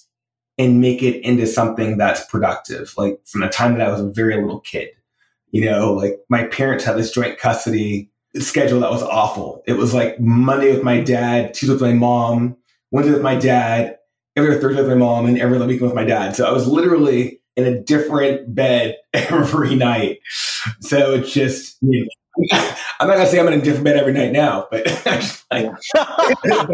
and 0.58 0.82
make 0.82 1.03
it 1.03 1.22
into 1.22 1.45
something 1.47 1.97
that's 1.97 2.26
productive. 2.26 2.93
Like 2.97 3.20
from 3.26 3.41
the 3.41 3.49
time 3.49 3.78
that 3.78 3.88
I 3.88 3.91
was 3.91 4.01
a 4.01 4.10
very 4.10 4.41
little 4.41 4.62
kid, 4.62 4.89
you 5.51 5.66
know, 5.66 5.93
like 5.93 6.20
my 6.30 6.45
parents 6.45 6.84
had 6.84 6.97
this 6.97 7.12
joint 7.12 7.38
custody 7.38 8.10
schedule 8.39 8.80
that 8.82 8.91
was 8.91 9.03
awful. 9.03 9.64
It 9.68 9.74
was 9.74 9.93
like 9.93 10.20
Monday 10.20 10.74
with 10.74 10.84
my 10.84 11.01
dad, 11.01 11.53
Tuesday 11.53 11.74
with 11.74 11.82
my 11.82 11.93
mom, 11.93 12.58
Wednesday 12.91 13.14
with 13.14 13.22
my 13.22 13.36
dad, 13.36 13.97
every 14.36 14.51
other 14.51 14.60
Thursday 14.60 14.82
with 14.82 14.91
my 14.91 14.97
mom, 14.97 15.26
and 15.26 15.39
every 15.39 15.58
other 15.58 15.66
weekend 15.66 15.89
with 15.89 15.95
my 15.95 16.03
dad. 16.03 16.36
So 16.36 16.45
I 16.45 16.51
was 16.51 16.68
literally 16.68 17.41
in 17.56 17.66
a 17.66 17.80
different 17.80 18.53
bed 18.53 18.97
every 19.14 19.76
night. 19.76 20.20
So 20.82 21.14
it's 21.14 21.32
just, 21.32 21.78
you 21.82 22.01
know, 22.01 22.10
I'm 22.99 23.08
not 23.08 23.16
gonna 23.16 23.28
say 23.28 23.39
I'm 23.39 23.47
in 23.47 23.60
a 23.60 23.62
different 23.62 23.86
bed 23.86 23.97
every 23.97 24.14
night 24.14 24.34
now, 24.34 24.68
but, 24.70 24.86
like, 25.51 25.72
but 25.93 26.68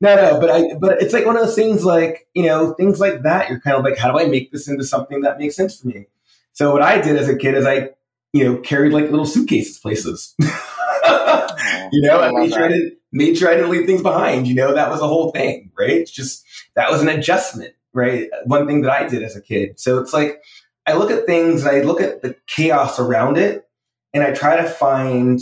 no, 0.00 0.14
no, 0.14 0.40
but 0.40 0.50
I, 0.50 0.74
but 0.74 1.02
it's 1.02 1.12
like 1.12 1.26
one 1.26 1.36
of 1.36 1.44
those 1.44 1.56
things, 1.56 1.84
like 1.84 2.28
you 2.34 2.44
know, 2.44 2.72
things 2.74 3.00
like 3.00 3.22
that. 3.22 3.48
You're 3.48 3.60
kind 3.60 3.76
of 3.76 3.84
like, 3.84 3.98
how 3.98 4.12
do 4.12 4.18
I 4.18 4.26
make 4.26 4.52
this 4.52 4.68
into 4.68 4.84
something 4.84 5.22
that 5.22 5.38
makes 5.38 5.56
sense 5.56 5.80
for 5.80 5.88
me? 5.88 6.06
So 6.52 6.72
what 6.72 6.82
I 6.82 7.00
did 7.00 7.16
as 7.16 7.28
a 7.28 7.36
kid 7.36 7.54
is 7.54 7.66
I, 7.66 7.90
you 8.32 8.44
know, 8.44 8.58
carried 8.58 8.92
like 8.92 9.10
little 9.10 9.26
suitcases 9.26 9.78
places. 9.78 10.34
you 10.40 12.02
know, 12.02 12.20
I, 12.20 12.30
made 12.32 12.52
sure 12.52 12.64
I 12.64 12.68
didn't 12.68 12.98
made 13.12 13.36
sure 13.36 13.48
I 13.48 13.54
didn't 13.54 13.70
leave 13.70 13.86
things 13.86 14.02
behind. 14.02 14.46
You 14.46 14.54
know, 14.54 14.74
that 14.74 14.90
was 14.90 15.00
the 15.00 15.08
whole 15.08 15.32
thing, 15.32 15.72
right? 15.78 15.90
It's 15.90 16.10
just 16.10 16.44
that 16.74 16.90
was 16.90 17.02
an 17.02 17.08
adjustment, 17.08 17.74
right? 17.92 18.28
One 18.44 18.66
thing 18.66 18.82
that 18.82 18.92
I 18.92 19.08
did 19.08 19.22
as 19.22 19.34
a 19.34 19.40
kid. 19.40 19.80
So 19.80 19.98
it's 19.98 20.12
like 20.12 20.42
I 20.86 20.94
look 20.94 21.10
at 21.10 21.26
things 21.26 21.64
and 21.64 21.76
I 21.76 21.82
look 21.82 22.00
at 22.00 22.22
the 22.22 22.36
chaos 22.46 22.98
around 22.98 23.36
it, 23.36 23.68
and 24.14 24.22
I 24.22 24.32
try 24.32 24.56
to 24.56 24.68
find 24.68 25.40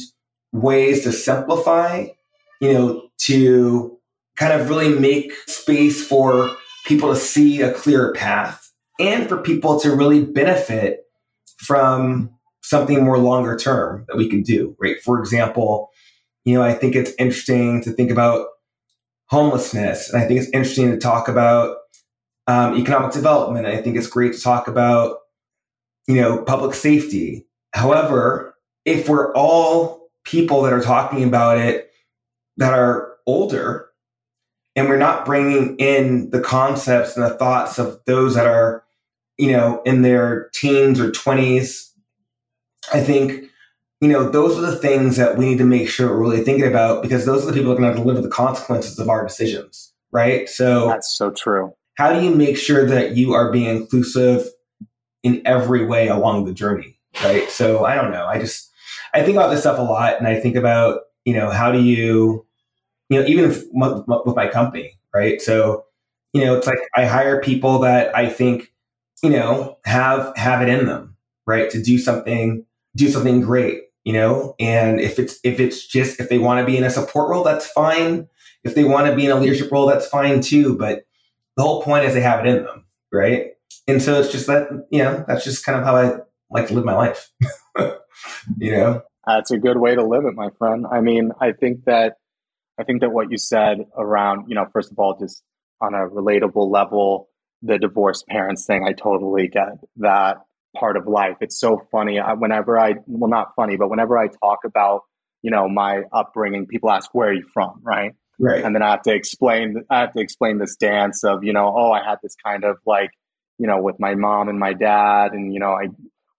ways 0.52 1.02
to 1.04 1.12
simplify, 1.12 2.06
you 2.60 2.72
know, 2.72 3.08
to 3.18 3.95
kind 4.36 4.52
of 4.52 4.68
really 4.68 4.98
make 4.98 5.32
space 5.46 6.06
for 6.06 6.56
people 6.86 7.12
to 7.12 7.16
see 7.16 7.62
a 7.62 7.72
clearer 7.72 8.12
path 8.12 8.70
and 9.00 9.28
for 9.28 9.38
people 9.38 9.80
to 9.80 9.94
really 9.94 10.24
benefit 10.24 11.04
from 11.58 12.30
something 12.62 13.04
more 13.04 13.18
longer 13.18 13.56
term 13.56 14.04
that 14.08 14.16
we 14.16 14.28
can 14.28 14.42
do, 14.42 14.76
right? 14.80 14.96
For 15.02 15.18
example, 15.18 15.90
you 16.44 16.54
know, 16.54 16.62
I 16.62 16.74
think 16.74 16.94
it's 16.94 17.12
interesting 17.18 17.82
to 17.82 17.92
think 17.92 18.10
about 18.10 18.48
homelessness. 19.26 20.12
And 20.12 20.22
I 20.22 20.26
think 20.26 20.40
it's 20.40 20.50
interesting 20.50 20.90
to 20.90 20.98
talk 20.98 21.28
about 21.28 21.78
um, 22.46 22.76
economic 22.76 23.12
development. 23.12 23.66
I 23.66 23.82
think 23.82 23.96
it's 23.96 24.06
great 24.06 24.34
to 24.34 24.40
talk 24.40 24.68
about, 24.68 25.18
you 26.06 26.20
know, 26.20 26.42
public 26.42 26.74
safety. 26.74 27.46
However, 27.72 28.54
if 28.84 29.08
we're 29.08 29.34
all 29.34 30.08
people 30.24 30.62
that 30.62 30.72
are 30.72 30.82
talking 30.82 31.24
about 31.24 31.58
it 31.58 31.90
that 32.56 32.72
are 32.72 33.14
older, 33.26 33.85
and 34.76 34.88
we're 34.88 34.98
not 34.98 35.24
bringing 35.24 35.76
in 35.78 36.30
the 36.30 36.40
concepts 36.40 37.16
and 37.16 37.24
the 37.24 37.36
thoughts 37.36 37.78
of 37.78 37.98
those 38.04 38.34
that 38.34 38.46
are 38.46 38.84
you 39.38 39.50
know 39.50 39.82
in 39.84 40.02
their 40.02 40.50
teens 40.50 41.00
or 41.00 41.10
20s 41.10 41.90
i 42.92 43.00
think 43.00 43.44
you 44.00 44.08
know 44.08 44.28
those 44.28 44.56
are 44.56 44.70
the 44.70 44.76
things 44.76 45.16
that 45.16 45.36
we 45.36 45.46
need 45.46 45.58
to 45.58 45.64
make 45.64 45.88
sure 45.88 46.10
we're 46.10 46.20
really 46.20 46.44
thinking 46.44 46.68
about 46.68 47.02
because 47.02 47.24
those 47.24 47.42
are 47.42 47.46
the 47.46 47.52
people 47.52 47.70
that 47.70 47.78
are 47.78 47.80
going 47.80 47.92
to 47.92 47.96
have 47.96 48.04
to 48.04 48.06
live 48.06 48.16
with 48.16 48.30
the 48.30 48.36
consequences 48.36 48.98
of 48.98 49.08
our 49.08 49.26
decisions 49.26 49.92
right? 50.12 50.48
So 50.48 50.88
that's 50.88 51.14
so 51.14 51.30
true. 51.30 51.74
how 51.96 52.12
do 52.12 52.24
you 52.24 52.34
make 52.34 52.56
sure 52.56 52.86
that 52.86 53.16
you 53.16 53.32
are 53.32 53.50
being 53.50 53.76
inclusive 53.76 54.46
in 55.22 55.42
every 55.44 55.84
way 55.84 56.08
along 56.08 56.44
the 56.44 56.54
journey 56.54 56.98
right? 57.24 57.50
So 57.50 57.84
i 57.84 57.94
don't 57.94 58.12
know. 58.12 58.26
I 58.26 58.38
just 58.38 58.70
i 59.14 59.22
think 59.22 59.36
about 59.36 59.48
this 59.48 59.60
stuff 59.60 59.78
a 59.78 59.82
lot 59.82 60.18
and 60.18 60.26
i 60.28 60.38
think 60.38 60.56
about 60.56 61.00
you 61.24 61.34
know 61.34 61.50
how 61.50 61.72
do 61.72 61.82
you 61.82 62.45
you 63.08 63.20
know, 63.20 63.26
even 63.26 63.50
with 63.72 64.36
my 64.36 64.48
company, 64.48 64.98
right? 65.14 65.40
So, 65.40 65.84
you 66.32 66.44
know, 66.44 66.56
it's 66.56 66.66
like 66.66 66.78
I 66.94 67.06
hire 67.06 67.40
people 67.40 67.78
that 67.80 68.14
I 68.16 68.28
think, 68.28 68.72
you 69.22 69.30
know, 69.30 69.78
have 69.84 70.36
have 70.36 70.62
it 70.62 70.68
in 70.68 70.86
them, 70.86 71.16
right, 71.46 71.70
to 71.70 71.82
do 71.82 71.98
something, 71.98 72.64
do 72.96 73.08
something 73.08 73.40
great, 73.40 73.84
you 74.04 74.12
know. 74.12 74.54
And 74.58 75.00
if 75.00 75.18
it's 75.18 75.38
if 75.44 75.60
it's 75.60 75.86
just 75.86 76.20
if 76.20 76.28
they 76.28 76.38
want 76.38 76.60
to 76.60 76.66
be 76.66 76.76
in 76.76 76.84
a 76.84 76.90
support 76.90 77.30
role, 77.30 77.44
that's 77.44 77.66
fine. 77.66 78.28
If 78.64 78.74
they 78.74 78.84
want 78.84 79.06
to 79.06 79.14
be 79.14 79.24
in 79.24 79.30
a 79.30 79.36
leadership 79.36 79.70
role, 79.70 79.86
that's 79.86 80.08
fine 80.08 80.40
too. 80.40 80.76
But 80.76 81.06
the 81.56 81.62
whole 81.62 81.82
point 81.82 82.04
is 82.04 82.14
they 82.14 82.20
have 82.20 82.44
it 82.44 82.48
in 82.48 82.64
them, 82.64 82.84
right? 83.12 83.52
And 83.88 84.02
so 84.02 84.20
it's 84.20 84.32
just 84.32 84.48
that, 84.48 84.68
you 84.90 85.02
know, 85.02 85.24
that's 85.28 85.44
just 85.44 85.64
kind 85.64 85.78
of 85.78 85.84
how 85.84 85.96
I 85.96 86.18
like 86.50 86.68
to 86.68 86.74
live 86.74 86.84
my 86.84 86.94
life. 86.94 87.30
you 88.58 88.72
know, 88.72 89.02
that's 89.26 89.50
a 89.50 89.58
good 89.58 89.78
way 89.78 89.94
to 89.94 90.04
live 90.04 90.24
it, 90.24 90.34
my 90.34 90.50
friend. 90.58 90.86
I 90.90 91.00
mean, 91.00 91.32
I 91.40 91.52
think 91.52 91.84
that 91.84 92.16
I 92.78 92.84
think 92.84 93.00
that 93.00 93.10
what 93.10 93.30
you 93.30 93.38
said 93.38 93.78
around, 93.96 94.48
you 94.48 94.54
know, 94.54 94.66
first 94.72 94.90
of 94.92 94.98
all, 94.98 95.16
just 95.18 95.42
on 95.80 95.94
a 95.94 96.08
relatable 96.08 96.70
level, 96.70 97.28
the 97.62 97.78
divorced 97.78 98.26
parents 98.26 98.66
thing, 98.66 98.84
I 98.86 98.92
totally 98.92 99.48
get 99.48 99.78
that 99.96 100.38
part 100.76 100.96
of 100.96 101.06
life. 101.06 101.36
It's 101.40 101.58
so 101.58 101.80
funny. 101.90 102.18
I, 102.20 102.34
whenever 102.34 102.78
I, 102.78 102.94
well, 103.06 103.30
not 103.30 103.54
funny, 103.56 103.76
but 103.76 103.88
whenever 103.88 104.18
I 104.18 104.28
talk 104.28 104.60
about, 104.64 105.02
you 105.42 105.50
know, 105.50 105.68
my 105.68 106.02
upbringing, 106.12 106.66
people 106.66 106.90
ask, 106.90 107.14
where 107.14 107.30
are 107.30 107.34
you 107.34 107.46
from? 107.52 107.80
Right. 107.82 108.12
Right. 108.38 108.62
And 108.62 108.74
then 108.74 108.82
I 108.82 108.90
have 108.90 109.02
to 109.02 109.14
explain, 109.14 109.84
I 109.88 110.00
have 110.00 110.12
to 110.12 110.20
explain 110.20 110.58
this 110.58 110.76
dance 110.76 111.24
of, 111.24 111.44
you 111.44 111.54
know, 111.54 111.72
oh, 111.74 111.92
I 111.92 112.04
had 112.04 112.18
this 112.22 112.36
kind 112.44 112.64
of 112.64 112.76
like, 112.84 113.10
you 113.58 113.66
know, 113.66 113.80
with 113.80 113.96
my 113.98 114.14
mom 114.14 114.50
and 114.50 114.58
my 114.58 114.74
dad. 114.74 115.32
And, 115.32 115.54
you 115.54 115.60
know, 115.60 115.70
I 115.70 115.88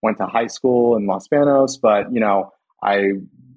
went 0.03 0.19
to 0.19 0.27
high 0.27 0.45
school 0.45 0.95
in 0.97 1.07
Los 1.07 1.27
Banos, 1.27 1.77
but, 1.77 2.13
you 2.13 2.19
know, 2.19 2.51
I 2.83 3.13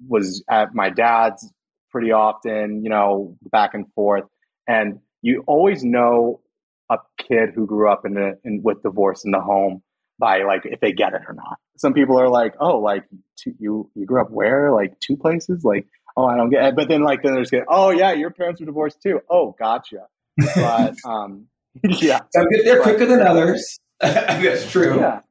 was 0.07 0.43
at 0.49 0.73
my 0.73 0.89
dad's 0.89 1.47
pretty 1.91 2.11
often, 2.11 2.83
you 2.83 2.89
know, 2.89 3.37
back 3.51 3.73
and 3.73 3.91
forth. 3.93 4.23
And 4.67 4.99
you 5.21 5.43
always 5.47 5.83
know 5.83 6.41
a 6.89 6.97
kid 7.17 7.49
who 7.55 7.65
grew 7.65 7.91
up 7.91 8.05
in, 8.05 8.13
the, 8.13 8.39
in 8.43 8.61
with 8.63 8.83
divorce 8.83 9.23
in 9.25 9.31
the 9.31 9.41
home 9.41 9.81
by 10.19 10.43
like 10.43 10.61
if 10.65 10.79
they 10.79 10.91
get 10.91 11.13
it 11.13 11.21
or 11.27 11.33
not. 11.33 11.57
Some 11.77 11.93
people 11.93 12.19
are 12.19 12.29
like, 12.29 12.53
oh, 12.59 12.77
like 12.77 13.05
two, 13.37 13.53
you 13.59 13.89
you 13.95 14.05
grew 14.05 14.21
up 14.21 14.29
where? 14.29 14.71
Like 14.71 14.99
two 14.99 15.17
places? 15.17 15.63
Like 15.63 15.87
oh, 16.15 16.25
I 16.25 16.37
don't 16.37 16.49
get 16.49 16.63
it. 16.63 16.75
But 16.75 16.87
then 16.87 17.01
like 17.01 17.23
then 17.23 17.33
there's 17.33 17.51
oh 17.67 17.89
yeah, 17.89 18.13
your 18.13 18.31
parents 18.31 18.59
were 18.61 18.65
divorced 18.65 19.01
too. 19.01 19.19
Oh, 19.29 19.55
gotcha. 19.57 20.07
But 20.37 20.95
um, 21.05 21.47
yeah, 21.83 22.21
some 22.33 22.49
get 22.49 22.65
there 22.65 22.81
quicker 22.81 23.05
than 23.05 23.21
others. 23.21 23.79
that's 23.99 24.69
true. 24.71 24.99
Yeah, 24.99 25.21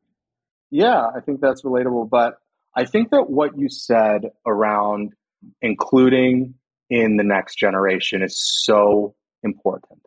yeah, 0.71 1.07
I 1.15 1.21
think 1.21 1.41
that's 1.41 1.63
relatable. 1.63 2.09
But 2.11 2.39
I 2.77 2.85
think 2.85 3.11
that 3.11 3.29
what 3.29 3.59
you 3.59 3.69
said 3.69 4.31
around 4.47 5.13
including 5.63 6.55
in 6.89 7.17
the 7.17 7.25
next 7.25 7.57
generation 7.57 8.23
is 8.23 8.37
so 8.39 9.15
important. 9.43 10.01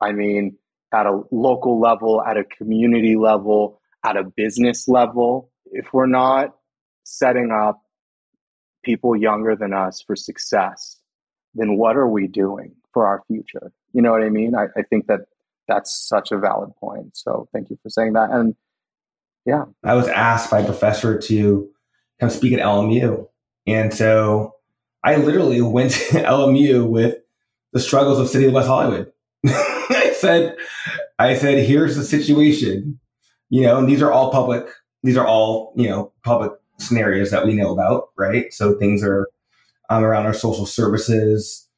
I 0.00 0.12
mean, 0.12 0.56
at 0.92 1.06
a 1.06 1.20
local 1.30 1.80
level, 1.80 2.22
at 2.22 2.36
a 2.36 2.44
community 2.44 3.16
level, 3.16 3.80
at 4.04 4.16
a 4.16 4.24
business 4.24 4.88
level, 4.88 5.50
if 5.66 5.92
we're 5.92 6.06
not 6.06 6.54
setting 7.04 7.50
up 7.50 7.82
people 8.84 9.16
younger 9.16 9.56
than 9.56 9.72
us 9.72 10.02
for 10.06 10.16
success, 10.16 10.98
then 11.54 11.76
what 11.76 11.96
are 11.96 12.08
we 12.08 12.26
doing 12.26 12.74
for 12.92 13.06
our 13.06 13.22
future? 13.26 13.72
You 13.92 14.02
know 14.02 14.12
what 14.12 14.22
I 14.22 14.28
mean? 14.28 14.54
I, 14.54 14.66
I 14.76 14.82
think 14.82 15.06
that 15.06 15.20
that's 15.66 16.08
such 16.08 16.32
a 16.32 16.38
valid 16.38 16.74
point. 16.76 17.16
So 17.16 17.48
thank 17.52 17.70
you 17.70 17.78
for 17.82 17.90
saying 17.90 18.14
that. 18.14 18.30
And 18.30 18.54
yeah, 19.44 19.64
I 19.84 19.94
was 19.94 20.08
asked 20.08 20.50
by 20.50 20.60
a 20.60 20.64
professor 20.64 21.18
to 21.18 21.68
come 22.20 22.30
speak 22.30 22.52
at 22.52 22.60
LMU, 22.60 23.28
and 23.66 23.94
so 23.94 24.54
I 25.04 25.16
literally 25.16 25.60
went 25.60 25.92
to 25.92 25.98
LMU 26.22 26.88
with 26.88 27.16
the 27.72 27.80
struggles 27.80 28.18
of 28.18 28.28
City 28.28 28.46
of 28.46 28.52
West 28.52 28.68
Hollywood. 28.68 29.12
I 29.46 30.12
said, 30.16 30.56
I 31.18 31.34
said, 31.34 31.64
here's 31.64 31.96
the 31.96 32.04
situation, 32.04 32.98
you 33.50 33.62
know, 33.62 33.78
and 33.78 33.88
these 33.88 34.02
are 34.02 34.12
all 34.12 34.30
public. 34.30 34.66
These 35.02 35.16
are 35.16 35.26
all 35.26 35.72
you 35.76 35.88
know 35.88 36.12
public 36.24 36.52
scenarios 36.78 37.30
that 37.30 37.46
we 37.46 37.54
know 37.54 37.72
about, 37.72 38.08
right? 38.16 38.52
So 38.52 38.74
things 38.74 39.02
are 39.02 39.28
um, 39.90 40.04
around 40.04 40.26
our 40.26 40.34
social 40.34 40.66
services, 40.66 41.68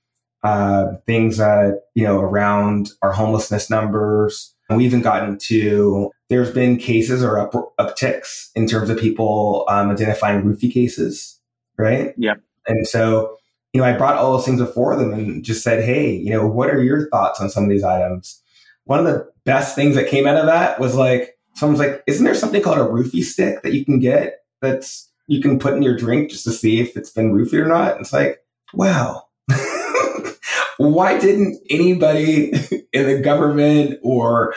uh, 0.42 0.94
things 1.06 1.36
that, 1.38 1.82
you 1.94 2.04
know, 2.04 2.18
around 2.18 2.90
our 3.02 3.12
homelessness 3.12 3.70
numbers. 3.70 4.54
And 4.68 4.78
we 4.78 4.84
even 4.84 5.02
gotten 5.02 5.38
to, 5.38 6.10
there's 6.28 6.50
been 6.50 6.76
cases 6.76 7.22
or 7.22 7.38
up, 7.38 7.52
upticks 7.78 8.50
in 8.54 8.66
terms 8.66 8.90
of 8.90 8.98
people 8.98 9.64
um, 9.68 9.90
identifying 9.90 10.42
roofie 10.42 10.72
cases, 10.72 11.40
right? 11.76 12.14
Yeah. 12.16 12.34
And 12.66 12.86
so, 12.86 13.36
you 13.72 13.80
know, 13.80 13.86
I 13.86 13.96
brought 13.96 14.16
all 14.16 14.32
those 14.32 14.44
things 14.44 14.60
before 14.60 14.96
them 14.96 15.12
and 15.12 15.44
just 15.44 15.62
said, 15.62 15.84
hey, 15.84 16.10
you 16.10 16.30
know, 16.30 16.46
what 16.46 16.70
are 16.70 16.82
your 16.82 17.08
thoughts 17.10 17.40
on 17.40 17.50
some 17.50 17.64
of 17.64 17.70
these 17.70 17.84
items? 17.84 18.42
One 18.84 18.98
of 18.98 19.04
the 19.06 19.28
best 19.44 19.74
things 19.74 19.94
that 19.94 20.08
came 20.08 20.26
out 20.26 20.36
of 20.36 20.46
that 20.46 20.80
was 20.80 20.94
like, 20.94 21.38
someone's 21.54 21.80
like, 21.80 22.02
isn't 22.06 22.24
there 22.24 22.34
something 22.34 22.62
called 22.62 22.78
a 22.78 22.82
roofie 22.82 23.22
stick 23.22 23.62
that 23.62 23.72
you 23.72 23.84
can 23.84 23.98
get 24.00 24.40
that's 24.60 25.08
you 25.26 25.40
can 25.40 25.58
put 25.58 25.74
in 25.74 25.82
your 25.82 25.96
drink 25.96 26.30
just 26.30 26.44
to 26.44 26.50
see 26.50 26.80
if 26.80 26.96
it's 26.96 27.10
been 27.10 27.32
roofied 27.32 27.64
or 27.64 27.68
not? 27.68 28.00
It's 28.00 28.12
like, 28.12 28.40
wow, 28.74 29.24
why 30.78 31.18
didn't 31.18 31.60
anybody 31.70 32.52
in 32.92 33.06
the 33.06 33.20
government 33.22 33.98
or 34.02 34.54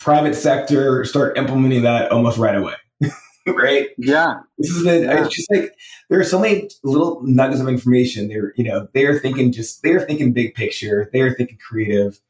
private 0.00 0.34
sector 0.34 1.04
start 1.04 1.38
implementing 1.38 1.82
that 1.82 2.10
almost 2.10 2.38
right 2.38 2.56
away? 2.56 2.74
right? 3.56 3.88
Yeah. 3.98 4.40
This 4.58 4.72
has 4.72 4.82
been 4.82 5.04
yeah. 5.04 5.24
it's 5.24 5.34
just 5.34 5.50
like 5.50 5.74
there 6.08 6.20
are 6.20 6.24
so 6.24 6.38
many 6.38 6.68
little 6.82 7.20
nuggets 7.22 7.60
of 7.60 7.68
information. 7.68 8.28
They're, 8.28 8.52
you 8.56 8.64
know, 8.64 8.88
they're 8.94 9.18
thinking 9.18 9.52
just 9.52 9.82
they're 9.82 10.00
thinking 10.00 10.32
big 10.32 10.54
picture, 10.54 11.10
they're 11.12 11.34
thinking 11.34 11.58
creative. 11.58 12.20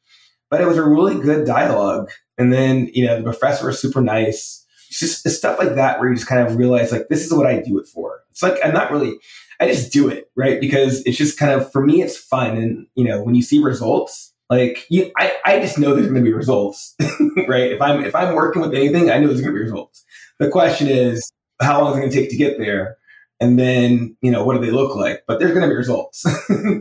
But 0.51 0.61
it 0.61 0.67
was 0.67 0.79
a 0.79 0.85
really 0.85 1.21
good 1.21 1.47
dialogue. 1.47 2.11
And 2.39 2.53
then, 2.53 2.89
you 2.95 3.05
know, 3.05 3.19
the 3.19 3.25
professor 3.25 3.67
was 3.67 3.81
super 3.81 4.01
nice. 4.01 4.65
It's 4.89 5.01
just 5.01 5.27
it's 5.27 5.37
stuff 5.37 5.59
like 5.59 5.75
that 5.75 6.01
where 6.01 6.09
you 6.09 6.15
just 6.15 6.29
kind 6.29 6.47
of 6.47 6.57
realize 6.57 6.93
like 6.93 7.09
this 7.09 7.25
is 7.25 7.33
what 7.33 7.47
I 7.47 7.61
do 7.61 7.79
it 7.79 7.87
for. 7.87 8.21
It's 8.31 8.43
like 8.43 8.59
I'm 8.65 8.73
not 8.73 8.91
really 8.91 9.19
I 9.61 9.67
just 9.67 9.93
do 9.93 10.09
it, 10.09 10.31
right? 10.37 10.61
Because 10.61 11.03
it's 11.05 11.17
just 11.17 11.39
kind 11.39 11.53
of 11.53 11.71
for 11.73 11.85
me, 11.85 12.03
it's 12.03 12.17
fun. 12.17 12.57
And 12.57 12.87
you 12.95 13.05
know, 13.05 13.23
when 13.23 13.35
you 13.35 13.43
see 13.43 13.61
results, 13.61 14.33
like 14.51 14.87
you, 14.89 15.11
I, 15.19 15.37
I 15.45 15.61
just 15.61 15.79
know 15.79 15.95
there's 15.95 16.07
going 16.07 16.23
to 16.23 16.29
be 16.29 16.33
results, 16.33 16.95
right? 17.49 17.73
If 17.73 17.83
I'm 17.83 18.05
if 18.05 18.15
I'm 18.15 18.35
working 18.35 18.63
with 18.63 18.75
anything, 18.75 19.11
I 19.11 19.19
know 19.19 19.27
there's 19.27 19.41
going 19.41 19.53
to 19.53 19.59
be 19.59 19.65
results. 19.65 20.05
The 20.39 20.49
question 20.49 20.89
is, 20.89 21.33
how 21.61 21.83
long 21.83 21.93
is 21.93 21.97
it 21.97 22.01
going 22.01 22.11
to 22.11 22.21
take 22.21 22.31
to 22.31 22.37
get 22.37 22.59
there? 22.59 22.97
And 23.41 23.59
then 23.59 24.17
you 24.21 24.31
know, 24.31 24.45
what 24.45 24.55
do 24.55 24.65
they 24.65 24.73
look 24.73 24.97
like? 24.97 25.23
But 25.27 25.39
there's 25.39 25.53
going 25.53 25.63
to 25.63 25.69
be 25.69 25.77
results. 25.77 26.25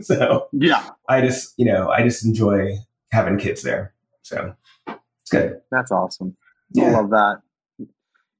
so 0.06 0.48
yeah, 0.52 0.88
I 1.08 1.20
just 1.20 1.54
you 1.56 1.64
know, 1.64 1.88
I 1.88 2.02
just 2.02 2.24
enjoy 2.24 2.78
having 3.12 3.38
kids 3.38 3.62
there. 3.62 3.94
So 4.22 4.54
it's 4.86 5.30
good. 5.30 5.60
That's 5.70 5.92
awesome. 5.92 6.36
Yeah. 6.72 6.86
I 6.86 6.90
love 6.90 7.10
that. 7.10 7.42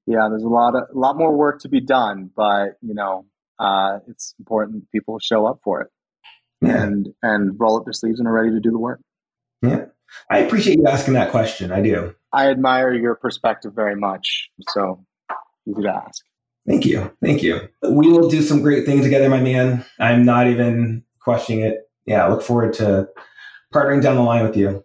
Yeah, 0.07 0.29
there's 0.31 0.43
a 0.43 0.49
lot 0.49 0.75
of 0.75 0.85
a 0.95 0.99
lot 0.99 1.16
more 1.16 1.37
work 1.37 1.61
to 1.61 1.69
be 1.69 1.81
done, 1.81 2.31
but 2.35 2.79
you 2.83 2.95
know, 2.95 3.27
uh, 3.59 3.99
it's 4.09 4.35
important 4.39 4.91
people 4.91 5.19
show 5.21 5.47
up 5.47 5.61
for 5.62 5.83
it 5.83 5.89
yeah. 6.61 6.83
and 6.83 7.09
and 7.23 7.59
roll 7.59 7.77
up 7.77 7.85
their 7.85 7.93
sleeves 7.93 8.19
and 8.19 8.29
are 8.29 8.33
ready 8.33 8.51
to 8.51 8.61
do 8.61 8.71
the 8.71 8.79
work. 8.79 9.01
Yeah, 9.62 9.87
I 10.31 10.39
appreciate 10.39 10.79
you 10.79 10.87
asking 10.87 11.14
that 11.14 11.31
question. 11.31 11.73
I 11.73 11.83
do. 11.83 12.14
I 12.33 12.51
admire 12.51 12.93
your 12.93 13.14
perspective 13.14 13.73
very 13.75 13.97
much. 13.97 14.51
So 14.71 15.05
easy 15.71 15.83
to 15.83 15.89
ask. 15.89 16.25
Thank 16.66 16.85
you. 16.85 17.11
Thank 17.23 17.43
you. 17.43 17.69
We 17.83 18.11
will 18.11 18.29
do 18.29 18.43
some 18.43 18.62
great 18.62 18.85
things 18.85 19.05
together, 19.05 19.29
my 19.29 19.41
man. 19.41 19.85
I'm 19.99 20.25
not 20.25 20.49
even 20.49 21.03
questioning 21.21 21.64
it. 21.64 21.89
Yeah, 22.05 22.27
I 22.27 22.29
look 22.29 22.43
forward 22.43 22.75
to 22.75 23.09
partnering 23.73 24.03
down 24.03 24.16
the 24.16 24.23
line 24.23 24.45
with 24.45 24.57
you. 24.57 24.85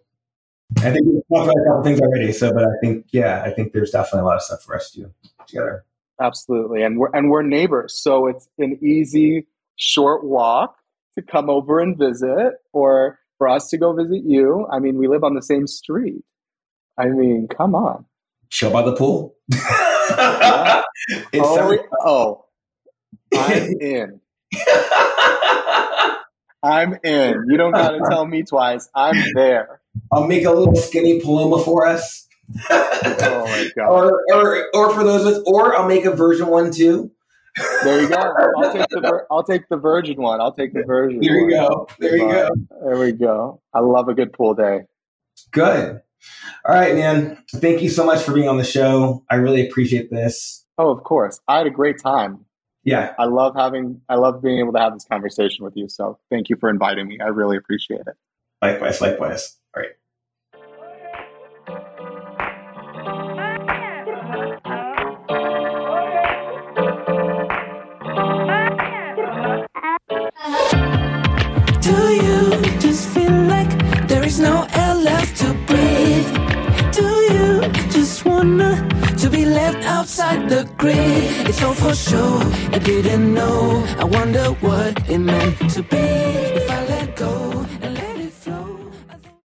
I 0.78 0.90
think 0.90 1.06
we've 1.06 1.22
talked 1.32 1.50
about 1.50 1.56
a 1.56 1.64
couple 1.68 1.84
things 1.84 2.00
already. 2.00 2.32
So, 2.32 2.52
but 2.52 2.64
I 2.64 2.72
think, 2.82 3.06
yeah, 3.12 3.42
I 3.44 3.50
think 3.50 3.72
there's 3.72 3.90
definitely 3.90 4.20
a 4.20 4.24
lot 4.24 4.36
of 4.36 4.42
stuff 4.42 4.62
for 4.62 4.74
us 4.74 4.90
to 4.92 5.00
do 5.02 5.14
together. 5.46 5.84
Absolutely. 6.20 6.82
And 6.82 6.98
we're 6.98 7.10
and 7.12 7.30
we're 7.30 7.42
neighbors. 7.42 8.00
So 8.00 8.28
it's 8.28 8.48
an 8.58 8.78
easy 8.82 9.46
short 9.76 10.24
walk 10.24 10.76
to 11.16 11.22
come 11.22 11.50
over 11.50 11.80
and 11.80 11.98
visit 11.98 12.54
or 12.72 13.18
for 13.38 13.48
us 13.48 13.68
to 13.70 13.78
go 13.78 13.92
visit 13.92 14.22
you. 14.24 14.66
I 14.70 14.78
mean, 14.78 14.96
we 14.96 15.08
live 15.08 15.24
on 15.24 15.34
the 15.34 15.42
same 15.42 15.66
street. 15.66 16.24
I 16.98 17.06
mean, 17.06 17.48
come 17.48 17.74
on. 17.74 18.04
Chill 18.50 18.70
by 18.70 18.82
the 18.82 18.94
pool. 18.94 19.34
oh, 20.10 20.82
oh, 22.04 22.44
I'm 23.36 23.72
in. 23.80 24.20
I'm 26.62 26.98
in. 27.04 27.44
You 27.48 27.56
don't 27.56 27.72
got 27.72 27.90
to 27.90 28.00
tell 28.08 28.26
me 28.26 28.42
twice. 28.42 28.88
I'm 28.94 29.16
there. 29.34 29.80
I'll 30.10 30.26
make 30.26 30.44
a 30.44 30.50
little 30.50 30.76
skinny 30.76 31.20
paloma 31.20 31.62
for 31.62 31.86
us 31.86 32.24
oh 32.70 33.46
my 33.46 33.68
god! 33.76 33.88
Or, 33.88 34.20
or, 34.32 34.68
or 34.74 34.94
for 34.94 35.04
those 35.04 35.24
with, 35.24 35.42
or 35.46 35.76
I'll 35.76 35.88
make 35.88 36.04
a 36.04 36.14
version 36.14 36.46
one 36.48 36.70
too. 36.70 37.10
There 37.84 38.02
you 38.02 38.08
go. 38.08 38.16
I'll 38.16 38.72
take 38.72 38.88
the 38.88 39.26
I'll 39.30 39.44
take 39.44 39.68
the 39.68 39.76
virgin 39.76 40.20
one. 40.20 40.40
I'll 40.40 40.52
take 40.52 40.72
the 40.72 40.82
virgin. 40.86 41.20
There 41.20 41.36
you 41.36 41.56
one. 41.56 41.68
go. 41.68 41.88
There 41.98 42.16
you 42.16 42.28
go. 42.28 42.48
There 42.82 42.98
we 42.98 43.12
go. 43.12 43.60
I 43.72 43.80
love 43.80 44.08
a 44.08 44.14
good 44.14 44.32
pool 44.32 44.54
day. 44.54 44.82
Good. 45.52 46.02
All 46.66 46.74
right, 46.74 46.94
man. 46.94 47.38
Thank 47.56 47.82
you 47.82 47.88
so 47.88 48.04
much 48.04 48.22
for 48.22 48.32
being 48.32 48.48
on 48.48 48.58
the 48.58 48.64
show. 48.64 49.24
I 49.30 49.36
really 49.36 49.66
appreciate 49.66 50.10
this. 50.10 50.64
Oh, 50.78 50.90
of 50.90 51.04
course. 51.04 51.40
I 51.48 51.58
had 51.58 51.66
a 51.66 51.70
great 51.70 51.98
time. 51.98 52.44
Yeah. 52.84 53.14
I 53.18 53.24
love 53.24 53.54
having 53.56 54.00
I 54.08 54.16
love 54.16 54.42
being 54.42 54.58
able 54.58 54.72
to 54.74 54.78
have 54.78 54.92
this 54.92 55.04
conversation 55.04 55.64
with 55.64 55.74
you. 55.76 55.88
So 55.88 56.18
thank 56.30 56.48
you 56.48 56.56
for 56.56 56.68
inviting 56.68 57.08
me. 57.08 57.18
I 57.20 57.28
really 57.28 57.56
appreciate 57.56 58.00
it. 58.00 58.14
Likewise, 58.60 59.00
likewise. 59.00 59.56
Outside 80.04 80.50
the 80.50 80.68
grid. 80.76 81.48
It's 81.48 81.62
all 81.62 81.72
for 81.72 81.94
sure. 81.94 82.42
I 82.74 82.78
didn't 82.78 83.32
know. 83.32 83.82
I 83.98 84.04
wonder 84.04 84.44
what 84.60 84.92
it 85.08 85.16
meant 85.16 85.70
to 85.70 85.82
be. 85.82 86.53